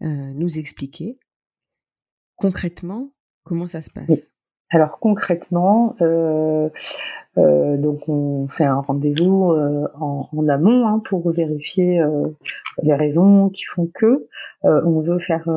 euh, 0.02 0.34
nous 0.34 0.58
expliquer 0.58 1.20
concrètement 2.36 3.14
comment 3.44 3.68
ça 3.68 3.82
se 3.82 3.92
passe? 3.92 4.32
Alors 4.70 5.00
concrètement, 5.00 5.96
euh, 6.02 6.70
euh, 7.38 7.78
donc 7.78 8.10
on 8.10 8.48
fait 8.50 8.66
un 8.66 8.82
rendez-vous 8.82 9.52
euh, 9.52 9.88
en, 10.00 10.28
en, 10.36 10.48
amont 10.50 10.88
hein, 10.88 11.02
pour 11.06 11.32
vérifier 11.32 12.02
euh, 12.02 12.24
les 12.82 12.94
raisons 12.94 13.50
qui 13.50 13.64
font 13.64 13.90
que 13.94 14.28
euh, 14.66 14.82
on 14.86 15.02
veut 15.02 15.20
faire 15.20 15.48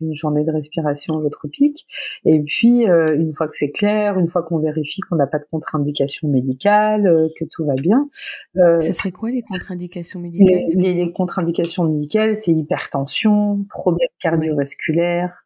une 0.00 0.14
journée 0.14 0.44
de 0.44 0.50
respiration 0.52 1.14
holotropique. 1.14 1.86
Et 2.24 2.40
puis 2.40 2.84
une 2.84 3.32
fois 3.34 3.48
que 3.48 3.56
c'est 3.56 3.70
clair, 3.70 4.18
une 4.18 4.28
fois 4.28 4.42
qu'on 4.42 4.58
vérifie 4.58 5.00
qu'on 5.08 5.16
n'a 5.16 5.26
pas 5.26 5.38
de 5.38 5.46
contre-indication 5.50 6.28
médicale, 6.28 7.30
que 7.38 7.44
tout 7.50 7.64
va 7.64 7.74
bien. 7.74 8.08
Ce 8.54 8.92
serait 8.92 9.12
quoi 9.12 9.30
les 9.30 9.42
contre-indications 9.42 10.20
médicales? 10.20 10.64
les, 10.74 10.94
les 10.94 11.12
contre-indications 11.12 11.84
médicales, 11.84 12.36
c'est 12.36 12.52
hypertension, 12.52 13.64
problèmes 13.70 14.08
cardiovasculaires 14.20 15.02
D'accord. 15.22 15.41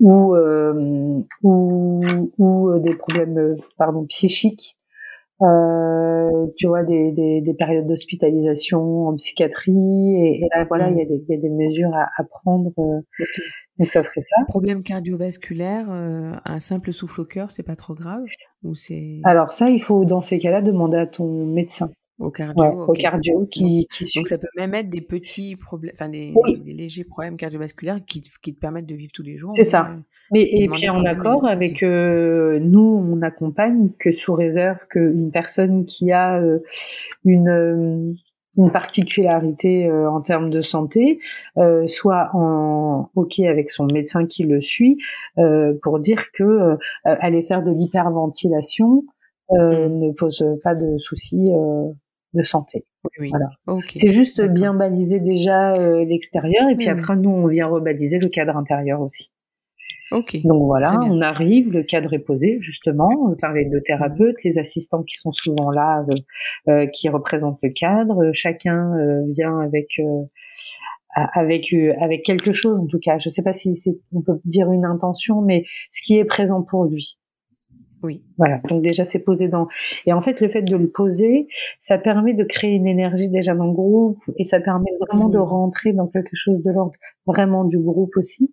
Ou, 0.00 0.34
euh, 0.34 1.22
ou, 1.42 2.02
ou 2.38 2.68
euh, 2.70 2.78
des 2.80 2.94
problèmes 2.94 3.38
euh, 3.38 3.56
pardon, 3.78 4.04
psychiques. 4.06 4.76
Euh, 5.42 6.46
tu 6.56 6.68
vois, 6.68 6.84
des, 6.84 7.10
des, 7.10 7.40
des 7.40 7.54
périodes 7.54 7.86
d'hospitalisation 7.86 9.08
en 9.08 9.16
psychiatrie. 9.16 10.16
Et, 10.16 10.48
là, 10.54 10.64
voilà, 10.64 10.90
il 10.90 10.96
y, 10.96 11.02
a 11.02 11.04
des, 11.04 11.24
y 11.28 11.34
a 11.34 11.38
des 11.38 11.50
mesures 11.50 11.94
à, 11.94 12.08
à 12.16 12.24
prendre. 12.24 12.70
Euh, 12.78 13.00
donc, 13.78 13.88
ça 13.88 14.02
serait 14.02 14.22
ça. 14.22 14.36
Problème 14.46 14.82
cardiovasculaire, 14.82 15.90
un 15.90 16.60
simple 16.60 16.92
souffle 16.92 17.22
au 17.22 17.24
cœur, 17.24 17.50
c'est 17.50 17.64
pas 17.64 17.76
trop 17.76 17.94
grave? 17.94 18.22
Ou 18.62 18.74
c'est 18.74 19.20
Alors, 19.24 19.50
ça, 19.50 19.68
il 19.68 19.82
faut, 19.82 20.04
dans 20.04 20.20
ces 20.20 20.38
cas-là, 20.38 20.62
demander 20.62 20.98
à 20.98 21.06
ton 21.06 21.46
médecin. 21.46 21.90
Au 22.20 22.30
cardio. 22.30 22.64
au 22.86 22.92
cardio 22.92 23.44
qui, 23.46 23.88
qui 23.92 24.04
Donc 24.14 24.28
ça 24.28 24.38
peut 24.38 24.46
même 24.56 24.72
être 24.74 24.88
des 24.88 25.00
petits 25.00 25.56
problèmes, 25.56 25.94
enfin 25.94 26.08
des, 26.08 26.32
des, 26.64 26.72
légers 26.72 27.02
problèmes 27.02 27.36
cardiovasculaires 27.36 27.98
qui, 28.06 28.22
qui, 28.40 28.54
te 28.54 28.60
permettent 28.60 28.86
de 28.86 28.94
vivre 28.94 29.10
tous 29.12 29.24
les 29.24 29.36
jours. 29.36 29.50
C'est 29.52 29.64
ça. 29.64 29.96
Mais 30.30 30.42
et 30.42 30.68
puis 30.68 30.88
en 30.88 31.04
accord 31.04 31.44
avec 31.44 31.82
euh, 31.82 32.60
nous, 32.60 33.04
on 33.10 33.20
accompagne 33.22 33.90
que 33.98 34.12
sous 34.12 34.32
réserve 34.32 34.78
qu'une 34.88 35.32
personne 35.32 35.86
qui 35.86 36.12
a 36.12 36.40
euh, 36.40 36.60
une 37.24 37.48
euh, 37.48 38.12
une 38.56 38.70
particularité 38.70 39.90
en 39.90 40.20
termes 40.20 40.48
de 40.48 40.60
santé 40.60 41.18
soit 41.88 42.30
en 42.34 43.10
ok 43.16 43.40
avec 43.40 43.68
son 43.68 43.86
médecin 43.86 44.26
qui 44.26 44.44
le 44.44 44.60
suit 44.60 44.96
pour 45.82 45.98
dire 45.98 46.30
que 46.32 46.76
aller 47.02 47.42
faire 47.42 47.64
de 47.64 47.72
l'hyperventilation 47.72 49.02
mmh. 49.50 49.56
ne 49.58 50.12
pose 50.12 50.46
pas 50.62 50.76
de 50.76 50.98
soucis 50.98 51.50
de 52.34 52.42
santé. 52.42 52.84
Voilà. 53.18 53.50
C'est 53.96 54.10
juste 54.10 54.42
bien 54.42 54.74
baliser 54.74 55.20
déjà 55.20 55.74
euh, 55.74 56.04
l'extérieur 56.04 56.68
et 56.70 56.76
puis 56.76 56.88
après 56.88 57.16
nous 57.16 57.30
on 57.30 57.46
vient 57.46 57.66
rebaliser 57.66 58.18
le 58.18 58.28
cadre 58.28 58.56
intérieur 58.56 59.00
aussi. 59.00 59.30
Ok. 60.12 60.36
Donc 60.44 60.62
voilà, 60.64 61.00
on 61.08 61.20
arrive, 61.20 61.72
le 61.72 61.82
cadre 61.82 62.12
est 62.12 62.20
posé 62.20 62.58
justement 62.60 63.34
par 63.40 63.52
les 63.52 63.64
deux 63.64 63.80
thérapeutes, 63.80 64.36
les 64.44 64.58
assistants 64.58 65.02
qui 65.02 65.16
sont 65.16 65.32
souvent 65.32 65.70
là, 65.70 66.04
euh, 66.08 66.72
euh, 66.72 66.86
qui 66.86 67.08
représentent 67.08 67.58
le 67.62 67.70
cadre. 67.70 68.30
Chacun 68.32 68.92
vient 69.28 69.58
avec 69.60 70.00
avec 71.14 71.74
avec 72.00 72.22
quelque 72.22 72.52
chose 72.52 72.78
en 72.78 72.86
tout 72.86 72.98
cas. 72.98 73.18
Je 73.18 73.30
sais 73.30 73.42
pas 73.42 73.52
si 73.52 73.74
on 74.12 74.20
peut 74.20 74.40
dire 74.44 74.70
une 74.70 74.84
intention, 74.84 75.40
mais 75.40 75.64
ce 75.90 76.02
qui 76.04 76.18
est 76.18 76.24
présent 76.24 76.62
pour 76.62 76.84
lui. 76.84 77.18
Oui. 78.04 78.22
Voilà. 78.36 78.60
Donc 78.68 78.82
déjà 78.82 79.06
c'est 79.06 79.18
posé 79.18 79.48
dans 79.48 79.66
et 80.04 80.12
en 80.12 80.20
fait 80.20 80.42
le 80.42 80.50
fait 80.50 80.60
de 80.60 80.76
le 80.76 80.90
poser, 80.90 81.48
ça 81.80 81.96
permet 81.96 82.34
de 82.34 82.44
créer 82.44 82.72
une 82.72 82.86
énergie 82.86 83.30
déjà 83.30 83.54
dans 83.54 83.64
le 83.64 83.72
groupe 83.72 84.18
et 84.36 84.44
ça 84.44 84.60
permet 84.60 84.90
vraiment 85.00 85.30
de 85.30 85.38
rentrer 85.38 85.94
dans 85.94 86.06
quelque 86.06 86.34
chose 86.34 86.62
de 86.62 86.70
l'ordre 86.70 86.92
vraiment 87.26 87.64
du 87.64 87.78
groupe 87.78 88.14
aussi. 88.16 88.52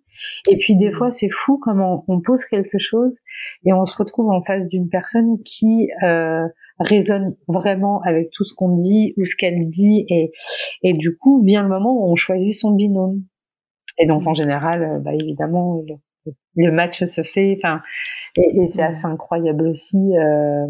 Et 0.50 0.56
puis 0.56 0.76
des 0.76 0.90
fois 0.90 1.10
c'est 1.10 1.28
fou 1.28 1.58
comment 1.58 2.02
on 2.08 2.22
pose 2.22 2.46
quelque 2.46 2.78
chose 2.78 3.18
et 3.66 3.74
on 3.74 3.84
se 3.84 3.94
retrouve 3.94 4.30
en 4.30 4.42
face 4.42 4.68
d'une 4.68 4.88
personne 4.88 5.36
qui 5.44 5.90
euh, 6.02 6.48
résonne 6.78 7.36
vraiment 7.46 8.00
avec 8.00 8.30
tout 8.30 8.44
ce 8.44 8.54
qu'on 8.54 8.74
dit 8.74 9.12
ou 9.18 9.26
ce 9.26 9.36
qu'elle 9.36 9.68
dit 9.68 10.06
et, 10.08 10.32
et 10.82 10.94
du 10.94 11.14
coup 11.14 11.42
vient 11.44 11.62
le 11.62 11.68
moment 11.68 11.92
où 11.92 12.10
on 12.10 12.16
choisit 12.16 12.54
son 12.54 12.70
binôme. 12.70 13.22
Et 13.98 14.06
donc 14.06 14.26
en 14.26 14.32
général, 14.32 15.02
bah, 15.04 15.12
évidemment, 15.12 15.82
le, 16.56 16.70
match 16.70 17.04
se 17.04 17.22
fait. 17.22 17.58
Enfin, 17.58 17.82
et, 18.36 18.68
c'est 18.68 18.82
assez 18.82 19.04
incroyable 19.04 19.66
aussi. 19.66 20.16
Euh, 20.16 20.66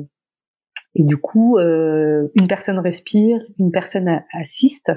et 0.94 1.04
du 1.04 1.16
coup, 1.16 1.56
euh, 1.58 2.28
une 2.34 2.48
personne 2.48 2.78
respire, 2.78 3.40
une 3.58 3.70
personne 3.70 4.22
assiste, 4.32 4.92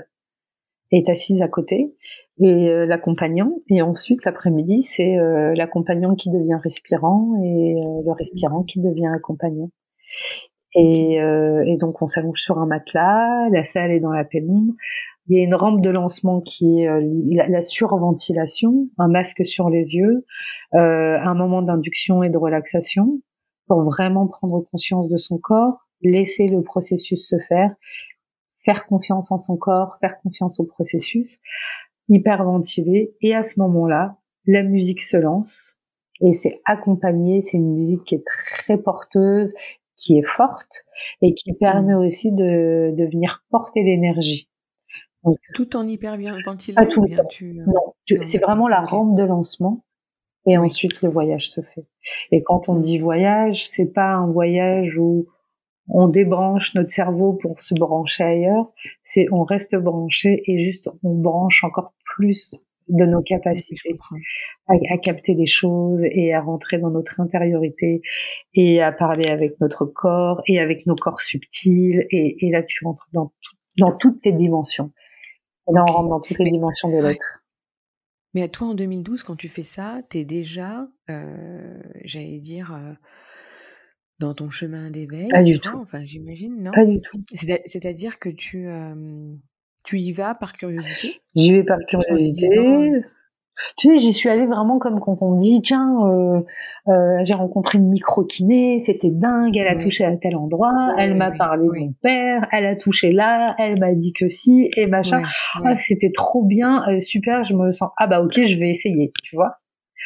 est 0.91 1.09
assise 1.09 1.41
à 1.41 1.47
côté, 1.47 1.95
et 2.39 2.69
euh, 2.69 2.85
l'accompagnant. 2.85 3.53
Et 3.69 3.81
ensuite, 3.81 4.25
l'après-midi, 4.25 4.83
c'est 4.83 5.17
euh, 5.17 5.53
l'accompagnant 5.55 6.15
qui 6.15 6.29
devient 6.29 6.59
respirant 6.61 7.41
et 7.43 7.75
euh, 7.75 8.01
le 8.05 8.11
respirant 8.11 8.63
qui 8.63 8.81
devient 8.81 9.11
accompagnant. 9.13 9.71
Et, 10.77 11.13
et 11.15 11.77
donc, 11.77 12.01
on 12.01 12.07
s'allonge 12.07 12.41
sur 12.41 12.57
un 12.57 12.65
matelas, 12.65 13.47
la 13.49 13.63
salle 13.63 13.91
est 13.91 14.01
dans 14.01 14.11
la 14.11 14.25
pénombre. 14.25 14.73
Il 15.27 15.37
y 15.37 15.41
a 15.41 15.43
une 15.43 15.55
rampe 15.55 15.81
de 15.81 15.89
lancement 15.89 16.41
qui 16.41 16.81
est 16.81 16.87
la, 17.31 17.61
surventilation, 17.61 18.89
un 18.99 19.07
masque 19.07 19.45
sur 19.45 19.69
les 19.69 19.95
yeux, 19.95 20.25
un 20.73 21.33
moment 21.33 21.63
d'induction 21.63 22.21
et 22.21 22.29
de 22.29 22.37
relaxation 22.37 23.21
pour 23.67 23.83
vraiment 23.83 24.27
prendre 24.27 24.61
conscience 24.71 25.09
de 25.09 25.17
son 25.17 25.37
corps, 25.37 25.87
laisser 26.01 26.47
le 26.47 26.61
processus 26.61 27.27
se 27.27 27.37
faire, 27.47 27.73
faire 28.63 28.85
confiance 28.85 29.31
en 29.31 29.37
son 29.37 29.57
corps, 29.57 29.97
faire 30.01 30.19
confiance 30.21 30.59
au 30.59 30.65
processus, 30.65 31.39
hyperventiler. 32.09 33.15
Et 33.21 33.35
à 33.35 33.43
ce 33.43 33.59
moment-là, 33.59 34.17
la 34.45 34.63
musique 34.63 35.01
se 35.01 35.17
lance 35.17 35.75
et 36.21 36.33
c'est 36.33 36.61
accompagné. 36.65 37.41
C'est 37.41 37.57
une 37.57 37.73
musique 37.73 38.03
qui 38.03 38.15
est 38.15 38.25
très 38.25 38.77
porteuse, 38.77 39.53
qui 39.95 40.17
est 40.17 40.25
forte 40.25 40.85
et 41.21 41.33
qui 41.33 41.53
permet 41.53 41.95
mmh. 41.95 42.05
aussi 42.05 42.31
de, 42.31 42.93
de 42.95 43.05
venir 43.05 43.43
porter 43.49 43.83
l'énergie. 43.83 44.49
Tout 45.53 45.75
en 45.75 45.87
hyperventilant. 45.87 46.75
Pas 46.75 46.85
tout 46.85 47.03
le 47.03 47.15
temps. 47.15 47.27
Euh, 47.41 47.63
non, 47.65 48.23
c'est 48.23 48.39
vraiment 48.39 48.67
la 48.67 48.81
rampe 48.81 49.15
de 49.15 49.23
lancement. 49.23 49.83
Et 50.47 50.57
ensuite, 50.57 51.01
le 51.01 51.09
voyage 51.09 51.49
se 51.49 51.61
fait. 51.61 51.85
Et 52.31 52.43
quand 52.43 52.69
on 52.69 52.75
dit 52.75 52.99
voyage, 52.99 53.67
c'est 53.67 53.91
pas 53.91 54.13
un 54.13 54.27
voyage 54.27 54.97
où 54.97 55.27
on 55.87 56.07
débranche 56.07 56.73
notre 56.75 56.91
cerveau 56.91 57.33
pour 57.33 57.61
se 57.61 57.73
brancher 57.73 58.23
ailleurs, 58.23 58.71
c'est 59.03 59.27
on 59.31 59.43
reste 59.43 59.75
branché 59.75 60.43
et 60.45 60.59
juste 60.59 60.89
on 61.03 61.15
branche 61.15 61.63
encore 61.63 61.93
plus 62.15 62.55
de 62.87 63.05
nos 63.05 63.21
capacités 63.21 63.97
à, 64.67 64.97
capter 64.99 65.33
des 65.33 65.47
choses 65.47 66.03
et 66.03 66.33
à 66.33 66.41
rentrer 66.41 66.77
dans 66.77 66.91
notre 66.91 67.19
intériorité 67.19 68.01
et 68.53 68.81
à 68.81 68.91
parler 68.91 69.29
avec 69.29 69.59
notre 69.59 69.85
corps 69.85 70.41
et 70.47 70.59
avec 70.59 70.85
nos 70.85 70.95
corps 70.95 71.19
subtils 71.19 72.05
et, 72.11 72.49
là 72.51 72.61
tu 72.61 72.85
rentres 72.85 73.09
dans, 73.13 73.31
dans 73.77 73.91
toutes 73.91 74.21
tes 74.21 74.31
dimensions. 74.31 74.91
Là 75.71 75.83
on 75.87 75.91
rentre 75.91 76.09
dans 76.09 76.19
toutes 76.19 76.39
les 76.39 76.49
dimensions 76.49 76.89
de 76.89 76.97
l'être. 76.97 77.43
Mais 78.33 78.43
à 78.43 78.47
toi 78.47 78.67
en 78.67 78.73
2012 78.73 79.23
quand 79.23 79.35
tu 79.35 79.49
fais 79.49 79.63
ça, 79.63 80.01
tu 80.09 80.19
es 80.19 80.25
déjà, 80.25 80.87
euh, 81.09 81.79
j'allais 82.03 82.39
dire, 82.39 82.73
euh, 82.73 82.93
dans 84.19 84.33
ton 84.33 84.49
chemin 84.49 84.89
d'éveil 84.91 85.29
Pas 85.29 85.43
du 85.43 85.59
tout. 85.59 85.77
Enfin, 85.77 86.03
j'imagine, 86.03 86.61
non? 86.61 86.71
Pas 86.71 86.85
du 86.85 87.01
tout. 87.01 87.21
C'est-à-dire 87.33 88.19
que 88.19 88.29
tu, 88.29 88.67
tu 89.83 89.99
y 89.99 90.11
vas 90.13 90.35
par 90.35 90.53
curiosité? 90.53 91.21
J'y 91.35 91.51
vais 91.51 91.63
par 91.63 91.79
curiosité. 91.87 93.03
Tu 93.77 93.87
sais, 93.87 93.97
j'y 93.99 94.13
suis 94.13 94.29
allée 94.29 94.45
vraiment 94.45 94.79
comme 94.79 94.99
quand 94.99 95.17
on 95.21 95.35
dit, 95.35 95.61
tiens, 95.61 95.95
euh, 96.05 96.41
euh, 96.87 97.17
j'ai 97.23 97.33
rencontré 97.33 97.77
une 97.77 97.89
micro-kiné, 97.89 98.81
c'était 98.85 99.11
dingue, 99.11 99.55
elle 99.55 99.67
a 99.67 99.77
touché 99.77 100.03
à 100.03 100.15
tel 100.17 100.35
endroit, 100.35 100.93
elle 100.97 101.15
m'a 101.15 101.31
parlé 101.31 101.65
de 101.65 101.79
mon 101.79 101.93
père, 102.01 102.47
elle 102.51 102.65
a 102.65 102.75
touché 102.75 103.11
là, 103.11 103.55
elle 103.57 103.79
m'a 103.79 103.93
dit 103.93 104.13
que 104.13 104.29
si, 104.29 104.69
et 104.75 104.87
machin. 104.87 105.23
Ah, 105.63 105.77
c'était 105.77 106.11
trop 106.11 106.43
bien, 106.43 106.83
euh, 106.89 106.97
super, 106.99 107.43
je 107.43 107.53
me 107.53 107.71
sens, 107.71 107.89
ah 107.97 108.07
bah 108.07 108.21
ok, 108.21 108.43
je 108.45 108.59
vais 108.59 108.69
essayer, 108.69 109.11
tu 109.23 109.35
vois. 109.35 109.57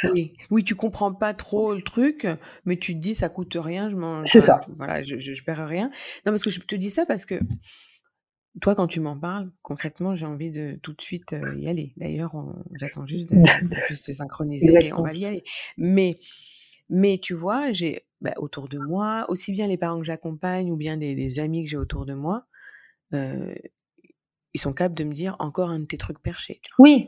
Oui. 0.06 0.32
oui, 0.50 0.64
tu 0.64 0.76
comprends 0.76 1.14
pas 1.14 1.34
trop 1.34 1.74
le 1.74 1.82
truc, 1.82 2.26
mais 2.66 2.78
tu 2.78 2.94
te 2.94 3.00
dis 3.00 3.16
ça 3.16 3.28
coûte 3.28 3.58
rien, 3.60 3.90
je 3.90 3.96
m'en. 3.96 4.26
C'est 4.26 4.40
ça. 4.40 4.62
Voilà, 4.78 5.04
je, 5.04 5.20
je, 5.20 5.44
perds 5.44 5.68
rien. 5.68 5.90
Non, 6.26 6.32
parce 6.32 6.44
que 6.44 6.50
je 6.50 6.62
te 6.62 6.76
dis 6.76 6.90
ça 6.90 7.06
parce 7.06 7.26
que 7.26 7.36
toi, 8.62 8.76
quand 8.76 8.88
tu 8.88 9.00
m'en 9.00 9.18
parles, 9.18 9.52
concrètement, 9.62 10.16
j'ai 10.16 10.26
envie 10.26 10.52
de 10.52 10.80
tout 10.82 10.94
de 10.94 11.02
suite 11.02 11.34
euh, 11.34 11.56
y 11.58 11.68
aller. 11.68 11.94
D'ailleurs, 11.98 12.32
j'attends 12.76 13.06
juste 13.06 13.30
de, 13.30 13.36
de, 13.90 13.96
se 13.96 14.12
synchroniser 14.14 14.74
et 14.84 14.94
on 14.94 15.04
va 15.04 15.14
y 15.14 15.26
aller. 15.26 15.44
Mais, 15.78 16.20
mais 16.90 17.20
tu 17.20 17.34
vois, 17.34 17.72
j'ai 17.72 18.06
bah, 18.22 18.34
autour 18.38 18.68
de 18.68 18.78
moi, 18.78 19.26
aussi 19.30 19.52
bien 19.52 19.68
les 19.68 19.78
parents 19.78 20.00
que 20.00 20.06
j'accompagne 20.06 20.72
ou 20.72 20.76
bien 20.76 20.98
des, 20.98 21.40
amis 21.40 21.64
que 21.64 21.70
j'ai 21.70 21.78
autour 21.78 22.06
de 22.06 22.14
moi, 22.14 22.46
euh, 23.14 23.56
ils 24.54 24.60
sont 24.60 24.74
capables 24.74 24.96
de 24.96 25.04
me 25.04 25.14
dire 25.14 25.36
encore 25.40 25.70
un 25.70 25.80
de 25.80 25.86
tes 25.86 25.98
trucs 25.98 26.20
perchés. 26.20 26.60
Oui, 26.80 27.08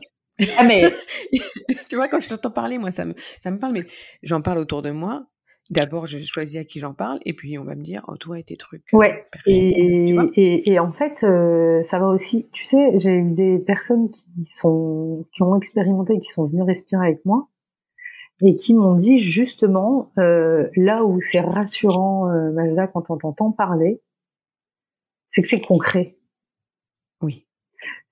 ah, 0.56 0.64
mais... 0.64 0.90
tu 1.90 1.96
vois, 1.96 2.08
quand 2.08 2.20
je 2.20 2.30
t'entends 2.30 2.50
parler, 2.50 2.78
moi, 2.78 2.90
ça 2.90 3.04
me, 3.04 3.14
ça 3.40 3.50
me 3.50 3.58
parle, 3.58 3.74
mais 3.74 3.84
j'en 4.22 4.40
parle 4.40 4.58
autour 4.58 4.82
de 4.82 4.90
moi. 4.90 5.26
D'abord, 5.70 6.06
je 6.06 6.18
choisis 6.18 6.56
à 6.56 6.64
qui 6.64 6.80
j'en 6.80 6.92
parle, 6.92 7.20
et 7.24 7.32
puis 7.32 7.58
on 7.58 7.64
va 7.64 7.74
me 7.74 7.82
dire, 7.82 8.04
oh, 8.08 8.16
toi 8.16 8.38
et 8.38 8.42
tes 8.42 8.56
trucs. 8.56 8.84
Euh, 8.92 8.98
ouais. 8.98 9.26
et, 9.46 10.72
et, 10.72 10.78
en 10.78 10.92
fait, 10.92 11.24
euh, 11.24 11.82
ça 11.84 11.98
va 11.98 12.08
aussi. 12.08 12.48
Tu 12.52 12.64
sais, 12.64 12.98
j'ai 12.98 13.12
eu 13.12 13.30
des 13.30 13.58
personnes 13.58 14.10
qui 14.10 14.44
sont, 14.44 15.24
qui 15.32 15.42
ont 15.42 15.56
expérimenté, 15.56 16.18
qui 16.18 16.28
sont 16.28 16.46
venues 16.46 16.62
respirer 16.62 17.06
avec 17.06 17.24
moi, 17.24 17.48
et 18.44 18.56
qui 18.56 18.74
m'ont 18.74 18.96
dit 18.96 19.18
justement, 19.18 20.12
euh, 20.18 20.68
là 20.76 21.04
où 21.04 21.20
c'est 21.20 21.40
rassurant, 21.40 22.26
Mazda, 22.52 22.88
quand 22.88 23.10
on 23.10 23.16
t'entend 23.16 23.52
parler, 23.52 24.02
c'est 25.30 25.42
que 25.42 25.48
c'est 25.48 25.60
concret. 25.60 26.16
Oui 27.22 27.46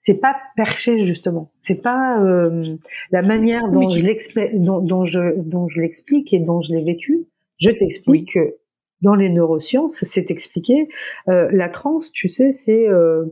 c'est 0.02 0.14
pas 0.14 0.36
perché 0.56 1.02
justement. 1.02 1.52
C'est 1.62 1.82
pas 1.82 2.20
euh, 2.20 2.76
la 3.10 3.22
manière 3.22 3.68
dont 3.68 3.88
je 3.88 4.04
l'explique, 4.04 4.60
dont, 4.60 4.80
dont, 4.80 5.04
je 5.04 5.38
dont 5.38 5.66
je 5.66 5.80
l'explique 5.80 6.32
et 6.32 6.38
dont 6.38 6.62
je 6.62 6.72
l'ai 6.72 6.84
vécu. 6.84 7.26
Je 7.60 7.70
t'explique 7.70 8.34
que 8.34 8.56
dans 9.02 9.14
les 9.14 9.30
neurosciences, 9.30 10.04
c'est 10.04 10.30
expliqué. 10.30 10.88
Euh, 11.28 11.48
la 11.52 11.68
transe, 11.68 12.12
tu 12.12 12.28
sais, 12.28 12.52
c'est 12.52 12.86
euh, 12.88 13.24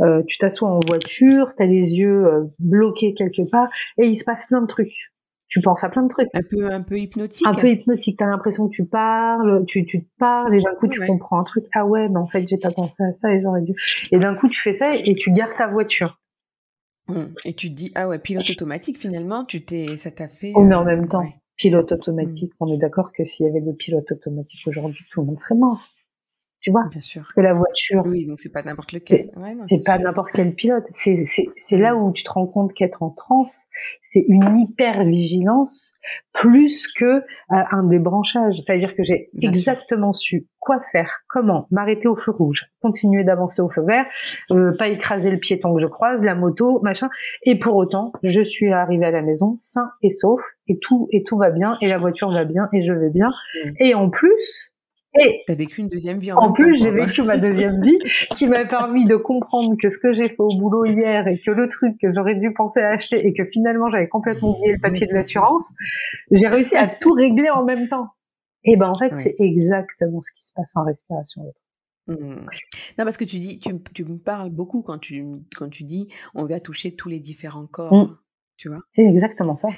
euh 0.00 0.22
tu 0.26 0.38
t'assois 0.38 0.68
en 0.68 0.80
voiture, 0.86 1.52
tu 1.56 1.62
as 1.62 1.66
les 1.66 1.94
yeux 1.94 2.24
bloqués 2.58 3.14
quelque 3.14 3.48
part 3.50 3.68
et 3.98 4.06
il 4.06 4.16
se 4.18 4.24
passe 4.24 4.46
plein 4.46 4.62
de 4.62 4.66
trucs 4.66 5.12
tu 5.52 5.60
penses 5.60 5.84
à 5.84 5.90
plein 5.90 6.02
de 6.02 6.08
trucs. 6.08 6.30
Un 6.32 6.40
peu, 6.42 6.72
un 6.72 6.82
peu 6.82 6.98
hypnotique. 6.98 7.46
Un 7.46 7.52
peu 7.52 7.68
hypnotique. 7.68 8.16
T'as 8.18 8.26
l'impression 8.26 8.68
que 8.68 8.74
tu 8.74 8.86
parles, 8.86 9.66
tu, 9.66 9.84
tu 9.84 10.02
te 10.02 10.08
parles 10.18 10.54
et 10.54 10.62
d'un 10.62 10.74
coup 10.74 10.88
tu 10.88 11.04
comprends 11.06 11.38
un 11.38 11.44
truc. 11.44 11.66
Ah 11.74 11.84
ouais, 11.84 12.08
mais 12.08 12.16
en 12.16 12.26
fait 12.26 12.46
j'ai 12.48 12.56
pas 12.56 12.70
pensé 12.70 13.02
à 13.02 13.12
ça 13.12 13.30
et 13.30 13.42
j'aurais 13.42 13.60
dû. 13.60 13.74
Et 14.12 14.18
d'un 14.18 14.34
coup 14.34 14.48
tu 14.48 14.62
fais 14.62 14.72
ça 14.72 14.96
et 14.96 15.14
tu 15.14 15.30
gardes 15.30 15.54
ta 15.54 15.66
voiture. 15.66 16.18
Mmh. 17.08 17.24
Et 17.44 17.52
tu 17.52 17.68
te 17.68 17.74
dis 17.74 17.92
ah 17.94 18.08
ouais 18.08 18.18
pilote 18.18 18.48
automatique 18.48 18.96
finalement 18.96 19.44
tu 19.44 19.62
t'es 19.62 19.96
ça 19.96 20.10
t'a 20.10 20.28
fait. 20.28 20.52
Oh 20.54 20.62
mais 20.62 20.74
en 20.74 20.84
même 20.84 21.06
temps 21.06 21.26
pilote 21.62 21.92
automatique. 21.92 22.52
Mmh. 22.52 22.64
On 22.64 22.72
est 22.72 22.78
d'accord 22.78 23.12
que 23.12 23.24
s'il 23.24 23.46
y 23.46 23.48
avait 23.48 23.60
des 23.60 23.74
pilotes 23.74 24.10
automatiques 24.10 24.66
aujourd'hui 24.66 25.04
tout 25.10 25.20
le 25.20 25.26
monde 25.26 25.38
serait 25.38 25.54
mort 25.54 25.80
tu 26.62 26.70
vois? 26.70 26.86
Bien 26.90 27.00
sûr. 27.00 27.22
Parce 27.22 27.34
que 27.34 27.40
la 27.40 27.54
voiture. 27.54 28.04
Oui, 28.06 28.24
donc 28.24 28.38
c'est 28.38 28.52
pas 28.52 28.62
n'importe 28.62 28.92
lequel. 28.92 29.32
C'est 29.68 29.84
pas 29.84 29.98
n'importe 29.98 30.30
quel 30.32 30.54
pilote. 30.54 30.84
C'est 30.92 31.24
c'est 31.58 31.76
là 31.76 31.96
où 31.96 32.12
tu 32.12 32.22
te 32.22 32.30
rends 32.30 32.46
compte 32.46 32.72
qu'être 32.72 33.02
en 33.02 33.10
transe, 33.10 33.62
c'est 34.10 34.24
une 34.28 34.60
hyper 34.60 35.02
vigilance 35.02 35.92
plus 36.32 36.86
que 36.86 37.04
euh, 37.04 37.22
un 37.48 37.82
débranchage. 37.82 38.60
C'est-à-dire 38.60 38.94
que 38.94 39.02
j'ai 39.02 39.28
exactement 39.42 40.12
su 40.12 40.46
quoi 40.62 40.80
faire, 40.92 41.24
comment 41.28 41.66
m'arrêter 41.72 42.06
au 42.06 42.14
feu 42.14 42.30
rouge, 42.30 42.66
continuer 42.80 43.24
d'avancer 43.24 43.60
au 43.60 43.68
feu 43.68 43.82
vert, 43.82 44.06
euh, 44.52 44.72
pas 44.78 44.88
écraser 44.88 45.32
le 45.32 45.38
piéton 45.38 45.74
que 45.74 45.80
je 45.80 45.88
croise, 45.88 46.22
la 46.22 46.36
moto, 46.36 46.80
machin. 46.82 47.10
Et 47.42 47.58
pour 47.58 47.74
autant, 47.74 48.12
je 48.22 48.40
suis 48.40 48.72
arrivée 48.72 49.06
à 49.06 49.10
la 49.10 49.22
maison 49.22 49.56
sain 49.58 49.90
et 50.02 50.10
sauf, 50.10 50.40
et 50.68 50.78
tout 50.78 51.08
et 51.10 51.24
tout 51.24 51.36
va 51.36 51.50
bien, 51.50 51.76
et 51.80 51.88
la 51.88 51.98
voiture 51.98 52.30
va 52.30 52.44
bien, 52.44 52.68
et 52.72 52.80
je 52.80 52.92
vais 52.92 53.10
bien. 53.10 53.30
Et 53.80 53.94
en 53.94 54.08
plus, 54.08 54.72
et 55.20 55.42
t'as 55.46 55.54
vécu 55.54 55.80
une 55.80 55.88
deuxième 55.88 56.20
vie. 56.20 56.32
En, 56.32 56.36
en 56.36 56.52
plus, 56.52 56.80
j'ai 56.80 56.90
vécu 56.90 57.22
ma 57.22 57.36
deuxième 57.36 57.74
vie 57.82 57.98
qui 58.36 58.46
m'a 58.46 58.64
permis 58.64 59.04
de 59.04 59.16
comprendre 59.16 59.76
que 59.76 59.90
ce 59.90 59.98
que 59.98 60.12
j'ai 60.14 60.28
fait 60.28 60.36
au 60.38 60.56
boulot 60.56 60.86
hier 60.86 61.26
et 61.26 61.38
que 61.38 61.50
le 61.50 61.68
truc 61.68 61.96
que 62.00 62.14
j'aurais 62.14 62.36
dû 62.36 62.54
penser 62.54 62.80
à 62.80 62.90
acheter 62.90 63.26
et 63.26 63.34
que 63.34 63.44
finalement 63.44 63.90
j'avais 63.90 64.08
complètement 64.08 64.56
oublié 64.56 64.74
le 64.74 64.80
papier 64.80 65.06
de 65.06 65.12
l'assurance, 65.12 65.74
j'ai 66.30 66.46
réussi 66.46 66.76
à 66.76 66.86
tout 66.86 67.12
régler 67.12 67.50
en 67.50 67.64
même 67.64 67.88
temps. 67.88 68.06
Et 68.64 68.76
ben 68.76 68.90
en 68.90 68.94
fait, 68.94 69.12
c'est 69.18 69.36
exactement 69.38 70.22
ce 70.22 70.30
qui 70.32 70.46
se 70.46 70.52
passe 70.52 70.70
en 70.74 70.84
respiration. 70.84 71.52
Mmh. 72.06 72.14
Non, 72.16 73.04
parce 73.04 73.16
que 73.16 73.24
tu 73.24 73.38
dis, 73.38 73.60
tu, 73.60 73.72
tu, 73.94 74.04
me 74.04 74.18
parles 74.18 74.50
beaucoup 74.50 74.82
quand 74.82 74.98
tu, 74.98 75.24
quand 75.56 75.68
tu 75.68 75.84
dis 75.84 76.08
on 76.34 76.46
va 76.46 76.60
toucher 76.60 76.94
tous 76.94 77.08
les 77.08 77.20
différents 77.20 77.66
corps. 77.66 77.94
Mmh. 77.94 78.18
Tu 78.56 78.68
vois? 78.68 78.80
C'est 78.94 79.04
exactement 79.04 79.56
ça. 79.56 79.68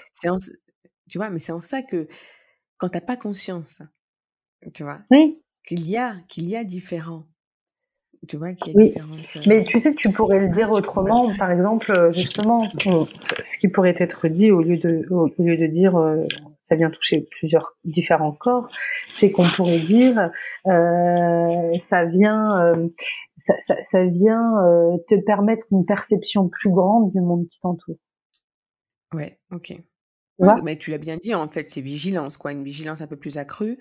tu 1.09 1.19
vois, 1.19 1.31
mais 1.31 1.39
c'est 1.39 1.53
en 1.53 1.61
ça 1.61 1.83
que 1.83 2.09
quand 2.79 2.89
t'as 2.89 3.01
pas 3.01 3.17
conscience 3.17 3.83
tu 4.73 4.83
vois 4.83 5.01
Oui. 5.11 5.41
Qu'il 5.67 5.89
y 5.89 5.97
a, 5.97 6.17
qu'il 6.29 6.49
y 6.49 6.57
a 6.57 6.65
différents. 6.65 7.25
Tu 8.29 8.37
vois 8.37 8.53
qu'il 8.55 8.73
y 8.73 8.77
a 8.77 8.79
oui. 8.79 8.95
Mais 9.47 9.65
tu 9.65 9.81
sais, 9.81 9.95
tu 9.95 10.11
pourrais 10.11 10.39
le 10.39 10.49
dire 10.49 10.71
autrement. 10.71 11.35
Par 11.37 11.51
exemple, 11.51 11.91
euh, 11.93 12.13
justement, 12.13 12.67
ce 13.43 13.59
qui 13.59 13.69
pourrait 13.69 13.97
être 13.99 14.29
dit 14.29 14.51
au 14.51 14.63
lieu 14.63 14.79
de, 14.79 15.07
au 15.11 15.31
lieu 15.39 15.57
de 15.57 15.67
dire, 15.67 15.97
euh, 15.97 16.25
ça 16.65 16.77
vient 16.77 16.91
toucher 16.91 17.29
plusieurs 17.31 17.77
différents 17.85 18.33
corps, 18.33 18.69
c'est 19.07 19.31
qu'on 19.31 19.45
pourrait 19.45 19.81
dire 19.81 20.31
euh, 20.67 21.73
ça 21.91 22.05
vient 22.07 22.45
euh, 22.63 22.89
ça, 23.45 23.55
ça, 23.61 23.83
ça, 23.83 24.05
vient 24.07 24.59
euh, 24.65 24.97
te 25.07 25.15
permettre 25.17 25.67
une 25.71 25.85
perception 25.85 26.49
plus 26.49 26.71
grande 26.71 27.13
du 27.13 27.21
monde 27.21 27.47
qui 27.49 27.61
t'entoure. 27.61 27.99
Ouais, 29.13 29.39
ok. 29.53 29.75
Tu 30.41 30.63
mais 30.65 30.77
tu 30.77 30.91
l'as 30.91 30.99
bien 30.99 31.17
dit, 31.17 31.33
en 31.33 31.49
fait, 31.49 31.71
c'est 31.71 31.81
vigilance, 31.81 32.37
quoi, 32.37 32.51
une 32.51 32.65
vigilance 32.65 33.01
un 33.01 33.07
peu 33.07 33.17
plus 33.17 33.39
accrue 33.39 33.79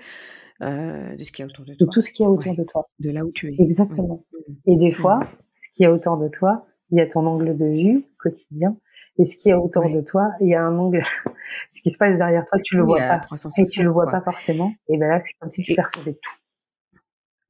de 0.60 1.24
ce 1.24 1.32
qu'il 1.32 1.40
y 1.40 1.42
a 1.44 1.46
autour 1.46 1.66
de 1.66 1.74
toi. 1.74 1.88
De 1.88 1.92
tout 1.92 2.02
ce 2.04 2.12
qu'il 2.12 2.24
y 2.24 2.28
a 2.28 2.30
autour 2.30 2.56
de 2.56 2.64
toi. 2.64 2.88
De 3.00 3.10
là 3.10 3.26
où 3.26 3.32
tu 3.32 3.52
es. 3.52 3.56
Exactement. 3.58 4.24
Et 4.68 4.76
des 4.76 4.92
fois, 4.92 5.18
mmh. 5.18 5.28
ce 5.28 5.72
qu'il 5.74 5.84
y 5.84 5.88
a 5.88 5.92
autour 5.92 6.18
de 6.18 6.28
toi, 6.28 6.68
il 6.92 7.00
y 7.00 7.02
a 7.02 7.08
ton 7.08 7.26
angle 7.26 7.56
de 7.56 7.66
vue 7.66 8.06
quotidien, 8.20 8.78
et 9.20 9.26
ce 9.26 9.36
qui 9.38 9.50
est 9.50 9.54
autour 9.54 9.90
de 9.90 10.02
toi, 10.02 10.32
il 10.42 10.50
y 10.50 10.56
a 10.56 10.64
un 10.64 10.78
angle, 10.78 11.04
ce 11.72 11.82
qui 11.82 11.92
se 11.92 11.98
passe 11.98 12.18
derrière 12.18 12.46
toi, 12.48 12.60
tu 12.64 12.76
le 12.76 12.84
vois 12.84 13.00
pas, 13.00 13.22
et 13.58 13.66
tu 13.66 13.84
le 13.84 13.90
vois 13.90 14.08
pas 14.08 14.22
forcément. 14.22 14.74
Et 14.90 14.98
ben 14.98 15.08
là, 15.08 15.20
c'est 15.20 15.34
comme 15.40 15.52
si 15.52 15.62
tu 15.62 15.76
percevais 15.76 16.14
tout. 16.14 17.00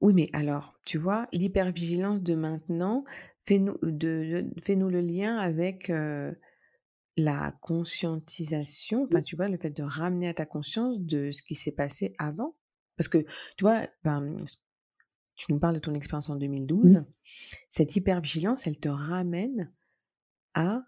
Oui, 0.02 0.14
mais 0.14 0.28
alors, 0.34 0.76
tu 0.86 0.98
vois, 0.98 1.28
l'hypervigilance 1.32 2.22
de 2.22 2.36
maintenant, 2.36 3.06
fais-nous 3.46 3.78
de, 3.82 4.46
fais 4.64 4.76
-nous 4.76 4.90
le 4.90 5.00
lien 5.00 5.38
avec 5.38 5.90
euh, 5.90 6.34
la 7.16 7.54
conscientisation, 7.62 9.04
enfin, 9.04 9.22
tu 9.22 9.38
vois, 9.38 9.48
le 9.48 9.58
fait 9.58 9.70
de 9.70 9.84
ramener 9.84 10.28
à 10.28 10.34
ta 10.34 10.46
conscience 10.46 11.00
de 11.00 11.32
ce 11.32 11.42
qui 11.42 11.56
s'est 11.56 11.72
passé 11.72 12.14
avant. 12.18 12.56
Parce 12.98 13.08
que, 13.08 13.20
tu 13.58 13.64
vois, 13.64 13.88
ben, 14.04 14.36
tu 15.36 15.52
nous 15.52 15.60
parles 15.60 15.76
de 15.76 15.80
ton 15.80 15.94
expérience 15.94 16.30
en 16.30 16.36
2012, 16.36 17.06
cette 17.70 17.96
hypervigilance, 17.96 18.68
elle 18.68 18.80
te 18.80 18.90
ramène 18.90 19.72
à 20.54 20.84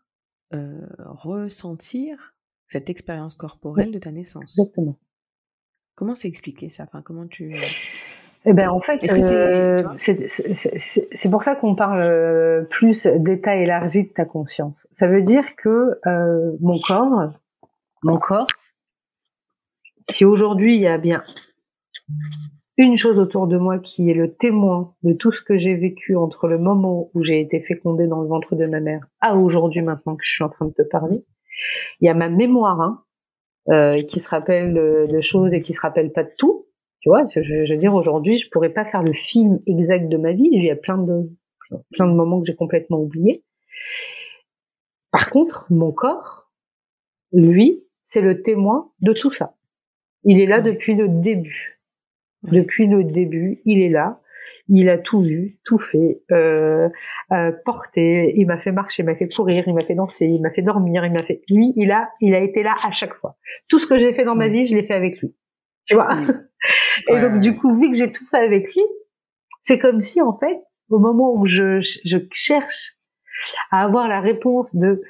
ressentir 0.51 2.35
cette 2.67 2.89
expérience 2.89 3.35
corporelle 3.35 3.91
de 3.91 3.99
ta 3.99 4.11
naissance? 4.11 4.57
Exactement. 4.57 4.97
Comment 5.95 6.15
c'est 6.15 6.27
expliqué 6.27 6.69
ça? 6.69 6.83
Enfin, 6.83 7.01
comment 7.01 7.27
tu... 7.27 7.55
Eh 8.47 8.53
ben 8.53 8.69
en 8.69 8.79
fait, 8.79 8.99
c'est 11.15 11.31
pour 11.31 11.41
ça 11.41 11.55
qu'on 11.55 11.73
parle 11.75 12.67
plus 12.69 13.07
d'état 13.07 13.55
élargi 13.55 14.03
de 14.03 14.09
ta 14.09 14.25
conscience. 14.25 14.87
Ça 14.91 15.07
veut 15.07 15.23
dire 15.23 15.55
que 15.55 15.99
mon 16.61 16.77
corps, 16.79 17.33
mon 18.03 18.19
corps, 18.19 18.47
si 20.09 20.25
aujourd'hui 20.25 20.75
il 20.75 20.81
y 20.81 20.87
a 20.87 20.99
bien 20.99 21.23
une 22.77 22.97
chose 22.97 23.19
autour 23.19 23.47
de 23.47 23.57
moi 23.57 23.79
qui 23.79 24.09
est 24.09 24.13
le 24.13 24.33
témoin 24.33 24.93
de 25.03 25.13
tout 25.13 25.31
ce 25.31 25.41
que 25.41 25.57
j'ai 25.57 25.75
vécu 25.75 26.15
entre 26.15 26.47
le 26.47 26.57
moment 26.57 27.09
où 27.13 27.23
j'ai 27.23 27.39
été 27.39 27.61
fécondée 27.61 28.07
dans 28.07 28.21
le 28.21 28.27
ventre 28.27 28.55
de 28.55 28.65
ma 28.65 28.79
mère 28.79 29.05
à 29.21 29.35
aujourd'hui 29.35 29.81
maintenant 29.81 30.15
que 30.15 30.25
je 30.25 30.31
suis 30.31 30.43
en 30.43 30.49
train 30.49 30.65
de 30.65 30.73
te 30.73 30.81
parler. 30.81 31.23
Il 32.01 32.05
y 32.05 32.09
a 32.09 32.13
ma 32.13 32.29
mémoire 32.29 32.81
hein, 32.81 33.03
euh, 33.69 34.03
qui 34.03 34.19
se 34.19 34.27
rappelle 34.27 34.73
de, 34.73 35.21
choses 35.21 35.53
et 35.53 35.61
qui 35.61 35.73
se 35.73 35.79
rappelle 35.79 36.11
pas 36.11 36.23
de 36.23 36.31
tout. 36.37 36.67
Tu 36.99 37.09
vois, 37.09 37.25
je, 37.27 37.41
je 37.41 37.73
veux 37.73 37.79
dire 37.79 37.93
aujourd'hui, 37.93 38.37
je 38.37 38.49
pourrais 38.49 38.73
pas 38.73 38.83
faire 38.83 39.03
le 39.03 39.13
film 39.13 39.59
exact 39.67 40.09
de 40.09 40.17
ma 40.17 40.33
vie. 40.33 40.49
Il 40.51 40.63
y 40.63 40.71
a 40.71 40.75
plein 40.75 40.97
de 40.97 41.29
plein 41.91 42.07
de 42.07 42.13
moments 42.13 42.41
que 42.41 42.47
j'ai 42.47 42.55
complètement 42.55 42.99
oubliés. 42.99 43.43
Par 45.11 45.29
contre, 45.29 45.67
mon 45.71 45.91
corps, 45.91 46.51
lui, 47.31 47.83
c'est 48.07 48.21
le 48.21 48.41
témoin 48.41 48.91
de 49.01 49.13
tout 49.13 49.31
ça. 49.31 49.55
Il 50.23 50.39
est 50.39 50.45
là 50.45 50.61
depuis 50.61 50.95
le 50.95 51.07
début. 51.07 51.74
Depuis 52.51 52.87
le 52.87 53.03
début, 53.03 53.61
il 53.65 53.81
est 53.81 53.89
là. 53.89 54.19
Il 54.67 54.89
a 54.89 54.97
tout 54.97 55.21
vu, 55.21 55.57
tout 55.63 55.77
fait, 55.77 56.21
euh, 56.31 56.89
euh, 57.31 57.51
porté. 57.65 58.33
Il 58.35 58.47
m'a 58.47 58.57
fait 58.57 58.71
marcher, 58.71 59.03
il 59.03 59.05
m'a 59.05 59.15
fait 59.15 59.27
courir, 59.27 59.63
il 59.67 59.75
m'a 59.75 59.81
fait 59.81 59.93
danser, 59.93 60.25
il 60.25 60.41
m'a 60.41 60.49
fait 60.49 60.63
dormir, 60.63 61.05
il 61.05 61.13
m'a 61.13 61.23
fait. 61.23 61.41
Lui, 61.49 61.71
il 61.75 61.91
a, 61.91 62.09
il 62.19 62.33
a 62.33 62.39
été 62.39 62.63
là 62.63 62.73
à 62.83 62.91
chaque 62.91 63.13
fois. 63.13 63.37
Tout 63.69 63.79
ce 63.79 63.85
que 63.85 63.99
j'ai 63.99 64.13
fait 64.13 64.23
dans 64.23 64.35
ma 64.35 64.47
vie, 64.47 64.65
je 64.65 64.75
l'ai 64.75 64.83
fait 64.83 64.95
avec 64.95 65.19
lui. 65.21 65.35
Tu 65.85 65.93
vois. 65.93 66.07
Et 67.09 67.21
donc 67.21 67.39
du 67.39 67.55
coup, 67.55 67.79
vu 67.79 67.91
que 67.91 67.95
j'ai 67.95 68.11
tout 68.11 68.25
fait 68.31 68.39
avec 68.39 68.73
lui, 68.73 68.81
c'est 69.61 69.77
comme 69.77 70.01
si 70.01 70.19
en 70.21 70.35
fait, 70.37 70.59
au 70.89 70.97
moment 70.97 71.35
où 71.35 71.45
je, 71.45 71.79
je 71.81 72.17
cherche 72.31 72.95
à 73.71 73.83
avoir 73.83 74.07
la 74.07 74.19
réponse 74.19 74.75
de 74.75 75.01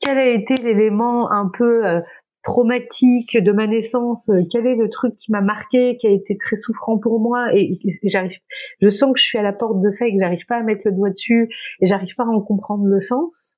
quel 0.00 0.18
a 0.18 0.26
été 0.26 0.54
l'élément 0.54 1.30
un 1.30 1.48
peu 1.48 1.86
euh, 1.86 2.00
traumatique 2.42 3.38
de 3.38 3.52
ma 3.52 3.66
naissance, 3.66 4.28
euh, 4.28 4.40
quel 4.50 4.66
est 4.66 4.74
le 4.74 4.88
truc 4.88 5.16
qui 5.16 5.30
m'a 5.30 5.40
marqué, 5.40 5.96
qui 5.96 6.06
a 6.06 6.10
été 6.10 6.36
très 6.36 6.56
souffrant 6.56 6.98
pour 6.98 7.20
moi 7.20 7.48
et, 7.54 7.78
j'arrive 8.04 8.38
je 8.80 8.88
sens 8.88 9.12
que 9.12 9.18
je 9.18 9.24
suis 9.24 9.38
à 9.38 9.42
la 9.42 9.52
porte 9.52 9.80
de 9.80 9.90
ça 9.90 10.06
et 10.06 10.12
que 10.12 10.18
j'arrive 10.18 10.44
pas 10.48 10.56
à 10.56 10.62
mettre 10.62 10.82
le 10.86 10.92
doigt 10.92 11.10
dessus 11.10 11.48
et 11.80 11.86
j'arrive 11.86 12.14
pas 12.16 12.24
à 12.24 12.28
en 12.28 12.40
comprendre 12.40 12.84
le 12.84 13.00
sens. 13.00 13.56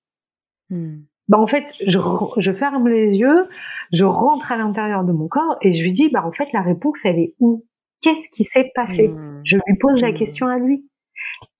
Bah 1.28 1.38
en 1.38 1.46
fait, 1.46 1.66
je, 1.86 1.98
je 2.36 2.52
ferme 2.52 2.88
les 2.88 3.16
yeux, 3.16 3.48
je 3.92 4.04
rentre 4.04 4.52
à 4.52 4.56
l'intérieur 4.56 5.04
de 5.04 5.12
mon 5.12 5.28
corps 5.28 5.56
et 5.62 5.72
je 5.72 5.82
lui 5.82 5.92
dis 5.92 6.10
bah 6.10 6.24
en 6.26 6.32
fait 6.32 6.52
la 6.52 6.60
réponse 6.60 7.04
elle 7.04 7.18
est 7.18 7.34
où? 7.40 7.64
Qu'est-ce 8.02 8.28
qui 8.28 8.44
s'est 8.44 8.70
passé? 8.74 9.08
Hmm. 9.08 9.40
Je 9.44 9.56
lui 9.56 9.78
pose 9.78 10.00
la 10.02 10.10
hmm. 10.10 10.14
question 10.14 10.46
à 10.46 10.58
lui. 10.58 10.86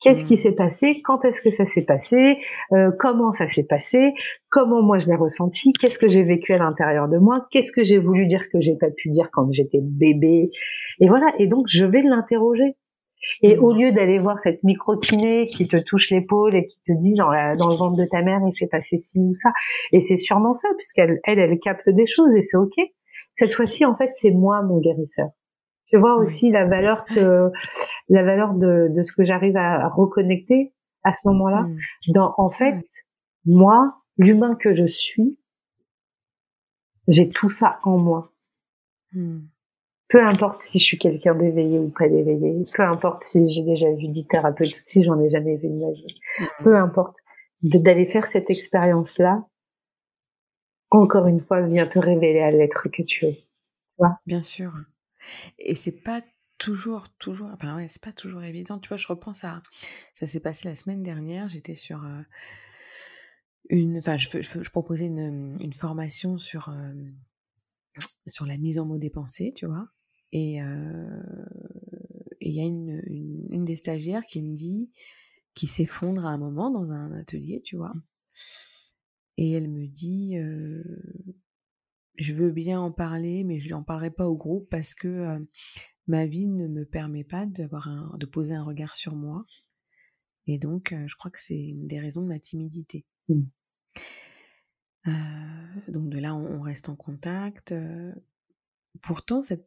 Qu'est-ce 0.01 0.25
qui 0.25 0.35
mmh. 0.35 0.39
s'est 0.39 0.53
passé? 0.53 1.03
Quand 1.05 1.25
est-ce 1.25 1.41
que 1.41 1.51
ça 1.51 1.66
s'est 1.66 1.85
passé? 1.87 2.39
Euh, 2.72 2.91
Comment 2.99 3.33
ça 3.33 3.49
s'est 3.49 3.64
passé? 3.64 4.14
Comment 4.51 4.83
moi 4.83 4.99
je 4.99 5.07
l'ai 5.07 5.16
ressenti? 5.16 5.72
Qu'est-ce 5.72 5.99
que 5.99 6.09
j'ai 6.09 6.22
vécu 6.22 6.53
à 6.53 6.59
l'intérieur 6.59 7.09
de 7.09 7.18
moi? 7.18 7.47
Qu'est-ce 7.51 7.72
que 7.72 7.85
j'ai 7.85 7.99
voulu 7.99 8.27
dire 8.27 8.43
que 8.53 8.61
j'ai 8.61 8.77
pas 8.77 8.91
pu 8.91 9.11
dire 9.11 9.31
quand 9.33 9.51
j'étais 9.53 9.81
bébé? 9.83 10.51
Et 11.01 11.09
voilà. 11.09 11.27
Et 11.39 11.47
donc 11.47 11.66
je 11.68 11.87
vais 11.87 12.03
l'interroger. 12.03 12.77
Et 13.43 13.57
mmh. 13.57 13.64
au 13.64 13.72
lieu 13.72 13.93
d'aller 13.93 14.18
voir 14.18 14.39
cette 14.43 14.62
micro-kiné 14.64 15.47
qui 15.47 15.66
te 15.66 15.79
touche 15.79 16.11
l'épaule 16.11 16.55
et 16.55 16.66
qui 16.66 16.79
te 16.87 16.93
dit 16.93 17.14
dans, 17.14 17.31
dans 17.57 17.70
le 17.70 17.75
ventre 17.75 17.97
de 17.97 18.05
ta 18.05 18.20
mère 18.20 18.41
il 18.47 18.53
s'est 18.53 18.68
passé 18.68 18.99
ci 18.99 19.18
ou 19.18 19.35
ça, 19.35 19.51
et 19.93 20.03
c'est 20.03 20.18
sûrement 20.18 20.53
ça 20.53 20.68
puisqu'elle 20.77 21.20
elle, 21.25 21.39
elle 21.39 21.59
capte 21.59 21.89
des 21.89 22.05
choses 22.05 22.35
et 22.37 22.43
c'est 22.43 22.59
ok. 22.59 22.75
Cette 23.39 23.55
fois-ci 23.55 23.87
en 23.87 23.97
fait 23.97 24.11
c'est 24.16 24.31
moi 24.31 24.61
mon 24.61 24.79
guérisseur. 24.79 25.29
Je 25.91 25.97
vois 25.97 26.16
aussi 26.16 26.51
la 26.51 26.66
valeur 26.66 27.07
que 27.07 27.51
la 28.09 28.23
valeur 28.23 28.55
de, 28.55 28.89
de 28.91 29.03
ce 29.03 29.13
que 29.13 29.25
j'arrive 29.25 29.57
à 29.57 29.89
reconnecter 29.89 30.75
à 31.05 31.13
ce 31.13 31.29
moment-là. 31.29 31.63
Mm. 31.63 31.79
Dans 32.15 32.35
en 32.39 32.51
fait, 32.51 32.85
moi, 33.45 34.03
l'humain 34.17 34.57
que 34.57 34.75
je 34.75 34.87
suis, 34.87 35.39
j'ai 37.09 37.29
tout 37.29 37.51
ça 37.51 37.79
en 37.85 37.99
moi. 37.99 38.33
Mm. 39.13 39.41
Peu 40.09 40.23
importe 40.23 40.63
si 40.63 40.79
je 40.79 40.85
suis 40.85 40.99
quelqu'un 40.99 41.35
d'éveillé 41.35 41.79
ou 41.79 41.89
pas 41.89 42.09
d'éveillé, 42.09 42.65
peu 42.75 42.83
importe 42.83 43.25
si 43.25 43.49
j'ai 43.51 43.63
déjà 43.63 43.91
vu 43.93 44.09
dix 44.09 44.27
thérapeutes, 44.27 44.83
si 44.87 45.03
j'en 45.03 45.21
ai 45.21 45.29
jamais 45.29 45.57
vu 45.57 45.69
de 45.69 45.81
ma 45.81 45.93
vie, 45.93 46.07
mm. 46.41 46.45
peu 46.65 46.77
importe 46.77 47.17
d'aller 47.63 48.05
faire 48.05 48.27
cette 48.27 48.51
expérience-là. 48.51 49.45
Encore 50.91 51.27
une 51.27 51.41
fois, 51.41 51.63
vient 51.63 51.87
te 51.87 51.99
révéler 51.99 52.41
à 52.41 52.51
l'être 52.51 52.89
que 52.89 53.03
tu 53.03 53.27
es. 53.27 53.33
Tu 53.33 53.95
vois? 53.99 54.19
Bien 54.27 54.43
sûr. 54.43 54.73
Et 55.59 55.75
c'est 55.75 56.03
pas 56.03 56.21
toujours, 56.59 57.09
toujours, 57.19 57.51
enfin 57.53 57.77
ouais, 57.77 57.89
c'est 57.89 58.03
pas 58.03 58.13
toujours 58.13 58.43
évident. 58.43 58.79
Tu 58.79 58.89
vois, 58.89 58.97
je 58.97 59.07
repense 59.07 59.45
à, 59.45 59.63
ça 60.15 60.27
s'est 60.27 60.41
passé 60.41 60.69
la 60.69 60.75
semaine 60.75 61.03
dernière. 61.03 61.49
J'étais 61.49 61.75
sur 61.75 62.05
une, 63.69 63.99
enfin, 63.99 64.17
je, 64.17 64.71
proposais 64.71 65.07
une, 65.07 65.73
formation 65.73 66.39
sur 66.39 66.75
sur 68.27 68.47
la 68.47 68.57
mise 68.57 68.79
en 68.79 68.87
mots 68.87 68.99
des 68.99 69.11
pensées, 69.11 69.53
tu 69.55 69.67
vois. 69.67 69.89
Et 70.33 70.59
il 72.41 72.55
y 72.55 72.61
a 72.61 72.65
une, 72.65 73.65
des 73.65 73.77
stagiaires 73.77 74.27
qui 74.27 74.43
me 74.43 74.55
dit, 74.55 74.91
qui 75.55 75.67
s'effondre 75.67 76.27
à 76.27 76.31
un 76.31 76.39
moment 76.39 76.71
dans 76.71 76.91
un 76.91 77.13
atelier, 77.13 77.63
tu 77.65 77.77
vois. 77.77 77.95
Et 79.37 79.53
elle 79.53 79.69
me 79.69 79.87
dit, 79.87 80.37
je 82.17 82.35
veux 82.35 82.51
bien 82.51 82.81
en 82.81 82.93
parler, 82.93 83.45
mais 83.45 83.61
je 83.61 83.71
n'en 83.71 83.83
parlerai 83.83 84.11
pas 84.11 84.29
au 84.29 84.37
groupe 84.37 84.69
parce 84.71 84.95
que 84.95 85.39
ma 86.07 86.27
vie 86.27 86.47
ne 86.47 86.69
me 86.69 86.85
permet 86.85 87.25
pas 87.25 87.47
d'avoir 87.47 87.89
un, 87.89 88.17
de 88.19 88.27
poser 88.27 88.55
un 88.55 88.63
regard 88.63 88.95
sur 88.95 89.15
moi. 89.15 89.47
Et 90.47 90.59
donc, 90.59 90.95
je 91.07 91.17
crois 91.17 91.31
que 91.31 91.41
c'est 91.41 91.59
une 91.59 91.87
des 91.87 92.01
raisons 92.01 92.23
de 92.23 92.29
ma 92.29 92.39
timidité. 92.39 93.07
Mmh. 93.29 93.45
donc 95.89 96.11
de 96.11 96.19
là, 96.19 96.35
on, 96.35 96.61
reste 96.61 96.89
en 96.89 96.97
contact. 96.97 97.75
pourtant, 99.01 99.43
cette 99.43 99.67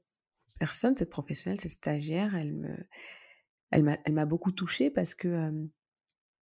personne, 0.59 0.95
cette 0.95 1.09
professionnelle, 1.09 1.59
cette 1.59 1.71
stagiaire, 1.71 2.35
elle 2.35 2.53
me, 2.53 2.77
elle 3.71 3.83
m'a, 3.83 3.97
elle 4.05 4.13
m'a 4.13 4.25
beaucoup 4.25 4.51
touchée 4.51 4.91
parce 4.91 5.15
que 5.15 5.51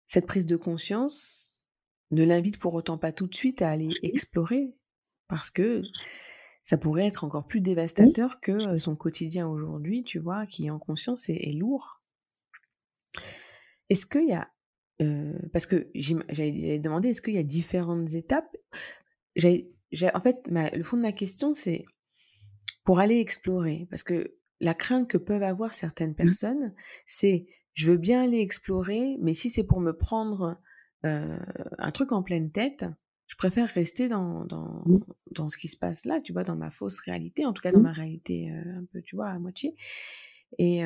cette 0.06 0.28
prise 0.28 0.46
de 0.46 0.58
conscience 0.58 1.66
ne 2.12 2.24
l'invite 2.24 2.60
pour 2.60 2.74
autant 2.74 2.98
pas 2.98 3.12
tout 3.12 3.28
de 3.28 3.36
suite 3.36 3.62
à 3.62 3.70
aller 3.70 3.89
explorer 4.04 4.76
parce 5.28 5.50
que 5.50 5.82
ça 6.66 6.80
pourrait 6.80 7.05
être 7.05 7.24
encore 7.24 7.45
plus 7.45 7.61
dévastateur 7.61 8.41
que 8.41 8.80
son 8.80 8.95
quotidien 8.95 9.47
aujourd'hui, 9.47 10.03
tu 10.03 10.18
vois, 10.18 10.47
qui 10.47 10.72
en 10.72 10.80
conscience 10.80 11.30
est, 11.30 11.53
lourd. 11.53 12.01
Est-ce 13.89 14.07
qu'il 14.07 14.28
y 14.28 14.34
a, 14.34 14.51
parce 15.53 15.68
que 15.68 15.88
j'avais 15.93 16.80
demandé, 16.80 17.09
est-ce 17.09 17.22
qu'il 17.22 17.36
y 17.36 17.38
a 17.38 17.43
différentes 17.43 18.16
étapes? 18.16 18.57
En 19.38 20.22
fait, 20.22 20.49
le 20.49 20.82
fond 20.82 20.97
de 20.97 21.03
ma 21.03 21.11
question, 21.11 21.53
c'est 21.53 21.86
pour 22.84 22.99
aller 22.99 23.20
explorer, 23.20 23.86
parce 23.91 24.03
que 24.03 24.36
la 24.59 24.74
crainte 24.74 25.07
que 25.07 25.20
peuvent 25.20 25.43
avoir 25.43 25.72
certaines 25.74 26.11
mmh. 26.11 26.16
personnes, 26.16 26.74
c'est 27.05 27.45
je 27.74 27.91
veux 27.91 27.97
bien 27.97 28.24
aller 28.24 28.39
explorer, 28.39 29.18
mais 29.22 29.34
si 29.34 29.51
c'est 29.51 29.66
pour 29.66 29.82
me 29.82 29.91
prendre 29.91 30.59
un 31.03 31.91
truc 31.91 32.11
en 32.11 32.24
pleine 32.24 32.51
tête, 32.51 32.86
je 33.28 33.36
préfère 33.36 33.67
rester 33.67 34.07
dans, 34.07 34.45
dans, 34.45 34.84
mmh. 34.86 34.99
dans, 35.32 35.49
ce 35.49 35.57
qui 35.57 35.67
se 35.67 35.78
passe 35.78 36.05
là, 36.05 36.19
tu 36.21 36.34
vois, 36.34 36.43
dans 36.43 36.55
ma 36.55 36.69
fausse 36.69 36.99
réalité, 36.99 37.45
en 37.45 37.53
tout 37.53 37.61
cas 37.61 37.71
dans 37.71 37.80
mmh. 37.80 37.84
ma 37.84 37.91
réalité 37.91 38.51
euh, 38.51 38.80
un 38.80 38.86
peu, 38.91 39.01
tu 39.01 39.15
vois, 39.15 39.30
à 39.30 39.39
moitié. 39.39 39.76
Et 40.57 40.84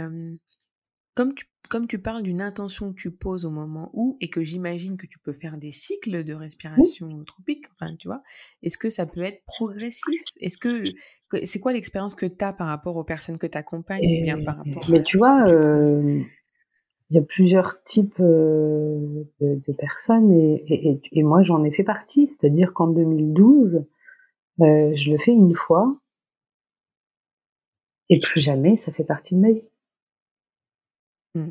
comme, 1.20 1.36
tu, 1.36 1.46
comme 1.70 1.86
tu 1.86 2.00
parles 2.00 2.24
d'une 2.24 2.42
intention 2.42 2.94
que 2.94 3.00
tu 3.00 3.12
poses 3.12 3.44
au 3.46 3.52
moment 3.52 3.92
où, 3.94 4.18
et 4.22 4.30
que 4.30 4.44
j'imagine 4.44 4.98
que 4.98 5.06
tu 5.06 5.20
peux 5.20 5.34
faire 5.34 5.58
des 5.58 5.72
cycles 5.72 6.24
de 6.24 6.34
respiration 6.34 7.24
tropique, 7.26 7.66
enfin, 7.74 7.94
tu 7.98 8.08
vois, 8.08 8.24
est-ce 8.64 8.78
que 8.78 8.90
ça 8.90 9.06
peut 9.06 9.22
être 9.22 9.44
progressif? 9.46 10.22
Est-ce 10.40 10.58
que 10.58 10.82
c'est 11.44 11.60
quoi 11.60 11.74
l'expérience 11.74 12.16
que 12.16 12.26
tu 12.26 12.44
as 12.44 12.54
par 12.54 12.68
rapport 12.68 12.96
aux 12.96 13.04
personnes 13.04 13.38
que 13.38 13.48
tu 13.48 13.58
accompagnes 13.58 14.02
ou 14.02 14.24
bien 14.24 14.42
par 14.44 14.58
rapport 14.58 14.90
Mais 14.90 15.04
tu 15.04 15.18
vois, 15.18 15.46
il 17.10 17.16
y 17.16 17.20
a 17.20 17.24
plusieurs 17.24 17.84
types 17.84 18.20
de, 18.20 19.28
de, 19.42 19.74
personnes 19.74 20.32
et, 20.32 20.64
et, 20.68 21.02
et 21.12 21.24
moi 21.24 21.42
j'en 21.42 21.64
ai 21.64 21.72
fait 21.72 21.84
partie. 21.84 22.28
C'est-à-dire 22.28 22.74
qu'en 22.74 22.88
2012, 22.88 23.84
euh, 24.62 24.92
je 24.96 25.12
le 25.12 25.18
fais 25.18 25.32
une 25.32 25.56
fois 25.56 25.96
et 28.10 28.20
plus 28.20 28.42
jamais 28.42 28.78
ça 28.78 28.92
fait 28.92 29.04
partie 29.04 29.36
de 29.36 29.40
ma 29.40 29.52
vie. 29.52 29.64
Mmh. 31.36 31.50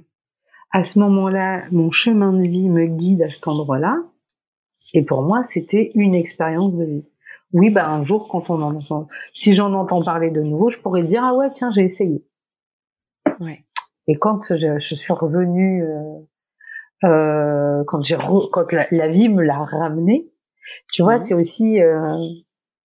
À 0.70 0.82
ce 0.82 0.98
moment-là, 0.98 1.64
mon 1.72 1.90
chemin 1.90 2.32
de 2.32 2.46
vie 2.46 2.68
me 2.68 2.86
guide 2.86 3.22
à 3.22 3.30
cet 3.30 3.48
endroit-là 3.48 3.96
et 4.94 5.02
pour 5.02 5.22
moi 5.22 5.42
c'était 5.50 5.90
une 5.94 6.14
expérience 6.14 6.74
de 6.74 6.84
vie. 6.84 7.04
Oui, 7.52 7.70
bah 7.70 7.88
un 7.88 8.04
jour 8.04 8.28
quand 8.28 8.50
on 8.50 8.60
en 8.62 8.76
entend, 8.76 9.08
si 9.32 9.54
j'en 9.54 9.72
entends 9.72 10.04
parler 10.04 10.30
de 10.30 10.42
nouveau, 10.42 10.70
je 10.70 10.78
pourrais 10.78 11.02
dire 11.02 11.24
ah 11.24 11.34
ouais 11.34 11.50
tiens 11.52 11.70
j'ai 11.70 11.82
essayé. 11.82 12.24
Ouais. 13.40 13.64
Et 14.08 14.14
quand 14.14 14.40
je, 14.48 14.78
je 14.78 14.94
suis 14.94 15.12
revenue, 15.12 15.84
euh, 15.84 16.18
euh, 17.04 17.84
quand 17.86 18.00
j'ai 18.00 18.16
quand 18.52 18.72
la, 18.72 19.08
vie 19.08 19.28
me 19.28 19.42
l'a 19.42 19.58
ramené, 19.58 20.26
tu 20.92 21.02
vois, 21.02 21.18
mmh. 21.18 21.22
c'est 21.22 21.34
aussi 21.34 21.82
euh, 21.82 22.16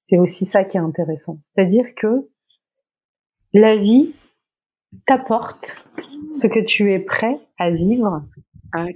c'est 0.10 0.18
aussi 0.18 0.46
ça 0.46 0.66
qui 0.66 0.78
est 0.78 0.82
intéressant. 0.82 1.40
C'est-à-dire 1.56 1.96
que 1.96 2.30
la 3.54 3.78
vie 3.78 4.14
t'apporte 5.08 5.84
ce 6.32 6.48
que 6.48 6.60
tu 6.60 6.92
es 6.92 7.00
prêt 7.00 7.40
à 7.58 7.72
vivre 7.72 8.24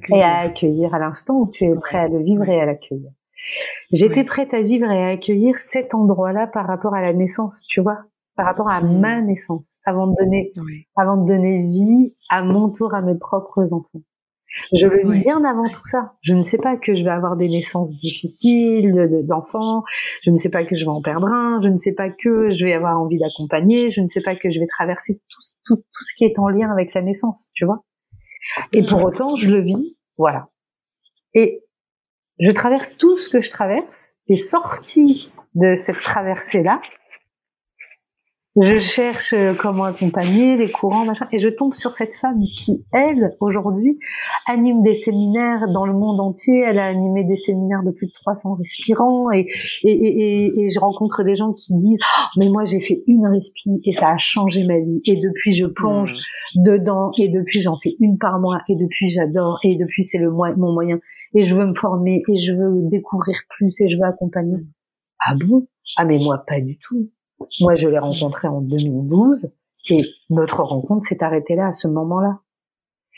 et 0.10 0.22
à 0.22 0.40
accueillir 0.40 0.94
à 0.94 1.00
l'instant 1.00 1.36
où 1.40 1.50
tu 1.50 1.64
es 1.64 1.76
prêt 1.76 1.98
à 1.98 2.08
le 2.10 2.22
vivre 2.22 2.48
et 2.50 2.60
à 2.60 2.66
l'accueillir. 2.66 3.12
J'étais 3.94 4.26
prête 4.26 4.54
à 4.54 4.62
vivre 4.62 4.92
et 4.92 5.04
à 5.04 5.08
accueillir 5.10 5.58
cet 5.58 5.94
endroit-là 5.94 6.48
par 6.48 6.68
rapport 6.68 6.94
à 6.94 7.02
la 7.02 7.14
naissance, 7.14 7.64
tu 7.70 7.82
vois 7.82 8.04
par 8.38 8.46
rapport 8.46 8.70
à 8.70 8.82
mmh. 8.82 9.00
ma 9.00 9.22
naissance, 9.22 9.74
avant 9.84 10.08
de 10.08 10.16
donner, 10.16 10.54
avant 10.96 11.18
de 11.18 11.28
donner 11.28 11.64
vie 11.70 12.16
à 12.30 12.44
mon 12.44 12.70
tour 12.70 12.94
à 12.94 13.02
mes 13.02 13.18
propres 13.18 13.74
enfants. 13.74 14.02
Je 14.74 14.88
le 14.88 15.12
vis 15.12 15.22
bien 15.22 15.44
avant 15.44 15.68
tout 15.68 15.84
ça. 15.84 16.14
Je 16.22 16.34
ne 16.34 16.44
sais 16.44 16.58
pas 16.58 16.78
que 16.78 16.96
je 16.96 17.04
vais 17.04 17.10
avoir 17.10 17.36
des 17.36 17.50
naissances 17.50 17.92
difficiles 17.92 18.94
d'enfants. 19.28 19.84
Je 20.24 20.32
ne 20.32 20.38
sais 20.38 20.50
pas 20.50 20.64
que 20.64 20.76
je 20.76 20.86
vais 20.86 20.92
en 20.92 21.02
perdre 21.02 21.28
un. 21.28 21.62
Je 21.62 21.68
ne 21.68 21.78
sais 21.80 21.92
pas 21.92 22.10
que 22.10 22.50
je 22.50 22.66
vais 22.66 22.74
avoir 22.74 23.00
envie 23.00 23.20
d'accompagner. 23.20 23.90
Je 23.90 24.02
ne 24.02 24.08
sais 24.08 24.22
pas 24.22 24.36
que 24.36 24.50
je 24.50 24.60
vais 24.60 24.68
traverser 24.68 25.20
tout, 25.30 25.42
tout, 25.66 25.76
tout 25.76 26.04
ce 26.04 26.14
qui 26.16 26.24
est 26.24 26.40
en 26.40 26.48
lien 26.48 26.72
avec 26.72 26.94
la 26.94 27.02
naissance, 27.02 27.50
tu 27.56 27.66
vois. 27.66 27.84
Et 28.72 28.84
pour 28.84 29.04
autant, 29.04 29.36
je 29.36 29.50
le 29.50 29.62
vis. 29.62 29.98
Voilà. 30.18 30.48
Et 31.34 31.64
je 32.40 32.52
traverse 32.52 32.96
tout 32.96 33.18
ce 33.18 33.30
que 33.30 33.42
je 33.42 33.52
traverse. 33.52 33.86
Et 34.30 34.36
sorti 34.36 35.32
de 35.56 35.76
cette 35.76 36.00
traversée-là, 36.00 36.82
je 38.60 38.78
cherche 38.80 39.34
euh, 39.34 39.53
comment 39.53 39.84
accompagner 39.84 40.58
les 40.58 40.70
courants, 40.70 41.05
machin, 41.05 41.28
et 41.32 41.39
je 41.39 41.49
tombe 41.49 41.76
sur 41.76 41.93
cette 41.93 42.14
femme 42.16 42.39
qui, 42.55 42.84
elle, 42.91 43.36
aujourd'hui, 43.39 43.99
anime 44.47 44.82
des 44.82 44.95
séminaires 44.95 45.66
dans 45.74 45.86
le 45.86 45.93
monde 45.93 46.20
entier. 46.20 46.64
Elle 46.66 46.80
a 46.80 46.86
animé 46.86 47.24
des 47.24 47.36
séminaires 47.36 47.84
de 47.84 47.91
plus 47.91 48.08
de 48.08 48.14
300 48.14 48.55
respirants, 48.55 49.32
et, 49.32 49.47
et, 49.84 49.91
et, 49.91 50.62
et 50.62 50.70
je 50.70 50.80
rencontre 50.80 51.24
des 51.24 51.36
gens 51.36 51.53
qui 51.53 51.76
disent 51.76 51.99
oh, 52.01 52.26
mais 52.38 52.49
moi 52.49 52.66
j'ai 52.66 52.80
fait 52.80 53.03
une 53.08 53.28
respi 53.28 53.82
et 53.84 53.93
ça 53.93 54.10
a 54.10 54.18
changé 54.18 54.64
ma 54.64 54.80
vie, 54.80 55.01
et 55.05 55.20
depuis 55.20 55.53
je 55.53 55.66
plonge 55.66 56.14
mmh. 56.14 56.64
dedans, 56.64 57.12
et 57.18 57.30
depuis 57.30 57.62
j'en 57.62 57.78
fais 57.78 57.95
une 57.99 58.18
par 58.18 58.39
mois, 58.39 58.62
et 58.70 58.76
depuis 58.76 59.10
j'adore, 59.10 59.60
et 59.64 59.76
depuis 59.76 60.03
c'est 60.03 60.18
le 60.18 60.32
mon 60.32 60.74
moyen, 60.74 60.99
et 61.34 61.43
je 61.43 61.55
veux 61.55 61.66
me 61.66 61.76
former, 61.76 62.24
et 62.28 62.36
je 62.36 62.53
veux 62.53 62.89
découvrir 62.89 63.36
plus, 63.49 63.80
et 63.82 63.88
je 63.88 63.97
veux 63.97 64.05
accompagner. 64.05 64.58
Ah 65.20 65.36
bon? 65.36 65.68
Ah 65.97 66.05
mais 66.05 66.18
moi 66.18 66.43
pas 66.47 66.60
du 66.60 66.78
tout. 66.78 67.10
Moi, 67.62 67.76
je 67.76 67.89
l'ai 67.89 68.00
rencontré 68.00 68.48
en 68.48 68.62
2012 68.62 69.50
et 69.89 70.02
notre 70.30 70.64
rencontre 70.64 71.08
s'est 71.08 71.24
arrêtée 71.24 71.56
là, 71.56 71.68
à 71.68 71.74
ce 71.74 71.88
moment-là. 71.88 72.39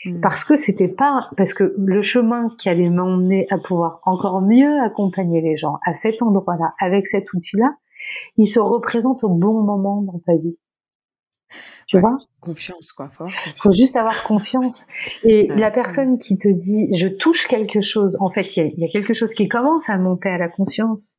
Hmm. 0.04 0.20
Parce 0.20 0.44
que 0.44 0.56
c'était 0.56 0.88
pas, 0.88 1.28
parce 1.36 1.52
que 1.52 1.74
le 1.76 2.02
chemin 2.02 2.48
qui 2.58 2.68
allait 2.68 2.88
m'emmener 2.88 3.46
à 3.50 3.58
pouvoir 3.58 4.00
encore 4.04 4.40
mieux 4.40 4.80
accompagner 4.80 5.40
les 5.40 5.56
gens 5.56 5.78
à 5.84 5.94
cet 5.94 6.22
endroit-là, 6.22 6.74
avec 6.80 7.06
cet 7.06 7.32
outil-là, 7.32 7.74
il 8.36 8.46
se 8.46 8.60
représente 8.60 9.24
au 9.24 9.28
bon 9.28 9.62
moment 9.62 10.02
dans 10.02 10.20
ta 10.20 10.36
vie. 10.36 10.58
Tu 11.86 11.98
vois? 11.98 12.16
Confiance, 12.40 12.92
quoi. 12.92 13.10
Fort, 13.10 13.28
Faut 13.56 13.72
juste 13.72 13.96
avoir 13.96 14.22
confiance. 14.22 14.86
Et 15.24 15.48
la 15.48 15.72
personne 15.72 16.18
qui 16.18 16.38
te 16.38 16.48
dit, 16.48 16.88
je 16.94 17.08
touche 17.08 17.48
quelque 17.48 17.80
chose, 17.80 18.16
en 18.20 18.30
fait, 18.30 18.56
il 18.56 18.72
y, 18.76 18.82
y 18.82 18.84
a, 18.84 18.88
quelque 18.88 19.12
chose 19.12 19.34
qui 19.34 19.48
commence 19.48 19.90
à 19.90 19.98
monter 19.98 20.28
à 20.28 20.38
la 20.38 20.48
conscience 20.48 21.18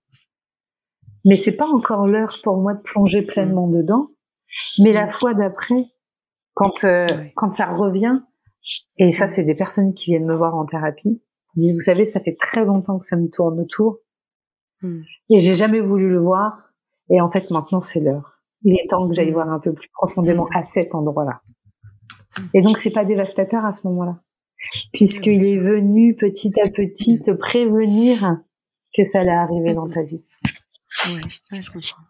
mais 1.25 1.35
c'est 1.35 1.55
pas 1.55 1.67
encore 1.67 2.07
l'heure 2.07 2.37
pour 2.43 2.57
moi 2.57 2.73
de 2.73 2.81
plonger 2.81 3.21
pleinement 3.21 3.67
mm. 3.67 3.75
dedans. 3.75 4.07
Mais 4.79 4.91
la 4.91 5.09
fois 5.09 5.33
d'après, 5.33 5.85
quand 6.53 6.83
euh, 6.83 7.07
quand 7.35 7.55
ça 7.55 7.73
revient, 7.73 8.19
et 8.97 9.11
ça 9.11 9.29
c'est 9.29 9.43
des 9.43 9.55
personnes 9.55 9.93
qui 9.93 10.11
viennent 10.11 10.25
me 10.25 10.35
voir 10.35 10.55
en 10.55 10.65
thérapie, 10.65 11.21
ils 11.55 11.61
disent 11.61 11.73
vous 11.73 11.79
savez 11.81 12.05
ça 12.05 12.19
fait 12.19 12.35
très 12.39 12.65
longtemps 12.65 12.99
que 12.99 13.05
ça 13.05 13.15
me 13.15 13.29
tourne 13.29 13.59
autour 13.59 13.99
mm. 14.81 15.01
et 15.29 15.39
j'ai 15.39 15.55
jamais 15.55 15.79
voulu 15.79 16.09
le 16.09 16.19
voir 16.19 16.73
et 17.09 17.21
en 17.21 17.31
fait 17.31 17.49
maintenant 17.51 17.81
c'est 17.81 17.99
l'heure. 17.99 18.39
Il 18.63 18.73
est 18.75 18.87
temps 18.89 19.07
que 19.07 19.13
j'aille 19.13 19.31
mm. 19.31 19.33
voir 19.33 19.49
un 19.49 19.59
peu 19.59 19.73
plus 19.73 19.89
profondément 19.89 20.47
à 20.53 20.63
cet 20.63 20.95
endroit-là. 20.95 21.41
Et 22.53 22.61
donc 22.61 22.77
c'est 22.77 22.91
pas 22.91 23.05
dévastateur 23.05 23.65
à 23.65 23.73
ce 23.73 23.87
moment-là, 23.87 24.19
puisqu'il 24.93 25.43
est 25.45 25.57
venu 25.57 26.15
petit 26.15 26.53
à 26.63 26.69
petit 26.69 27.21
te 27.21 27.31
prévenir 27.31 28.37
que 28.95 29.03
ça 29.05 29.19
allait 29.19 29.31
arriver 29.31 29.73
dans 29.73 29.89
ta 29.89 30.03
vie. 30.03 30.25
Ouais, 31.07 31.61
je 31.61 31.71
comprends. 31.71 32.03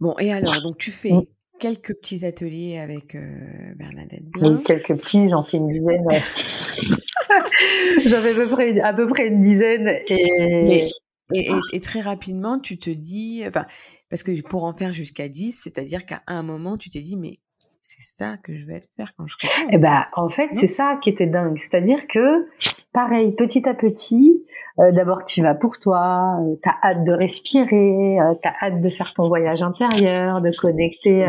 Bon, 0.00 0.14
et 0.18 0.32
alors, 0.32 0.60
donc 0.62 0.78
tu 0.78 0.90
fais 0.90 1.12
quelques 1.58 1.94
petits 1.94 2.24
ateliers 2.24 2.78
avec 2.78 3.14
euh, 3.14 3.74
Bernadette 3.76 4.22
Oui, 4.40 4.62
quelques 4.64 4.96
petits, 4.96 5.28
j'en 5.28 5.42
fais 5.42 5.56
une 5.56 5.68
dizaine. 5.68 6.06
J'avais 8.06 8.30
à 8.30 8.34
peu 8.34 8.48
près, 8.48 8.80
à 8.80 8.94
peu 8.94 9.08
près 9.08 9.28
une 9.28 9.42
dizaine. 9.42 9.88
Et... 10.08 10.88
Et, 11.34 11.50
et, 11.74 11.80
très 11.80 12.00
rapidement, 12.00 12.58
tu 12.58 12.78
te 12.78 12.88
dis, 12.88 13.44
enfin, 13.46 13.66
parce 14.08 14.22
que 14.22 14.40
pour 14.40 14.64
en 14.64 14.72
faire 14.72 14.94
jusqu'à 14.94 15.28
10, 15.28 15.60
c'est-à-dire 15.62 16.06
qu'à 16.06 16.22
un 16.26 16.42
moment, 16.42 16.78
tu 16.78 16.88
t'es 16.88 17.00
dit, 17.00 17.16
mais 17.16 17.38
c'est 17.82 18.00
ça 18.00 18.36
que 18.42 18.56
je 18.56 18.64
vais 18.64 18.80
faire 18.96 19.12
quand 19.16 19.26
je. 19.26 19.36
Eh 19.70 19.78
ben, 19.78 20.04
en 20.14 20.30
fait, 20.30 20.48
c'est 20.60 20.74
ça 20.76 20.98
qui 21.02 21.10
était 21.10 21.26
dingue. 21.26 21.60
C'est-à-dire 21.70 22.06
que, 22.08 22.48
pareil, 22.92 23.32
petit 23.32 23.68
à 23.68 23.74
petit, 23.74 24.44
euh, 24.80 24.92
d'abord 24.92 25.24
tu 25.24 25.42
vas 25.42 25.54
pour 25.54 25.78
toi, 25.78 26.38
euh, 26.40 26.56
tu 26.62 26.68
as 26.68 26.76
hâte 26.82 27.04
de 27.04 27.12
respirer, 27.12 28.20
euh, 28.20 28.34
tu 28.40 28.48
as 28.48 28.54
hâte 28.62 28.82
de 28.82 28.88
faire 28.88 29.12
ton 29.14 29.28
voyage 29.28 29.62
intérieur, 29.62 30.40
de 30.40 30.50
connecter 30.56 31.26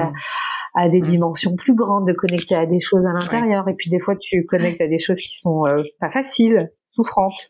à, 0.75 0.89
des 0.89 1.01
dimensions 1.01 1.55
plus 1.55 1.73
grandes, 1.73 2.07
de 2.07 2.13
connecter 2.13 2.55
à 2.55 2.65
des 2.65 2.79
choses 2.79 3.05
à 3.05 3.13
l'intérieur. 3.13 3.67
Et 3.67 3.73
puis 3.73 3.89
des 3.89 3.99
fois 3.99 4.15
tu 4.15 4.45
connectes 4.45 4.81
à 4.81 4.87
des 4.87 4.99
choses 4.99 5.19
qui 5.19 5.37
sont 5.37 5.63
pas 5.99 6.11
faciles, 6.11 6.71
souffrantes. 6.91 7.49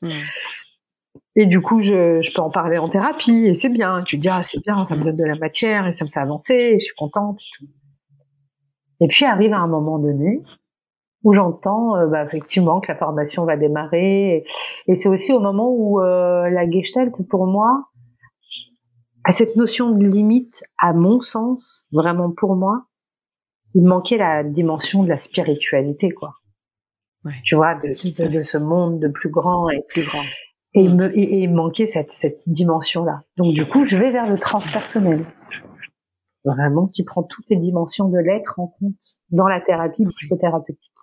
Et 1.36 1.46
du 1.46 1.62
coup, 1.62 1.80
je, 1.80 2.22
je, 2.22 2.34
peux 2.34 2.42
en 2.42 2.50
parler 2.50 2.78
en 2.78 2.90
thérapie 2.90 3.46
et 3.46 3.54
c'est 3.54 3.70
bien. 3.70 3.98
Tu 4.06 4.18
dis, 4.18 4.28
ah, 4.30 4.42
c'est 4.42 4.62
bien, 4.62 4.86
ça 4.88 4.96
me 4.96 5.04
donne 5.04 5.16
de 5.16 5.24
la 5.24 5.36
matière 5.36 5.88
et 5.88 5.96
ça 5.96 6.04
me 6.04 6.10
fait 6.10 6.20
avancer 6.20 6.54
et 6.54 6.80
je 6.80 6.86
suis 6.86 6.96
contente. 6.96 7.40
Et 9.00 9.08
puis 9.08 9.26
arrive 9.26 9.54
à 9.54 9.60
un 9.60 9.68
moment 9.68 10.00
donné 10.00 10.42
où 11.24 11.34
j'entends 11.34 11.96
euh, 11.96 12.08
bah, 12.08 12.24
effectivement 12.24 12.80
que 12.80 12.92
la 12.92 12.98
formation 12.98 13.46
va 13.46 13.58
démarrer. 13.58 14.44
Et, 14.88 14.96
c'est 14.96 15.10
aussi 15.10 15.34
au 15.34 15.40
moment 15.40 15.70
où 15.72 16.02
euh, 16.02 16.50
la 16.50 16.70
Gestalt, 16.70 17.14
pour 17.30 17.48
moi, 17.48 17.86
a 19.26 19.32
cette 19.32 19.56
notion 19.56 19.92
de 19.92 20.06
limite, 20.06 20.64
à 20.78 20.94
mon 20.94 21.22
sens, 21.22 21.86
vraiment 21.92 22.32
pour 22.32 22.56
moi, 22.56 22.86
il 23.76 23.86
manquait 23.86 24.18
la 24.18 24.44
dimension 24.44 25.04
de 25.04 25.10
la 25.10 25.20
spiritualité, 25.20 26.10
quoi. 26.12 26.34
Ouais. 27.26 27.34
Tu 27.44 27.56
vois, 27.56 27.76
de, 27.76 27.90
de, 27.90 28.30
de, 28.30 28.42
ce 28.42 28.58
monde 28.58 29.00
de 29.00 29.10
plus 29.10 29.30
grand 29.30 29.70
et 29.70 29.84
plus 29.90 30.06
grand. 30.06 30.24
Et, 30.74 30.84
il, 30.84 30.96
me, 30.96 31.18
et, 31.18 31.44
il 31.44 31.54
manquait 31.54 31.86
cette, 31.86 32.14
cette 32.14 32.42
dimension-là. 32.48 33.24
Donc 33.36 33.54
du 33.54 33.66
coup, 33.66 33.84
je 33.86 33.98
vais 33.98 34.12
vers 34.12 34.30
le 34.32 34.38
transpersonnel. 34.38 35.26
Vraiment, 36.46 36.88
qui 36.88 37.04
prend 37.04 37.24
toutes 37.24 37.50
les 37.50 37.58
dimensions 37.58 38.08
de 38.08 38.18
l'être 38.18 38.58
en 38.60 38.68
compte 38.68 38.96
dans 39.32 39.48
la 39.48 39.60
thérapie 39.60 40.06
psychothérapeutique. 40.06 40.94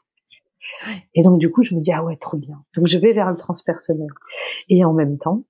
Et 1.15 1.23
donc, 1.23 1.39
du 1.39 1.51
coup, 1.51 1.63
je 1.63 1.75
me 1.75 1.81
dis, 1.81 1.93
ah 1.93 2.05
ouais, 2.05 2.17
trop 2.17 2.37
bien. 2.37 2.63
Donc, 2.77 2.87
je 2.87 2.99
vais 2.99 3.13
vers 3.13 3.31
le 3.31 3.37
transpersonnel. 3.37 4.09
Et 4.69 4.85
en 4.85 4.93
même 4.93 5.19
temps, 5.19 5.45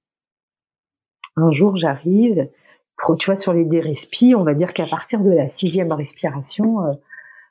un 1.36 1.50
jour, 1.52 1.76
j'arrive, 1.76 2.48
tu 3.18 3.26
vois, 3.26 3.36
sur 3.36 3.52
les 3.52 3.64
dérespi, 3.64 4.34
on 4.36 4.44
va 4.44 4.54
dire 4.54 4.72
qu'à 4.72 4.86
partir 4.86 5.20
de 5.20 5.30
la 5.30 5.48
sixième 5.48 5.92
respiration, 5.92 6.84
euh, 6.84 6.92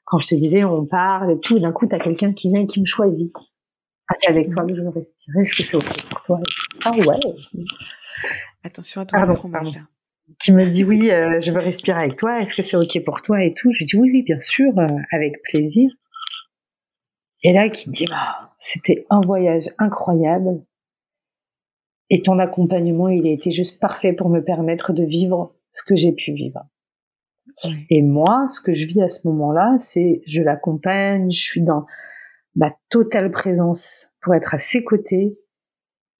quand 0.05 0.19
je 0.19 0.27
te 0.27 0.35
disais, 0.35 0.63
on 0.63 0.85
parle 0.85 1.31
et 1.31 1.39
tout, 1.39 1.59
d'un 1.59 1.71
coup, 1.71 1.87
t'as 1.87 1.99
quelqu'un 1.99 2.33
qui 2.33 2.49
vient 2.49 2.61
et 2.61 2.67
qui 2.67 2.79
me 2.79 2.85
choisit. 2.85 3.33
Ah, 4.07 4.13
c'est 4.19 4.29
avec 4.29 4.51
toi 4.51 4.63
que 4.65 4.75
je 4.75 4.81
veux 4.81 4.89
respirer. 4.89 5.41
Est-ce 5.41 5.55
que 5.55 5.63
c'est 5.63 5.77
OK 5.77 6.09
pour 6.09 6.23
toi 6.23 6.39
Ah 6.83 6.91
ouais. 6.91 7.63
Attention 8.63 9.01
à 9.01 9.05
ton 9.05 9.17
pardon, 9.17 9.49
pardon. 9.49 9.71
Qui 10.39 10.51
me 10.51 10.65
dit 10.69 10.83
oui, 10.83 11.11
euh, 11.11 11.39
je 11.41 11.51
veux 11.51 11.59
respirer 11.59 11.99
avec 11.99 12.17
toi. 12.17 12.41
Est-ce 12.41 12.55
que 12.55 12.61
c'est 12.61 12.77
OK 12.77 13.03
pour 13.03 13.21
toi 13.21 13.43
et 13.43 13.53
tout? 13.53 13.71
Je 13.73 13.83
dis 13.83 13.95
oui, 13.95 14.09
oui, 14.11 14.23
bien 14.23 14.41
sûr, 14.41 14.77
euh, 14.77 14.87
avec 15.11 15.41
plaisir. 15.43 15.91
Et 17.45 17.53
là, 17.53 17.69
qui 17.69 17.91
dit 17.91 18.05
bah, 18.09 18.51
c'était 18.59 19.05
un 19.11 19.21
voyage 19.21 19.69
incroyable. 19.77 20.63
Et 22.09 22.23
ton 22.23 22.39
accompagnement, 22.39 23.07
il 23.07 23.27
a 23.27 23.31
été 23.31 23.51
juste 23.51 23.79
parfait 23.79 24.13
pour 24.13 24.29
me 24.29 24.43
permettre 24.43 24.93
de 24.93 25.03
vivre 25.03 25.55
ce 25.71 25.83
que 25.83 25.95
j'ai 25.95 26.11
pu 26.11 26.33
vivre. 26.33 26.65
Et 27.91 28.01
moi, 28.01 28.47
ce 28.47 28.59
que 28.59 28.73
je 28.73 28.87
vis 28.87 29.01
à 29.01 29.09
ce 29.09 29.27
moment-là, 29.27 29.77
c'est 29.79 30.23
je 30.25 30.41
l'accompagne, 30.41 31.29
je 31.29 31.39
suis 31.39 31.61
dans 31.61 31.85
ma 32.55 32.75
totale 32.89 33.29
présence 33.29 34.07
pour 34.21 34.33
être 34.33 34.55
à 34.55 34.57
ses 34.57 34.83
côtés. 34.83 35.39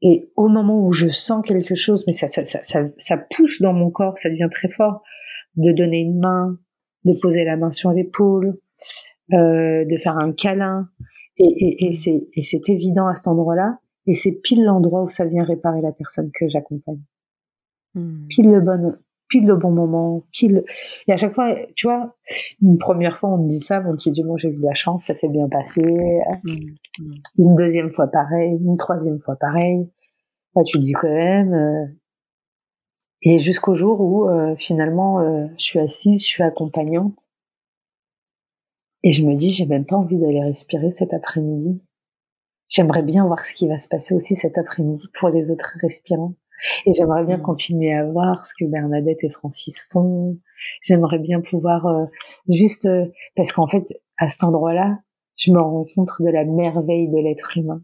Et 0.04 0.32
au 0.36 0.48
moment 0.48 0.86
où 0.86 0.92
je 0.92 1.10
sens 1.10 1.44
quelque 1.44 1.74
chose, 1.74 2.04
mais 2.06 2.14
ça, 2.14 2.28
ça, 2.28 2.46
ça, 2.46 2.82
ça, 3.00 3.18
pousse 3.18 3.64
dans 3.64 3.74
mon 3.74 3.90
corps, 3.90 4.20
ça 4.20 4.30
devient 4.30 4.50
très 4.52 4.70
fort, 4.70 5.02
de 5.56 5.72
donner 5.72 6.02
une 6.02 6.20
main, 6.20 6.60
de 7.04 7.14
poser 7.20 7.46
la 7.46 7.58
main 7.58 7.72
sur 7.72 7.92
l'épaule, 7.92 8.60
euh, 9.34 9.86
de 9.86 9.98
faire 9.98 10.18
un 10.18 10.34
câlin. 10.34 10.88
Et, 11.38 11.46
et, 11.46 11.90
et 11.90 12.44
c'est 12.44 12.70
évident 12.70 13.08
à 13.08 13.16
cet 13.16 13.28
endroit-là. 13.28 13.80
Et 14.08 14.14
c'est 14.14 14.32
pile 14.32 14.64
l'endroit 14.64 15.04
où 15.04 15.10
ça 15.10 15.26
vient 15.26 15.44
réparer 15.44 15.82
la 15.82 15.92
personne 15.92 16.32
que 16.34 16.48
j'accompagne. 16.48 17.02
Hmm. 17.96 18.28
Pile 18.28 18.52
le 18.52 18.62
bon, 18.62 18.96
pile 19.30 19.48
le 19.48 19.56
bon 19.56 19.72
moment, 19.72 20.24
pile. 20.32 20.64
Et 21.08 21.14
à 21.14 21.18
chaque 21.18 21.34
fois, 21.34 21.56
tu 21.76 21.88
vois, 21.88 22.16
une 22.62 22.78
première 22.78 23.18
fois 23.18 23.30
on 23.32 23.44
me 23.44 23.50
dit 23.50 23.60
ça, 23.60 23.84
on 23.86 23.96
te 23.96 24.10
dit 24.10 24.24
bon 24.24 24.38
j'ai 24.38 24.50
eu 24.50 24.56
de 24.56 24.62
la 24.62 24.74
chance, 24.74 25.06
ça 25.08 25.16
s'est 25.16 25.30
bien 25.30 25.50
passé. 25.50 25.82
Hmm. 26.44 27.04
Une 27.38 27.56
deuxième 27.56 27.92
fois 27.92 28.08
pareil, 28.08 28.58
une 28.62 28.78
troisième 28.78 29.20
fois 29.20 29.36
pareil. 29.36 29.90
Là 30.56 30.64
tu 30.64 30.78
te 30.78 30.84
dis 30.84 30.94
quand 30.94 31.10
même. 31.10 31.54
Euh, 31.54 31.86
et 33.24 33.40
jusqu'au 33.40 33.76
jour 33.76 34.02
où 34.02 34.30
euh, 34.30 34.56
finalement 34.58 35.20
euh, 35.20 35.48
je 35.58 35.64
suis 35.64 35.80
assise, 35.80 36.22
je 36.22 36.28
suis 36.28 36.44
accompagnante. 36.44 37.16
Et 39.06 39.12
je 39.12 39.24
me 39.24 39.36
dis, 39.36 39.52
j'ai 39.52 39.68
même 39.68 39.86
pas 39.86 39.96
envie 39.96 40.18
d'aller 40.18 40.44
respirer 40.44 40.92
cet 40.98 41.14
après-midi. 41.14 41.80
J'aimerais 42.68 43.04
bien 43.04 43.28
voir 43.28 43.46
ce 43.46 43.54
qui 43.54 43.68
va 43.68 43.78
se 43.78 43.88
passer 43.88 44.16
aussi 44.16 44.36
cet 44.36 44.58
après-midi 44.58 45.08
pour 45.14 45.30
les 45.30 45.52
autres 45.52 45.78
respirants. 45.80 46.34
Et 46.88 46.92
j'aimerais 46.92 47.24
bien 47.24 47.38
mm. 47.38 47.44
continuer 47.44 47.94
à 47.94 48.04
voir 48.04 48.48
ce 48.48 48.54
que 48.58 48.68
Bernadette 48.68 49.24
et 49.24 49.30
Francis 49.30 49.88
font. 49.92 50.40
J'aimerais 50.82 51.20
bien 51.20 51.40
pouvoir 51.42 51.86
euh, 51.86 52.06
juste 52.50 52.88
euh, 52.88 53.06
parce 53.36 53.52
qu'en 53.52 53.68
fait 53.68 53.94
à 54.18 54.28
cet 54.28 54.44
endroit-là, 54.44 54.98
je 55.38 55.52
me 55.52 55.62
rends 55.62 55.86
compte 55.94 56.10
de 56.20 56.30
la 56.32 56.44
merveille 56.44 57.08
de 57.08 57.20
l'être 57.20 57.56
humain. 57.56 57.84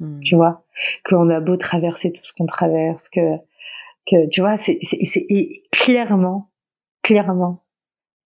Mm. 0.00 0.20
Tu 0.20 0.36
vois, 0.36 0.66
qu'on 1.06 1.30
a 1.30 1.40
beau 1.40 1.56
traverser 1.56 2.12
tout 2.12 2.24
ce 2.24 2.34
qu'on 2.34 2.44
traverse, 2.44 3.08
que 3.08 3.36
que 4.06 4.28
tu 4.28 4.42
vois, 4.42 4.58
c'est 4.58 4.78
c'est 4.82 5.26
clairement 5.72 6.50
clairement 7.02 7.64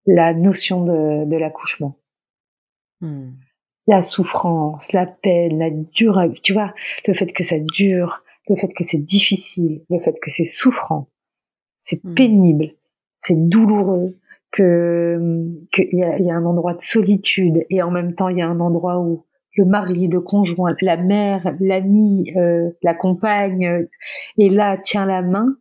la 0.06 0.34
notion 0.34 0.82
de 0.82 1.24
de 1.26 1.36
l'accouchement. 1.36 1.99
Mm 3.00 3.30
la 3.90 4.02
souffrance, 4.02 4.92
la 4.92 5.06
peine, 5.06 5.58
la 5.58 5.70
dure, 5.70 6.22
tu 6.42 6.52
vois, 6.52 6.72
le 7.06 7.14
fait 7.14 7.32
que 7.32 7.42
ça 7.42 7.56
dure, 7.58 8.22
le 8.48 8.54
fait 8.54 8.72
que 8.72 8.84
c'est 8.84 8.98
difficile, 8.98 9.82
le 9.90 9.98
fait 9.98 10.14
que 10.22 10.30
c'est 10.30 10.44
souffrant, 10.44 11.08
c'est 11.76 12.02
hmm. 12.04 12.14
pénible, 12.14 12.72
c'est 13.18 13.34
douloureux, 13.36 14.16
que 14.52 15.18
qu'il 15.72 15.88
y 15.92 16.02
a, 16.02 16.18
y 16.18 16.30
a 16.30 16.34
un 16.34 16.44
endroit 16.44 16.74
de 16.74 16.80
solitude 16.80 17.64
et 17.70 17.82
en 17.82 17.90
même 17.90 18.14
temps 18.14 18.28
il 18.28 18.38
y 18.38 18.42
a 18.42 18.48
un 18.48 18.58
endroit 18.58 18.98
où 18.98 19.24
le 19.56 19.64
mari, 19.64 20.08
le 20.08 20.20
conjoint, 20.20 20.74
la 20.80 20.96
mère, 20.96 21.54
l'ami, 21.60 22.32
euh, 22.36 22.70
la 22.82 22.94
compagne 22.94 23.66
euh, 23.66 23.88
et 24.38 24.48
là 24.48 24.76
tient 24.76 25.06
la 25.06 25.22
main 25.22 25.56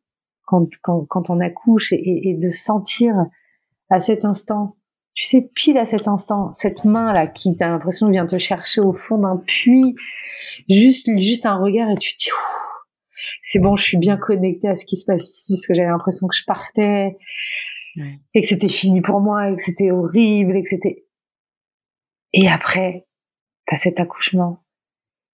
quand, 0.46 0.68
quand, 0.82 1.06
quand 1.06 1.30
on 1.30 1.40
accouche 1.40 1.94
et, 1.94 2.30
et 2.30 2.34
de 2.36 2.50
sentir 2.50 3.14
à 3.90 4.02
cet 4.02 4.26
instant 4.26 4.76
tu 5.14 5.26
sais, 5.26 5.50
pile 5.54 5.78
à 5.78 5.86
cet 5.86 6.08
instant, 6.08 6.54
cette 6.56 6.86
main-là 6.86 7.28
qui, 7.28 7.56
t'as 7.58 7.68
l'impression, 7.68 8.10
vient 8.10 8.26
te 8.26 8.38
chercher 8.38 8.82
au 8.82 8.94
fond 8.94 9.18
d'un 9.18 9.38
puits, 9.38 9.96
juste, 10.70 11.10
juste 11.20 11.46
un 11.46 11.58
regard 11.58 11.90
et 11.90 11.96
tu 11.96 12.16
te 12.16 12.24
dis, 12.24 12.30
c'est 13.42 13.60
bon, 13.60 13.76
je 13.76 13.84
suis 13.84 13.98
bien 13.98 14.18
connectée 14.18 14.70
à 14.70 14.76
ce 14.76 14.86
qui 14.86 14.98
se 14.98 15.06
passe 15.06 15.30
ici, 15.30 15.54
parce 15.54 15.68
que 15.68 15.74
j'avais 15.74 15.90
l'impression 15.90 16.28
que 16.28 16.36
je 16.36 16.46
partais, 16.46 17.18
et 18.34 18.42
que 18.42 18.48
c'était 18.48 18.70
fini 18.70 19.02
pour 19.02 19.20
moi, 19.20 19.50
et 19.50 19.56
que 19.56 19.62
c'était 19.62 19.92
horrible, 19.92 20.56
et 20.56 20.64
que 20.64 20.70
c'était... 20.70 21.06
Et 22.32 22.48
après, 22.48 23.08
t'as 23.66 23.78
cet 23.78 24.00
accouchement, 24.00 24.64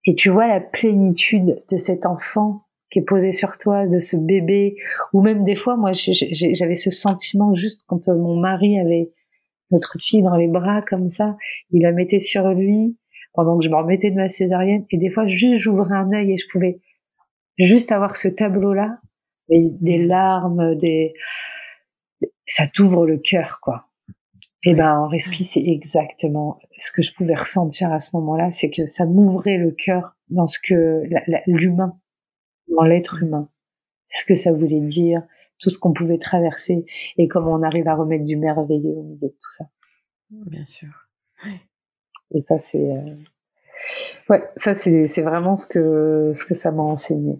et 0.05 0.15
tu 0.15 0.29
vois 0.29 0.47
la 0.47 0.61
plénitude 0.61 1.63
de 1.69 1.77
cet 1.77 2.05
enfant 2.05 2.65
qui 2.91 2.99
est 2.99 3.03
posé 3.03 3.31
sur 3.31 3.57
toi, 3.57 3.87
de 3.87 3.99
ce 3.99 4.15
bébé, 4.15 4.77
ou 5.11 5.21
même 5.21 5.43
des 5.43 5.55
fois, 5.55 5.75
moi, 5.75 5.91
j'avais 5.93 6.75
ce 6.75 6.91
sentiment 6.91 7.55
juste 7.55 7.83
quand 7.87 8.07
euh, 8.07 8.15
mon 8.15 8.39
mari 8.39 8.79
avait 8.79 9.11
notre 9.71 9.97
fille 9.99 10.21
dans 10.21 10.35
les 10.35 10.47
bras 10.47 10.81
comme 10.81 11.09
ça. 11.09 11.37
Il 11.71 11.81
la 11.81 11.91
mettait 11.91 12.19
sur 12.19 12.47
lui 12.49 12.97
pendant 13.33 13.57
que 13.57 13.65
je 13.65 13.69
me 13.69 13.75
remettais 13.75 14.11
de 14.11 14.15
ma 14.15 14.29
césarienne. 14.29 14.85
Et 14.91 14.97
des 14.97 15.09
fois, 15.09 15.27
juste 15.27 15.57
j'ouvrais 15.57 15.95
un 15.95 16.11
œil 16.13 16.31
et 16.31 16.37
je 16.37 16.47
pouvais 16.51 16.79
juste 17.57 17.91
avoir 17.91 18.17
ce 18.17 18.27
tableau-là, 18.27 18.99
des 19.49 19.97
larmes, 19.97 20.75
des, 20.75 21.13
ça 22.47 22.67
t'ouvre 22.67 23.05
le 23.05 23.17
cœur, 23.17 23.59
quoi. 23.61 23.87
Et 24.67 24.73
ben, 24.73 24.97
en 24.97 25.07
respi, 25.07 25.43
c'est 25.43 25.63
exactement 25.63 26.59
ce 26.75 26.91
que 26.91 27.03
je 27.03 27.13
pouvais 27.13 27.35
ressentir 27.35 27.91
à 27.91 27.99
ce 27.99 28.09
moment-là, 28.13 28.49
c'est 28.49 28.71
que 28.71 28.87
ça 28.87 29.05
m'ouvrait 29.05 29.57
le 29.57 29.71
cœur 29.71 30.15
dans 30.29 30.47
ce 30.47 30.57
que 30.59 31.03
l'humain, 31.45 31.99
dans 32.75 32.83
l'être 32.83 33.21
humain, 33.21 33.47
ce 34.07 34.25
que 34.25 34.33
ça 34.33 34.51
voulait 34.51 34.81
dire, 34.81 35.21
tout 35.59 35.69
ce 35.69 35.77
qu'on 35.77 35.93
pouvait 35.93 36.17
traverser 36.17 36.85
et 37.17 37.27
comment 37.27 37.53
on 37.53 37.63
arrive 37.63 37.87
à 37.87 37.95
remettre 37.95 38.25
du 38.25 38.37
merveilleux 38.37 38.91
au 38.91 39.03
milieu 39.03 39.27
de 39.27 39.35
tout 39.39 39.51
ça. 39.51 39.65
Bien 40.29 40.65
sûr. 40.65 40.89
Et 42.33 42.41
ça, 42.41 42.59
c'est, 42.59 42.91
euh, 42.91 43.15
ouais, 44.29 44.43
ça, 44.57 44.73
c'est, 44.73 45.07
c'est 45.07 45.21
vraiment 45.21 45.57
ce 45.57 45.67
que, 45.67 46.31
ce 46.33 46.45
que 46.45 46.55
ça 46.55 46.71
m'a 46.71 46.83
enseigné. 46.83 47.39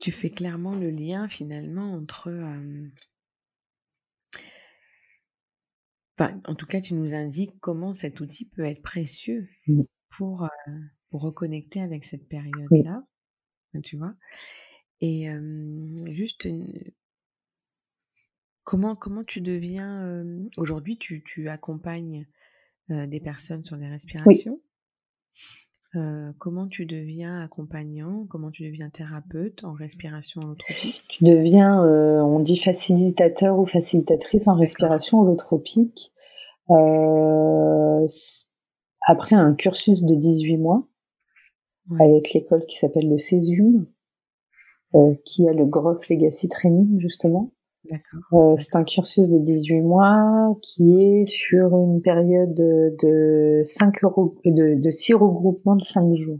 Tu 0.00 0.10
fais 0.10 0.30
clairement 0.30 0.74
le 0.74 0.90
lien 0.90 1.28
finalement 1.28 1.94
entre. 1.94 2.28
Euh, 2.28 2.88
en 6.18 6.54
tout 6.54 6.66
cas, 6.66 6.80
tu 6.80 6.94
nous 6.94 7.14
indiques 7.14 7.58
comment 7.60 7.92
cet 7.92 8.20
outil 8.20 8.48
peut 8.48 8.64
être 8.64 8.82
précieux 8.82 9.48
mmh. 9.66 9.82
pour, 10.16 10.44
euh, 10.44 10.48
pour 11.10 11.22
reconnecter 11.22 11.80
avec 11.80 12.04
cette 12.04 12.28
période-là. 12.28 13.02
Tu 13.82 13.96
vois 13.96 14.14
et 15.00 15.28
juste 16.06 16.48
comment 18.64 18.94
comment 18.96 19.24
tu 19.24 19.40
deviens, 19.40 20.24
aujourd'hui 20.56 20.98
tu 20.98 21.22
tu 21.24 21.48
accompagnes, 21.48 22.26
des 22.88 23.20
personnes 23.20 23.64
sur 23.64 23.76
les 23.76 23.88
respirations? 23.88 24.60
comment 26.38 26.66
tu 26.66 26.86
deviens 26.86 27.40
accompagnant? 27.40 28.26
Comment 28.28 28.50
tu 28.50 28.64
deviens 28.64 28.90
thérapeute 28.90 29.62
en 29.62 29.74
respiration 29.74 30.40
holotropique? 30.42 31.04
Tu 31.08 31.22
deviens, 31.22 31.80
on 31.82 32.40
dit 32.40 32.58
facilitateur 32.58 33.56
ou 33.58 33.66
facilitatrice 33.66 34.48
en 34.48 34.54
respiration 34.54 35.20
holotropique, 35.20 36.12
après 39.06 39.36
un 39.36 39.54
cursus 39.54 40.02
de 40.02 40.14
18 40.14 40.56
mois 40.56 40.88
avec 42.00 42.32
l'école 42.32 42.66
qui 42.66 42.78
s'appelle 42.78 43.08
le 43.08 43.18
Césum. 43.18 43.86
Euh, 44.94 45.14
qui 45.24 45.48
a 45.48 45.52
le 45.52 45.64
Groff 45.64 46.08
Legacy 46.08 46.48
Training 46.48 47.00
justement. 47.00 47.50
Euh, 48.32 48.54
c'est 48.58 48.76
un 48.76 48.84
cursus 48.84 49.28
de 49.28 49.38
18 49.38 49.80
mois 49.80 50.56
qui 50.62 51.02
est 51.02 51.24
sur 51.24 51.76
une 51.76 52.00
période 52.00 52.54
de, 52.54 52.94
de 53.02 53.60
5 53.64 54.04
euros, 54.04 54.36
de, 54.44 54.80
de 54.80 54.90
6 54.90 55.14
regroupements 55.14 55.76
de 55.76 55.84
5 55.84 56.14
jours. 56.14 56.38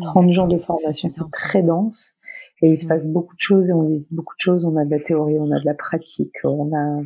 30 0.00 0.26
hmm, 0.26 0.32
jours 0.32 0.48
de 0.48 0.58
formation, 0.58 1.08
c'est 1.08 1.30
très 1.30 1.62
dense. 1.62 2.14
Et 2.60 2.70
il 2.70 2.78
se 2.78 2.88
passe 2.88 3.06
beaucoup 3.06 3.36
de 3.36 3.40
choses 3.40 3.70
et 3.70 3.72
on 3.72 3.84
visite 3.84 4.12
beaucoup 4.12 4.34
de 4.34 4.40
choses. 4.40 4.64
On 4.64 4.76
a 4.76 4.84
de 4.84 4.90
la 4.90 4.98
théorie, 4.98 5.38
on 5.38 5.52
a 5.52 5.60
de 5.60 5.64
la 5.64 5.74
pratique, 5.74 6.34
on 6.42 6.74
a, 6.76 7.02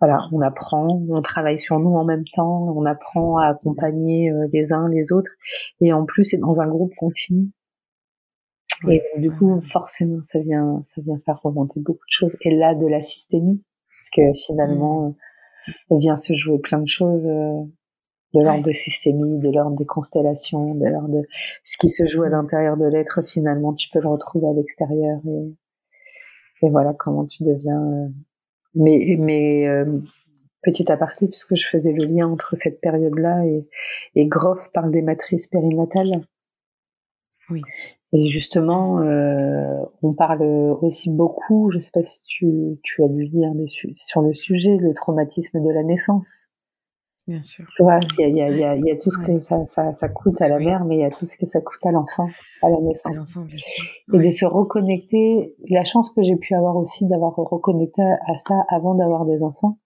voilà, 0.00 0.28
on 0.30 0.40
apprend, 0.40 1.02
on 1.08 1.20
travaille 1.22 1.58
sur 1.58 1.80
nous 1.80 1.96
en 1.96 2.04
même 2.04 2.24
temps, 2.34 2.72
on 2.76 2.84
apprend 2.84 3.38
à 3.38 3.48
accompagner 3.48 4.30
euh, 4.30 4.46
les 4.52 4.72
uns 4.72 4.88
les 4.88 5.12
autres. 5.12 5.32
Et 5.80 5.92
en 5.92 6.04
plus, 6.04 6.24
c'est 6.24 6.38
dans 6.38 6.60
un 6.60 6.68
groupe 6.68 6.92
continu. 6.96 7.50
Et 8.86 9.02
du 9.16 9.30
coup, 9.30 9.60
forcément, 9.72 10.20
ça 10.30 10.38
vient, 10.38 10.84
ça 10.94 11.00
vient 11.02 11.18
faire 11.24 11.40
remonter 11.42 11.80
beaucoup 11.80 12.04
de 12.06 12.12
choses. 12.12 12.36
Et 12.42 12.54
là, 12.54 12.74
de 12.74 12.86
la 12.86 13.00
systémie, 13.00 13.62
parce 13.98 14.10
que 14.10 14.38
finalement, 14.46 15.08
mmh. 15.08 15.72
il 15.90 15.98
vient 15.98 16.16
se 16.16 16.32
jouer 16.34 16.58
plein 16.58 16.78
de 16.78 16.86
choses 16.86 17.26
euh, 17.26 17.62
de 18.34 18.40
l'ordre 18.40 18.62
de 18.62 18.72
systémie, 18.72 19.38
de 19.38 19.50
l'ordre 19.50 19.76
des 19.76 19.86
constellations, 19.86 20.74
de 20.74 20.86
l'ordre 20.86 21.08
de 21.08 21.22
ce 21.64 21.76
qui 21.76 21.88
se 21.88 22.06
joue 22.06 22.22
à 22.22 22.28
mmh. 22.28 22.32
l'intérieur 22.32 22.76
de 22.76 22.86
l'être. 22.86 23.22
Finalement, 23.26 23.74
tu 23.74 23.88
peux 23.92 24.00
le 24.00 24.08
retrouver 24.08 24.46
à 24.46 24.52
l'extérieur. 24.52 25.18
Et, 25.26 26.66
et 26.66 26.70
voilà 26.70 26.94
comment 26.94 27.26
tu 27.26 27.42
deviens. 27.42 27.82
Euh, 27.82 28.08
mais, 28.74 29.16
mais 29.18 29.66
euh, 29.66 29.98
petit 30.62 30.90
aparté, 30.92 31.26
puisque 31.26 31.56
je 31.56 31.66
faisais 31.66 31.92
le 31.92 32.04
lien 32.04 32.28
entre 32.28 32.54
cette 32.54 32.80
période-là 32.80 33.44
et, 33.44 33.66
et 34.14 34.26
Groff 34.26 34.70
parle 34.72 34.92
des 34.92 35.02
matrices 35.02 35.48
périnatales. 35.48 36.22
Oui. 37.50 37.62
Et 38.12 38.26
justement, 38.26 39.00
euh, 39.00 39.84
on 40.02 40.14
parle 40.14 40.42
aussi 40.42 41.10
beaucoup, 41.10 41.70
je 41.70 41.76
ne 41.76 41.82
sais 41.82 41.90
pas 41.92 42.02
si 42.02 42.22
tu, 42.26 42.78
tu 42.82 43.04
as 43.04 43.08
dû 43.08 43.24
lire 43.24 43.52
sur 43.94 44.22
le 44.22 44.32
sujet, 44.32 44.76
le 44.76 44.94
traumatisme 44.94 45.62
de 45.62 45.70
la 45.70 45.82
naissance. 45.82 46.48
Bien 47.26 47.42
sûr. 47.42 47.66
Tu 47.76 47.82
vois, 47.82 48.00
il 48.18 48.34
y 48.34 48.40
a, 48.40 48.48
y, 48.48 48.64
a, 48.64 48.76
y 48.76 48.90
a, 48.90 48.96
tout 48.96 49.10
ce 49.10 49.18
que 49.18 49.36
ça, 49.36 49.66
ça, 49.66 49.92
ça, 49.92 50.08
coûte 50.08 50.40
à 50.40 50.48
la 50.48 50.58
mère, 50.58 50.86
mais 50.86 50.96
il 50.96 51.00
y 51.00 51.04
a 51.04 51.10
tout 51.10 51.26
ce 51.26 51.36
que 51.36 51.46
ça 51.46 51.60
coûte 51.60 51.84
à 51.84 51.92
l'enfant, 51.92 52.26
à 52.62 52.70
la 52.70 52.80
naissance. 52.80 53.14
À 53.14 53.18
l'enfant, 53.18 53.42
bien 53.42 53.58
sûr. 53.58 53.84
Et 54.14 54.18
de 54.18 54.30
se 54.30 54.46
reconnecter, 54.46 55.54
la 55.68 55.84
chance 55.84 56.10
que 56.10 56.22
j'ai 56.22 56.36
pu 56.36 56.54
avoir 56.54 56.76
aussi 56.76 57.06
d'avoir 57.06 57.36
reconnecté 57.36 58.00
à 58.02 58.38
ça 58.38 58.64
avant 58.70 58.94
d'avoir 58.94 59.26
des 59.26 59.42
enfants. 59.42 59.78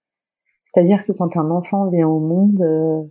C'est-à-dire 0.62 1.04
que 1.04 1.10
quand 1.10 1.36
un 1.36 1.50
enfant 1.50 1.88
vient 1.90 2.06
au 2.06 2.20
monde, 2.20 2.60
euh, 2.60 3.02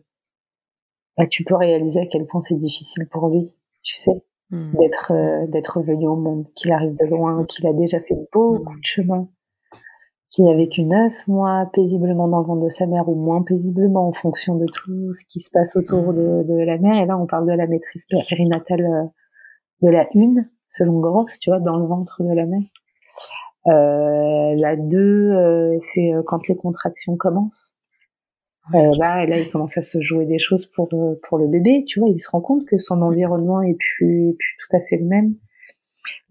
bah, 1.17 1.27
tu 1.27 1.43
peux 1.43 1.55
réaliser 1.55 1.99
à 1.99 2.05
quel 2.05 2.25
point 2.25 2.41
c'est 2.47 2.57
difficile 2.57 3.09
pour 3.11 3.27
lui, 3.27 3.53
tu 3.83 3.95
sais, 3.97 4.23
mmh. 4.51 4.77
d'être 4.77 5.11
euh, 5.11 5.47
d'être 5.47 5.81
venu 5.81 6.07
au 6.07 6.15
monde, 6.15 6.45
qu'il 6.55 6.71
arrive 6.71 6.95
de 6.95 7.05
loin, 7.05 7.43
qu'il 7.45 7.67
a 7.67 7.73
déjà 7.73 7.99
fait 7.99 8.17
beaucoup 8.31 8.71
mmh. 8.71 8.75
de 8.75 8.85
chemin 8.85 9.27
qui 10.31 10.47
a 10.47 10.55
vécu 10.55 10.83
neuf 10.83 11.13
mois 11.27 11.69
paisiblement 11.73 12.27
dans 12.29 12.39
le 12.39 12.45
ventre 12.45 12.65
de 12.65 12.69
sa 12.69 12.87
mère 12.87 13.09
ou 13.09 13.15
moins 13.15 13.43
paisiblement 13.43 14.07
en 14.07 14.13
fonction 14.13 14.55
de 14.55 14.65
tout 14.65 15.11
ce 15.11 15.25
qui 15.27 15.41
se 15.41 15.51
passe 15.51 15.75
autour 15.75 16.13
de, 16.13 16.43
de 16.43 16.53
la 16.53 16.77
mère. 16.77 17.03
Et 17.03 17.05
là, 17.05 17.17
on 17.17 17.27
parle 17.27 17.45
de 17.47 17.53
la 17.53 17.67
maîtrise 17.67 18.05
périnatale 18.09 18.85
euh, 18.85 19.03
de 19.81 19.89
la 19.89 20.07
une, 20.15 20.49
selon 20.67 21.01
Groff, 21.01 21.29
tu 21.41 21.49
vois, 21.49 21.59
dans 21.59 21.75
le 21.75 21.85
ventre 21.85 22.23
de 22.23 22.33
la 22.33 22.45
mère. 22.45 22.61
Euh, 23.67 24.55
la 24.57 24.75
deux, 24.77 25.31
euh, 25.31 25.77
c'est 25.81 26.13
euh, 26.13 26.23
quand 26.25 26.47
les 26.47 26.55
contractions 26.55 27.17
commencent. 27.17 27.75
Euh, 28.73 28.91
là, 28.99 29.25
là, 29.25 29.39
il 29.39 29.49
commence 29.49 29.77
à 29.77 29.81
se 29.81 29.99
jouer 30.01 30.25
des 30.25 30.39
choses 30.39 30.65
pour 30.67 30.89
pour 31.23 31.37
le 31.37 31.47
bébé, 31.47 31.83
tu 31.87 31.99
vois. 31.99 32.09
Il 32.09 32.19
se 32.19 32.29
rend 32.29 32.41
compte 32.41 32.65
que 32.65 32.77
son 32.77 33.01
environnement 33.01 33.61
est 33.61 33.75
plus, 33.75 34.35
plus 34.37 34.55
tout 34.59 34.75
à 34.77 34.81
fait 34.81 34.97
le 34.97 35.05
même 35.05 35.35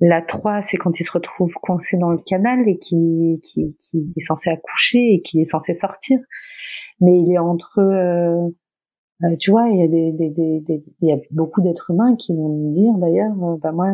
la 0.00 0.22
3, 0.22 0.62
c'est 0.62 0.76
quand 0.76 0.98
il 0.98 1.04
se 1.04 1.12
retrouve 1.12 1.52
coincé 1.54 1.96
dans 1.96 2.10
le 2.10 2.18
canal 2.18 2.68
et 2.68 2.78
qui, 2.78 3.38
qui, 3.42 3.74
qui 3.78 4.12
est 4.16 4.24
censé 4.24 4.50
accoucher 4.50 5.14
et 5.14 5.22
qui 5.22 5.40
est 5.40 5.44
censé 5.44 5.74
sortir. 5.74 6.18
Mais 7.00 7.18
il 7.18 7.32
est 7.32 7.38
entre... 7.38 7.78
Euh, 7.78 8.48
euh, 9.22 9.36
tu 9.38 9.50
vois, 9.50 9.68
il 9.68 9.78
y 9.78 9.82
a, 9.82 9.88
des, 9.88 10.12
des, 10.12 10.30
des, 10.30 10.84
il 11.02 11.08
y 11.08 11.12
a 11.12 11.18
beaucoup 11.30 11.60
d'êtres 11.60 11.90
humains 11.90 12.16
qui 12.16 12.34
vont 12.34 12.48
me 12.48 12.72
dire 12.72 12.94
d'ailleurs, 12.94 13.32
euh, 13.44 13.56
bah 13.62 13.72
moi, 13.72 13.88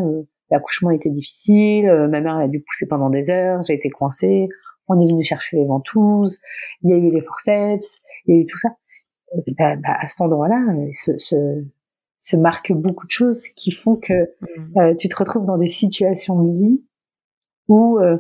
l'accouchement 0.53 0.91
était 0.91 1.11
difficile, 1.11 1.87
ma 2.09 2.21
mère 2.21 2.37
a 2.37 2.47
dû 2.47 2.61
pousser 2.61 2.87
pendant 2.87 3.11
des 3.11 3.29
heures, 3.29 3.61
j'ai 3.65 3.75
été 3.75 3.91
coincée, 3.91 4.49
on 4.89 5.01
est 5.01 5.07
venu 5.07 5.23
chercher 5.23 5.57
les 5.57 5.67
ventouses, 5.67 6.39
il 6.83 6.91
y 6.91 6.93
a 6.93 6.97
eu 6.97 7.11
les 7.11 7.21
forceps, 7.21 7.99
il 8.27 8.35
y 8.35 8.39
a 8.39 8.41
eu 8.43 8.47
tout 8.47 8.59
ça. 8.59 8.71
Bah, 9.59 9.77
bah, 9.77 9.97
à 9.99 10.07
cet 10.07 10.21
endroit-là, 10.21 10.61
ce, 10.95 11.19
ce, 11.19 11.65
se 12.27 12.37
marquent 12.37 12.73
beaucoup 12.73 13.07
de 13.07 13.11
choses 13.11 13.47
qui 13.55 13.71
font 13.71 13.97
que 13.97 14.13
mmh. 14.13 14.79
euh, 14.79 14.95
tu 14.97 15.09
te 15.09 15.17
retrouves 15.17 15.47
dans 15.47 15.59
des 15.59 15.69
situations 15.69 16.43
de 16.43 16.51
vie 16.51 16.85
où 17.69 17.99
euh, 17.99 18.19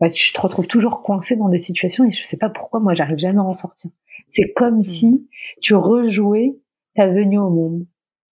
bah, 0.00 0.10
tu 0.10 0.32
te 0.32 0.40
retrouves 0.40 0.66
toujours 0.66 1.02
coincé 1.02 1.36
dans 1.36 1.48
des 1.48 1.58
situations 1.58 2.04
et 2.04 2.10
je 2.10 2.22
sais 2.24 2.38
pas 2.38 2.48
pourquoi 2.48 2.80
moi 2.80 2.94
j'arrive 2.94 3.18
jamais 3.18 3.40
à 3.40 3.44
en 3.44 3.54
sortir. 3.54 3.90
C'est 4.28 4.52
comme 4.54 4.78
mmh. 4.78 4.82
si 4.82 5.28
tu 5.60 5.74
rejouais 5.74 6.56
ta 6.94 7.08
venue 7.08 7.38
au 7.38 7.50
monde, 7.50 7.86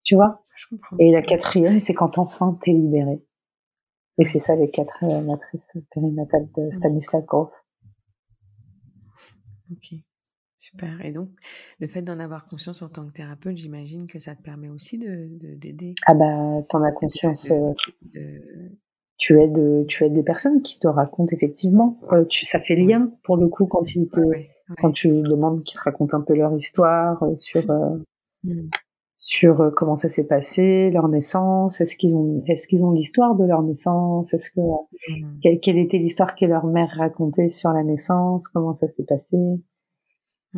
tu 0.04 0.16
vois? 0.16 0.42
Et 1.00 1.12
la 1.12 1.22
quatrième, 1.22 1.80
c'est 1.80 1.94
quand 1.94 2.18
enfin 2.18 2.58
t'es 2.64 2.72
libéré. 2.72 3.22
Et 4.18 4.26
c'est 4.26 4.40
ça 4.40 4.56
les 4.56 4.70
quatre 4.70 5.04
euh, 5.04 5.22
matrices 5.22 5.62
périnatales 5.92 6.50
de 6.56 6.68
mmh. 6.68 6.74
Stanislas 6.74 7.26
Grof. 7.26 7.52
Ok. 9.72 10.00
Super. 10.60 11.00
Et 11.06 11.12
donc, 11.14 11.30
le 11.80 11.88
fait 11.88 12.02
d'en 12.02 12.20
avoir 12.20 12.46
conscience 12.46 12.82
en 12.82 12.90
tant 12.90 13.08
que 13.08 13.14
thérapeute, 13.14 13.56
j'imagine 13.56 14.08
que 14.08 14.20
ça 14.20 14.36
te 14.36 14.42
permet 14.42 14.68
aussi 14.68 14.98
de 14.98 15.30
d'aider. 15.56 15.96
ah 16.06 16.14
bah, 16.14 16.62
t'en 16.68 16.84
as 16.84 16.92
conscience. 16.92 17.50
Euh, 17.50 17.74
tu 19.18 19.42
aides, 19.42 19.86
tu 19.88 20.04
aides 20.04 20.14
des 20.14 20.24
personnes 20.24 20.62
qui 20.62 20.78
te 20.80 20.88
racontent 20.88 21.34
effectivement. 21.34 21.98
Euh, 22.12 22.26
tu, 22.26 22.46
ça 22.46 22.60
fait 22.60 22.76
lien 22.76 23.12
pour 23.24 23.38
le 23.38 23.48
coup 23.48 23.68
quand 23.68 23.96
ils 23.96 24.10
te, 24.10 24.20
quand 24.82 24.92
tu 24.92 25.10
demandes 25.10 25.64
qu'ils 25.64 25.80
te 25.80 25.84
racontent 25.84 26.18
un 26.18 26.22
peu 26.22 26.36
leur 26.36 26.54
histoire 26.56 27.24
euh, 27.24 27.36
sur 27.38 27.62
mmh. 28.44 28.70
Sur 29.20 29.74
comment 29.76 29.98
ça 29.98 30.08
s'est 30.08 30.24
passé, 30.24 30.90
leur 30.92 31.10
naissance. 31.10 31.80
Est-ce 31.82 31.98
qu'ils 31.98 32.16
ont, 32.16 32.42
est-ce 32.48 32.68
qu'ils 32.68 32.86
ont 32.86 32.92
l'histoire 32.92 33.36
de 33.36 33.44
leur 33.44 33.62
naissance 33.62 34.34
Est-ce 34.34 34.50
que 34.50 34.62
mmh. 34.62 35.40
quelle, 35.42 35.60
quelle 35.60 35.78
était 35.78 35.98
l'histoire 35.98 36.36
que 36.36 36.46
leur 36.46 36.66
mère 36.66 36.90
racontait 36.98 37.52
sur 37.52 37.72
la 37.72 37.84
naissance 37.84 38.48
Comment 38.54 38.78
ça 38.80 38.88
s'est 38.88 39.04
passé? 39.04 39.62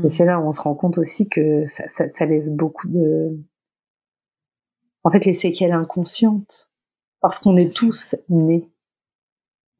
Et 0.03 0.09
c'est 0.09 0.25
là 0.25 0.39
où 0.39 0.47
on 0.47 0.51
se 0.51 0.61
rend 0.61 0.75
compte 0.75 0.99
aussi 0.99 1.27
que 1.27 1.65
ça, 1.65 1.83
ça, 1.89 2.07
ça, 2.09 2.25
laisse 2.25 2.49
beaucoup 2.49 2.87
de... 2.87 3.27
En 5.03 5.09
fait, 5.09 5.25
les 5.25 5.33
séquelles 5.33 5.73
inconscientes. 5.73 6.69
Parce 7.19 7.39
qu'on 7.39 7.57
est 7.57 7.75
tous 7.75 8.15
nés. 8.29 8.71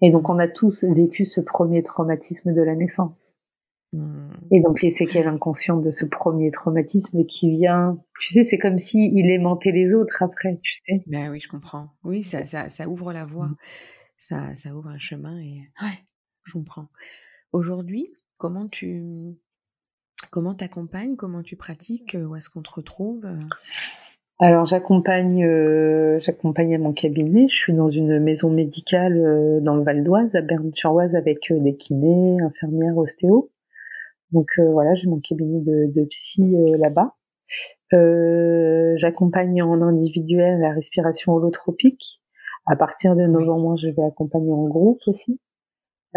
Et 0.01 0.11
donc, 0.11 0.27
on 0.27 0.37
a 0.39 0.47
tous 0.47 0.83
vécu 0.83 1.23
ce 1.23 1.39
premier 1.39 1.81
traumatisme 1.81 2.53
de 2.53 2.61
la 2.61 2.75
naissance. 2.75 3.35
Mmh. 3.93 4.29
Et 4.51 4.61
donc, 4.61 4.81
les 4.81 4.91
séquelles 4.91 5.27
inconscientes 5.27 5.83
de 5.83 5.89
ce 5.89 6.05
premier 6.05 6.51
traumatisme 6.51 7.25
qui 7.25 7.51
vient... 7.51 7.97
Tu 8.19 8.33
sais, 8.33 8.43
c'est 8.43 8.57
comme 8.57 8.77
si 8.77 9.11
il 9.13 9.29
aimantait 9.29 9.71
les 9.71 9.93
autres 9.93 10.23
après, 10.23 10.59
tu 10.61 10.73
sais. 10.73 11.03
Ben 11.07 11.29
oui, 11.31 11.39
je 11.39 11.49
comprends. 11.49 11.89
Oui, 12.03 12.23
ça, 12.23 12.43
ça, 12.43 12.69
ça 12.69 12.87
ouvre 12.87 13.11
la 13.13 13.23
voie. 13.23 13.47
Mmh. 13.47 13.55
Ça, 14.17 14.55
ça 14.55 14.75
ouvre 14.75 14.89
un 14.89 14.99
chemin 14.99 15.39
et... 15.39 15.69
Ouais, 15.81 15.99
je 16.43 16.53
comprends. 16.53 16.87
Aujourd'hui, 17.51 18.13
comment 18.37 18.67
tu 18.67 19.35
Comment 20.29 20.53
t'accompagnes 20.53 21.15
Comment 21.15 21.41
tu 21.41 21.55
pratiques 21.55 22.15
Où 22.15 22.35
est-ce 22.35 22.49
qu'on 22.49 22.61
te 22.61 22.71
retrouve 22.71 23.25
alors 24.43 24.65
j'accompagne, 24.65 25.45
euh, 25.45 26.17
j'accompagne 26.17 26.73
à 26.73 26.79
mon 26.79 26.93
cabinet. 26.93 27.47
Je 27.47 27.55
suis 27.55 27.73
dans 27.73 27.91
une 27.91 28.19
maison 28.19 28.49
médicale 28.49 29.15
euh, 29.15 29.59
dans 29.61 29.75
le 29.75 29.83
Val 29.83 30.03
d'Oise, 30.03 30.33
à 30.33 30.41
Berne-sur-Oise, 30.41 31.13
avec 31.13 31.51
euh, 31.51 31.59
des 31.59 31.75
kinés, 31.75 32.41
infirmières, 32.41 32.97
ostéo. 32.97 33.51
Donc 34.31 34.47
voilà, 34.57 34.95
j'ai 34.95 35.07
mon 35.07 35.19
cabinet 35.19 35.59
de, 35.61 35.91
de 35.93 36.05
psy 36.05 36.55
là-bas. 36.77 37.15
j'accompagne 38.97 39.61
en 39.61 39.81
individuel 39.81 40.59
la 40.59 40.71
respiration 40.71 41.33
holotropique. 41.33 42.21
À 42.65 42.75
partir 42.75 43.15
de 43.15 43.23
novembre, 43.23 43.77
je 43.77 43.89
vais 43.89 44.03
accompagner 44.03 44.53
en 44.53 44.67
groupe 44.67 44.99
aussi. 45.07 45.39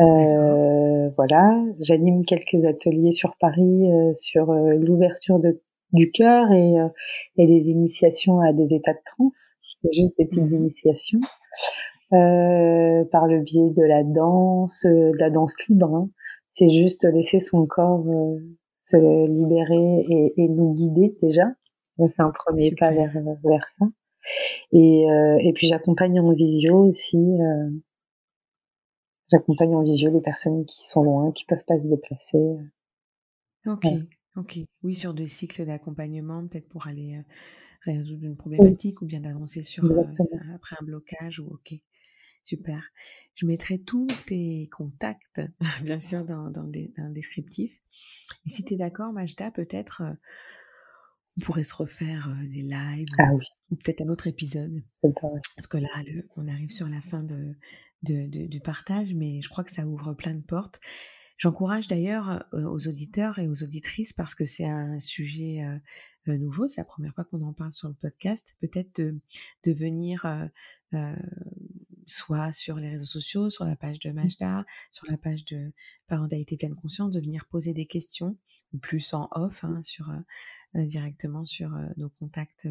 Euh, 0.00 1.10
voilà, 1.16 1.62
j'anime 1.78 2.24
quelques 2.24 2.64
ateliers 2.64 3.12
sur 3.12 3.36
Paris 3.38 3.92
euh, 3.92 4.12
sur 4.12 4.50
euh, 4.50 4.74
l'ouverture 4.74 5.38
de, 5.38 5.62
du 5.92 6.10
cœur 6.10 6.50
et, 6.50 6.80
euh, 6.80 6.88
et 7.36 7.46
des 7.46 7.68
initiations 7.70 8.40
à 8.40 8.52
des 8.52 8.74
états 8.74 8.92
de 8.92 8.98
transe. 9.04 9.52
C'est 9.62 9.92
juste 9.92 10.18
des 10.18 10.26
petites 10.26 10.50
mmh 10.50 10.56
initiations 10.56 11.20
par 12.10 13.26
le 13.26 13.40
biais 13.40 13.70
de 13.70 13.82
la 13.82 14.04
danse, 14.04 14.84
de 14.84 15.18
la 15.18 15.30
danse 15.30 15.56
libre. 15.68 15.94
Hein. 15.94 16.10
C'est 16.55 16.70
juste 16.70 17.05
laisser 17.05 17.40
son 17.40 17.66
corps 17.66 18.05
se 18.82 18.96
libérer 19.26 20.07
et, 20.09 20.34
et, 20.36 20.48
nous 20.48 20.74
guider 20.74 21.16
déjà. 21.22 21.46
C'est 21.96 22.20
un 22.20 22.30
premier 22.30 22.72
pas 22.72 22.90
vers, 22.90 23.12
vers 23.44 23.68
ça. 23.78 23.86
Et, 24.72 25.02
et 25.02 25.52
puis 25.55 25.68
j'accompagne 25.68 26.20
en 26.20 26.32
visio 26.32 26.88
aussi 26.88 27.18
J'accompagne 29.30 29.74
en 29.74 29.82
visio 29.82 30.11
les 30.11 30.20
personnes 30.20 30.64
qui 30.66 30.86
sont 30.86 31.02
loin, 31.02 31.32
qui 31.32 31.44
peuvent 31.46 31.64
pas 31.66 31.78
se 31.78 31.86
déplacer. 31.86 32.36
Euh. 32.36 33.72
Ok, 33.72 33.86
ok. 34.36 34.59
Oui, 34.82 34.94
sur 34.94 35.14
des 35.14 35.26
cycles 35.26 35.64
d'accompagnement, 35.64 36.46
peut-être 36.46 36.68
pour 36.68 36.86
aller 36.86 37.16
euh, 37.16 37.22
résoudre 37.92 38.24
une 38.24 38.36
problématique 38.36 39.00
ou 39.00 39.07
bien 39.07 39.20
d'avancer 39.20 39.62
sur 39.62 39.84
euh, 39.84 40.05
après 40.55 40.76
un 40.78 40.84
blocage 40.84 41.40
ou 41.40 41.46
ok. 41.46 41.74
Super. 42.45 42.82
Je 43.34 43.47
mettrai 43.47 43.80
tous 43.80 44.07
tes 44.26 44.68
contacts, 44.70 45.40
bien 45.82 45.99
sûr, 46.01 46.24
dans, 46.24 46.51
dans, 46.51 46.70
un 46.99 47.11
descriptif. 47.11 47.72
Et 48.47 48.51
si 48.51 48.64
tu 48.64 48.74
es 48.74 48.76
d'accord, 48.76 49.12
Majda, 49.12 49.51
peut-être 49.51 50.03
on 51.36 51.40
pourrait 51.45 51.64
se 51.64 51.74
refaire 51.74 52.32
des 52.42 52.62
lives 52.62 53.09
ah, 53.18 53.32
oui. 53.34 53.45
ou 53.70 53.76
peut-être 53.76 54.03
un 54.03 54.09
autre 54.09 54.28
épisode. 54.28 54.82
Parce 55.03 55.66
que 55.66 55.78
là, 55.78 55.88
on 56.36 56.47
arrive 56.47 56.70
sur 56.70 56.88
la 56.88 57.01
fin 57.01 57.24
de, 57.24 57.57
du 58.03 58.61
partage, 58.61 59.14
mais 59.14 59.40
je 59.40 59.49
crois 59.49 59.64
que 59.64 59.72
ça 59.72 59.86
ouvre 59.86 60.14
plein 60.14 60.34
de 60.34 60.42
portes. 60.42 60.80
J'encourage 61.36 61.88
d'ailleurs 61.88 62.45
euh, 62.55 62.64
aux 62.64 62.86
auditeurs 62.86 63.38
et 63.38 63.49
aux 63.49 63.62
auditrices, 63.64 64.12
parce 64.12 64.34
que 64.34 64.45
c'est 64.45 64.66
un 64.66 65.01
sujet 65.01 65.64
euh, 65.64 66.32
euh, 66.32 66.38
nouveau, 66.38 66.68
c'est 66.68 66.80
la 66.80 66.84
première 66.84 67.14
fois 67.14 67.24
qu'on 67.24 67.42
en 67.42 67.53
parle 67.53 67.72
sur 67.72 67.88
le 67.88 67.95
podcast, 67.95 68.55
peut-être 68.61 69.01
de, 69.01 69.72
venir 69.72 70.26
soit 72.07 72.52
sur 72.52 72.76
les 72.76 72.90
réseaux 72.90 73.05
sociaux, 73.05 73.50
sur 73.50 73.64
la 73.64 73.76
page 73.76 73.98
de 73.98 74.11
mmh. 74.11 74.14
Majda, 74.14 74.66
sur 74.90 75.11
la 75.11 75.16
page 75.16 75.44
de 75.44 75.72
Parentalité 76.07 76.57
pleine 76.57 76.74
conscience, 76.74 77.12
de 77.12 77.20
venir 77.20 77.46
poser 77.46 77.72
des 77.72 77.86
questions, 77.86 78.36
plus 78.82 79.14
en 79.14 79.28
off, 79.32 79.64
hein, 79.64 79.80
sur, 79.82 80.12
directement 80.74 81.44
sur 81.44 81.70
nos 81.96 82.11
contacts 82.11 82.68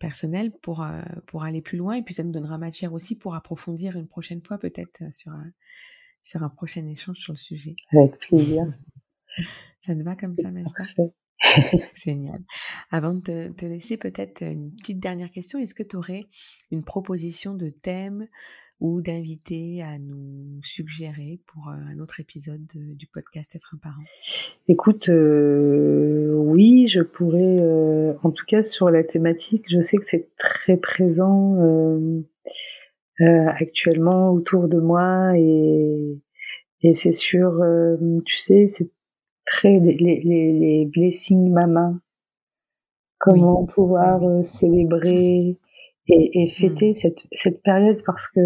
personnel 0.00 0.50
pour, 0.50 0.82
euh, 0.82 1.02
pour 1.26 1.44
aller 1.44 1.62
plus 1.62 1.78
loin. 1.78 1.94
Et 1.94 2.02
puis 2.02 2.14
ça 2.14 2.24
nous 2.24 2.32
donnera 2.32 2.58
matière 2.58 2.92
aussi 2.92 3.14
pour 3.14 3.36
approfondir 3.36 3.96
une 3.96 4.08
prochaine 4.08 4.42
fois 4.42 4.58
peut-être 4.58 5.02
euh, 5.02 5.10
sur, 5.12 5.30
un, 5.30 5.52
sur 6.24 6.42
un 6.42 6.48
prochain 6.48 6.84
échange 6.86 7.18
sur 7.18 7.32
le 7.32 7.38
sujet. 7.38 7.76
Avec 7.92 8.18
plaisir. 8.18 8.64
Ça 9.82 9.94
te 9.94 10.02
va 10.02 10.16
comme 10.16 10.34
ça, 10.36 10.50
Majda? 10.50 10.84
Génial. 11.94 12.40
Avant 12.90 13.14
de 13.14 13.20
te, 13.48 13.66
laisser 13.66 13.96
peut-être 13.96 14.42
une 14.42 14.72
petite 14.72 15.00
dernière 15.00 15.30
question, 15.30 15.58
est-ce 15.58 15.74
que 15.74 15.82
tu 15.82 15.96
aurais 15.96 16.26
une 16.70 16.84
proposition 16.84 17.54
de 17.54 17.70
thème 17.70 18.26
ou 18.80 19.02
d'invité 19.02 19.82
à 19.82 19.98
nous 19.98 20.58
suggérer 20.62 21.40
pour 21.46 21.68
un 21.68 21.98
autre 21.98 22.20
épisode 22.20 22.64
du 22.74 23.06
podcast 23.06 23.54
Être 23.54 23.74
un 23.74 23.78
parent? 23.78 24.02
Écoute, 24.68 25.10
oui, 25.10 26.88
je 26.88 27.02
pourrais, 27.02 27.58
en 28.22 28.30
tout 28.30 28.46
cas 28.46 28.62
sur 28.62 28.90
la 28.90 29.04
thématique, 29.04 29.64
je 29.68 29.82
sais 29.82 29.98
que 29.98 30.06
c'est 30.06 30.30
très 30.38 30.78
présent 30.78 31.56
actuellement 33.18 34.32
autour 34.32 34.68
de 34.68 34.78
moi 34.78 35.36
et, 35.36 36.94
c'est 36.94 37.12
sûr, 37.12 37.62
tu 38.24 38.36
sais, 38.38 38.68
c'est 38.68 38.90
très 39.50 39.78
les, 39.78 39.96
les, 39.96 40.52
les 40.52 40.86
blessings 40.86 41.50
mama, 41.50 41.94
comment 43.18 43.66
pouvoir 43.66 44.22
euh, 44.22 44.42
célébrer 44.58 45.58
et, 46.08 46.42
et 46.42 46.46
fêter 46.48 46.90
mmh. 46.90 46.94
cette, 46.94 47.26
cette 47.32 47.62
période 47.62 48.02
parce 48.04 48.28
que 48.28 48.40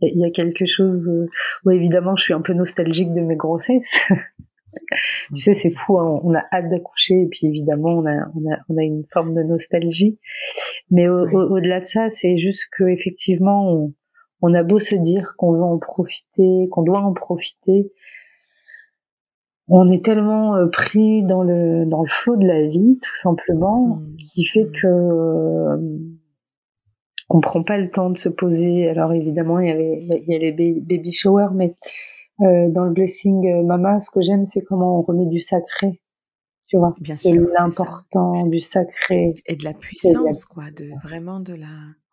il 0.00 0.08
euh, 0.08 0.10
y 0.14 0.24
a 0.24 0.30
quelque 0.30 0.66
chose 0.66 1.08
euh, 1.08 1.26
où 1.64 1.70
évidemment 1.70 2.16
je 2.16 2.24
suis 2.24 2.34
un 2.34 2.40
peu 2.40 2.54
nostalgique 2.54 3.12
de 3.12 3.20
mes 3.20 3.36
grossesses. 3.36 3.96
tu 5.34 5.40
sais, 5.40 5.54
c'est 5.54 5.70
fou, 5.70 5.98
hein, 5.98 6.20
on 6.24 6.34
a 6.34 6.42
hâte 6.52 6.70
d'accoucher 6.70 7.22
et 7.22 7.28
puis 7.28 7.46
évidemment 7.46 7.90
on 7.90 8.06
a, 8.06 8.28
on 8.34 8.50
a, 8.50 8.58
on 8.68 8.76
a 8.78 8.82
une 8.82 9.04
forme 9.12 9.34
de 9.34 9.42
nostalgie. 9.42 10.18
Mais 10.90 11.08
au-delà 11.08 11.80
de 11.80 11.86
ça, 11.86 12.10
c'est 12.10 12.36
juste 12.36 12.68
que 12.76 12.84
effectivement 12.84 13.70
on, 13.70 13.94
on 14.42 14.54
a 14.54 14.62
beau 14.64 14.78
se 14.78 14.96
dire 14.96 15.34
qu'on 15.38 15.52
veut 15.52 15.62
en 15.62 15.78
profiter, 15.78 16.68
qu'on 16.70 16.82
doit 16.82 17.00
en 17.00 17.14
profiter, 17.14 17.92
on 19.74 19.90
est 19.90 20.04
tellement 20.04 20.54
euh, 20.54 20.66
pris 20.66 21.22
dans 21.22 21.42
le 21.42 21.86
dans 21.86 22.02
le 22.02 22.08
flot 22.08 22.36
de 22.36 22.46
la 22.46 22.66
vie 22.66 22.98
tout 23.00 23.14
simplement 23.14 23.96
mmh. 23.96 24.16
qui 24.16 24.44
fait 24.44 24.64
mmh. 24.64 24.72
que 24.72 24.86
euh, 24.86 25.76
on 27.30 27.40
prend 27.40 27.62
pas 27.62 27.78
le 27.78 27.90
temps 27.90 28.10
de 28.10 28.18
se 28.18 28.28
poser. 28.28 28.88
Alors 28.90 29.14
évidemment 29.14 29.58
il 29.60 29.68
y 29.68 29.72
avait 29.72 30.06
il 30.06 30.24
y 30.28 30.36
a 30.36 30.38
les 30.38 30.52
baby 30.52 31.10
showers 31.10 31.54
mais 31.54 31.74
euh, 32.42 32.68
dans 32.68 32.84
le 32.84 32.90
blessing 32.90 33.64
mama 33.64 33.98
ce 34.00 34.10
que 34.10 34.20
j'aime 34.20 34.46
c'est 34.46 34.60
comment 34.60 34.98
on 34.98 35.02
remet 35.02 35.26
du 35.26 35.40
sacré 35.40 36.02
tu 36.66 36.76
vois. 36.76 36.94
Bien 37.00 37.16
sûr 37.16 37.32
l'important 37.58 38.46
du 38.46 38.60
sacré. 38.60 39.32
Et 39.46 39.56
de 39.56 39.64
la 39.64 39.72
puissance 39.72 40.44
quoi 40.44 40.64
de 40.76 40.90
vraiment 41.02 41.40
de 41.40 41.54
la 41.54 41.66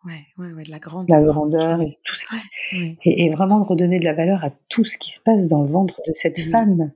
ouais, 0.06 0.22
ouais, 0.38 0.52
ouais 0.54 0.62
de 0.62 0.70
la 0.70 0.78
grandeur. 0.78 1.20
La 1.20 1.26
grandeur 1.26 1.82
et 1.82 1.98
tout 2.04 2.14
ça 2.14 2.36
et, 2.72 3.26
et, 3.26 3.30
vraiment 3.30 3.60
de 3.60 3.66
redonner 3.66 3.98
de 3.98 4.06
la 4.06 4.14
valeur 4.14 4.44
à 4.44 4.50
tout 4.70 4.84
ce 4.84 4.96
qui 4.96 5.10
se 5.10 5.20
passe 5.20 5.46
dans 5.46 5.62
le 5.62 5.70
ventre 5.70 6.00
de 6.06 6.12
cette 6.14 6.40
femme 6.50 6.90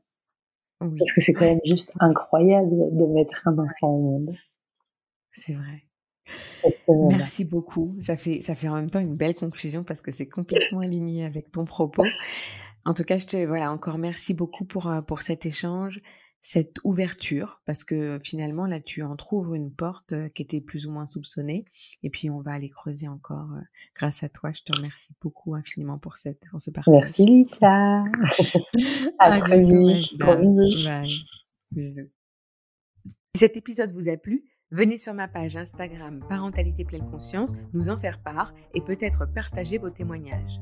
parce 0.79 1.13
que 1.15 1.21
c'est 1.21 1.33
quand 1.33 1.45
même 1.45 1.61
juste 1.65 1.93
incroyable 2.01 2.71
de 2.71 3.07
mettre 3.07 3.47
un 3.47 3.59
enfant 3.59 3.89
au 3.89 4.01
monde. 4.01 4.37
C'est 5.33 5.55
vrai. 5.55 5.85
Merci 6.89 7.45
beaucoup. 7.45 7.95
Ça 8.01 8.17
fait, 8.17 8.41
ça 8.43 8.55
fait 8.55 8.69
en 8.69 8.77
même 8.77 8.91
temps 8.91 9.01
une 9.01 9.17
belle 9.17 9.35
conclusion 9.35 9.85
parce 9.85 10.01
que 10.01 10.11
c'est 10.11 10.29
complètement 10.29 10.81
aligné 10.81 11.25
avec 11.25 11.51
ton 11.51 11.65
propos. 11.65 12.05
En 12.87 12.95
tout 12.95 13.05
cas, 13.05 13.19
je 13.19 13.27
te, 13.27 13.45
voilà, 13.45 13.73
encore 13.73 13.99
merci 13.99 14.35
beaucoup 14.35 14.65
pour, 14.65 14.89
euh, 14.89 15.01
pour 15.01 15.23
cet 15.23 15.47
échange 15.47 16.01
cette 16.45 16.77
ouverture, 16.85 17.63
parce 17.65 17.85
que 17.85 18.21
finalement, 18.23 18.67
là, 18.67 18.79
tu 18.79 19.03
entrouvres 19.03 19.55
une 19.55 19.73
porte 19.73 20.13
euh, 20.13 20.29
qui 20.29 20.43
était 20.43 20.61
plus 20.61 20.87
ou 20.87 20.93
moins 20.93 21.07
soupçonnée, 21.07 21.65
et 22.03 22.11
puis 22.11 22.29
on 22.29 22.43
va 22.43 22.53
aller 22.53 22.69
creuser 22.69 23.09
encore 23.09 23.51
euh, 23.55 23.63
grâce 23.97 24.23
à 24.25 24.29
toi. 24.29 24.53
Je 24.53 24.61
te 24.61 24.77
remercie 24.77 25.15
beaucoup 25.23 25.55
infiniment 25.55 25.99
pour, 25.99 26.19
cette, 26.19 26.41
pour 26.51 26.61
ce 26.61 26.71
partage. 26.71 26.93
Merci 26.93 27.23
Lisa. 27.23 28.05
à, 29.19 29.41
très 29.41 29.63
vite. 29.63 30.19
Bisous. 31.71 32.11
Si 33.35 33.39
cet 33.39 33.57
épisode 33.57 33.95
vous 33.95 34.11
a 34.11 34.19
plu, 34.19 34.45
venez 34.71 34.99
sur 34.99 35.15
ma 35.15 35.29
page 35.29 35.57
Instagram 35.57 36.23
Parentalité 36.29 36.85
Pleine 36.85 37.11
Conscience 37.11 37.55
nous 37.73 37.89
en 37.89 37.97
faire 37.97 38.23
part 38.23 38.53
et 38.75 38.83
peut-être 38.83 39.25
partager 39.35 39.79
vos 39.79 39.91
témoignages. 39.91 40.61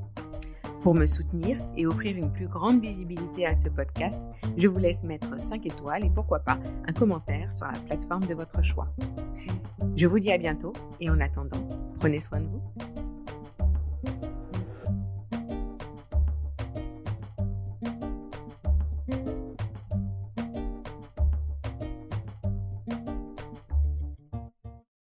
Pour 0.83 0.95
me 0.95 1.07
soutenir 1.07 1.59
et 1.76 1.87
offrir 1.87 2.16
une 2.16 2.33
plus 2.33 2.49
grande 2.49 2.80
visibilité 2.80 3.47
à 3.47 3.55
ce 3.55 3.68
podcast, 3.68 4.18
je 4.57 4.66
vous 4.66 4.78
laisse 4.78 5.05
mettre 5.05 5.41
5 5.41 5.64
étoiles 5.64 6.05
et 6.05 6.11
pourquoi 6.11 6.41
pas 6.41 6.59
un 6.89 6.93
commentaire 6.93 7.53
sur 7.53 7.66
la 7.66 7.78
plateforme 7.78 8.26
de 8.26 8.35
votre 8.35 8.62
choix. 8.62 8.89
Je 9.95 10.07
vous 10.09 10.18
dis 10.18 10.33
à 10.33 10.39
bientôt 10.39 10.72
et 11.01 11.09
en 11.09 11.20
attendant, 11.20 11.68
prenez 12.01 12.18
soin 12.18 12.41
de 12.41 12.47
vous. 12.47 12.62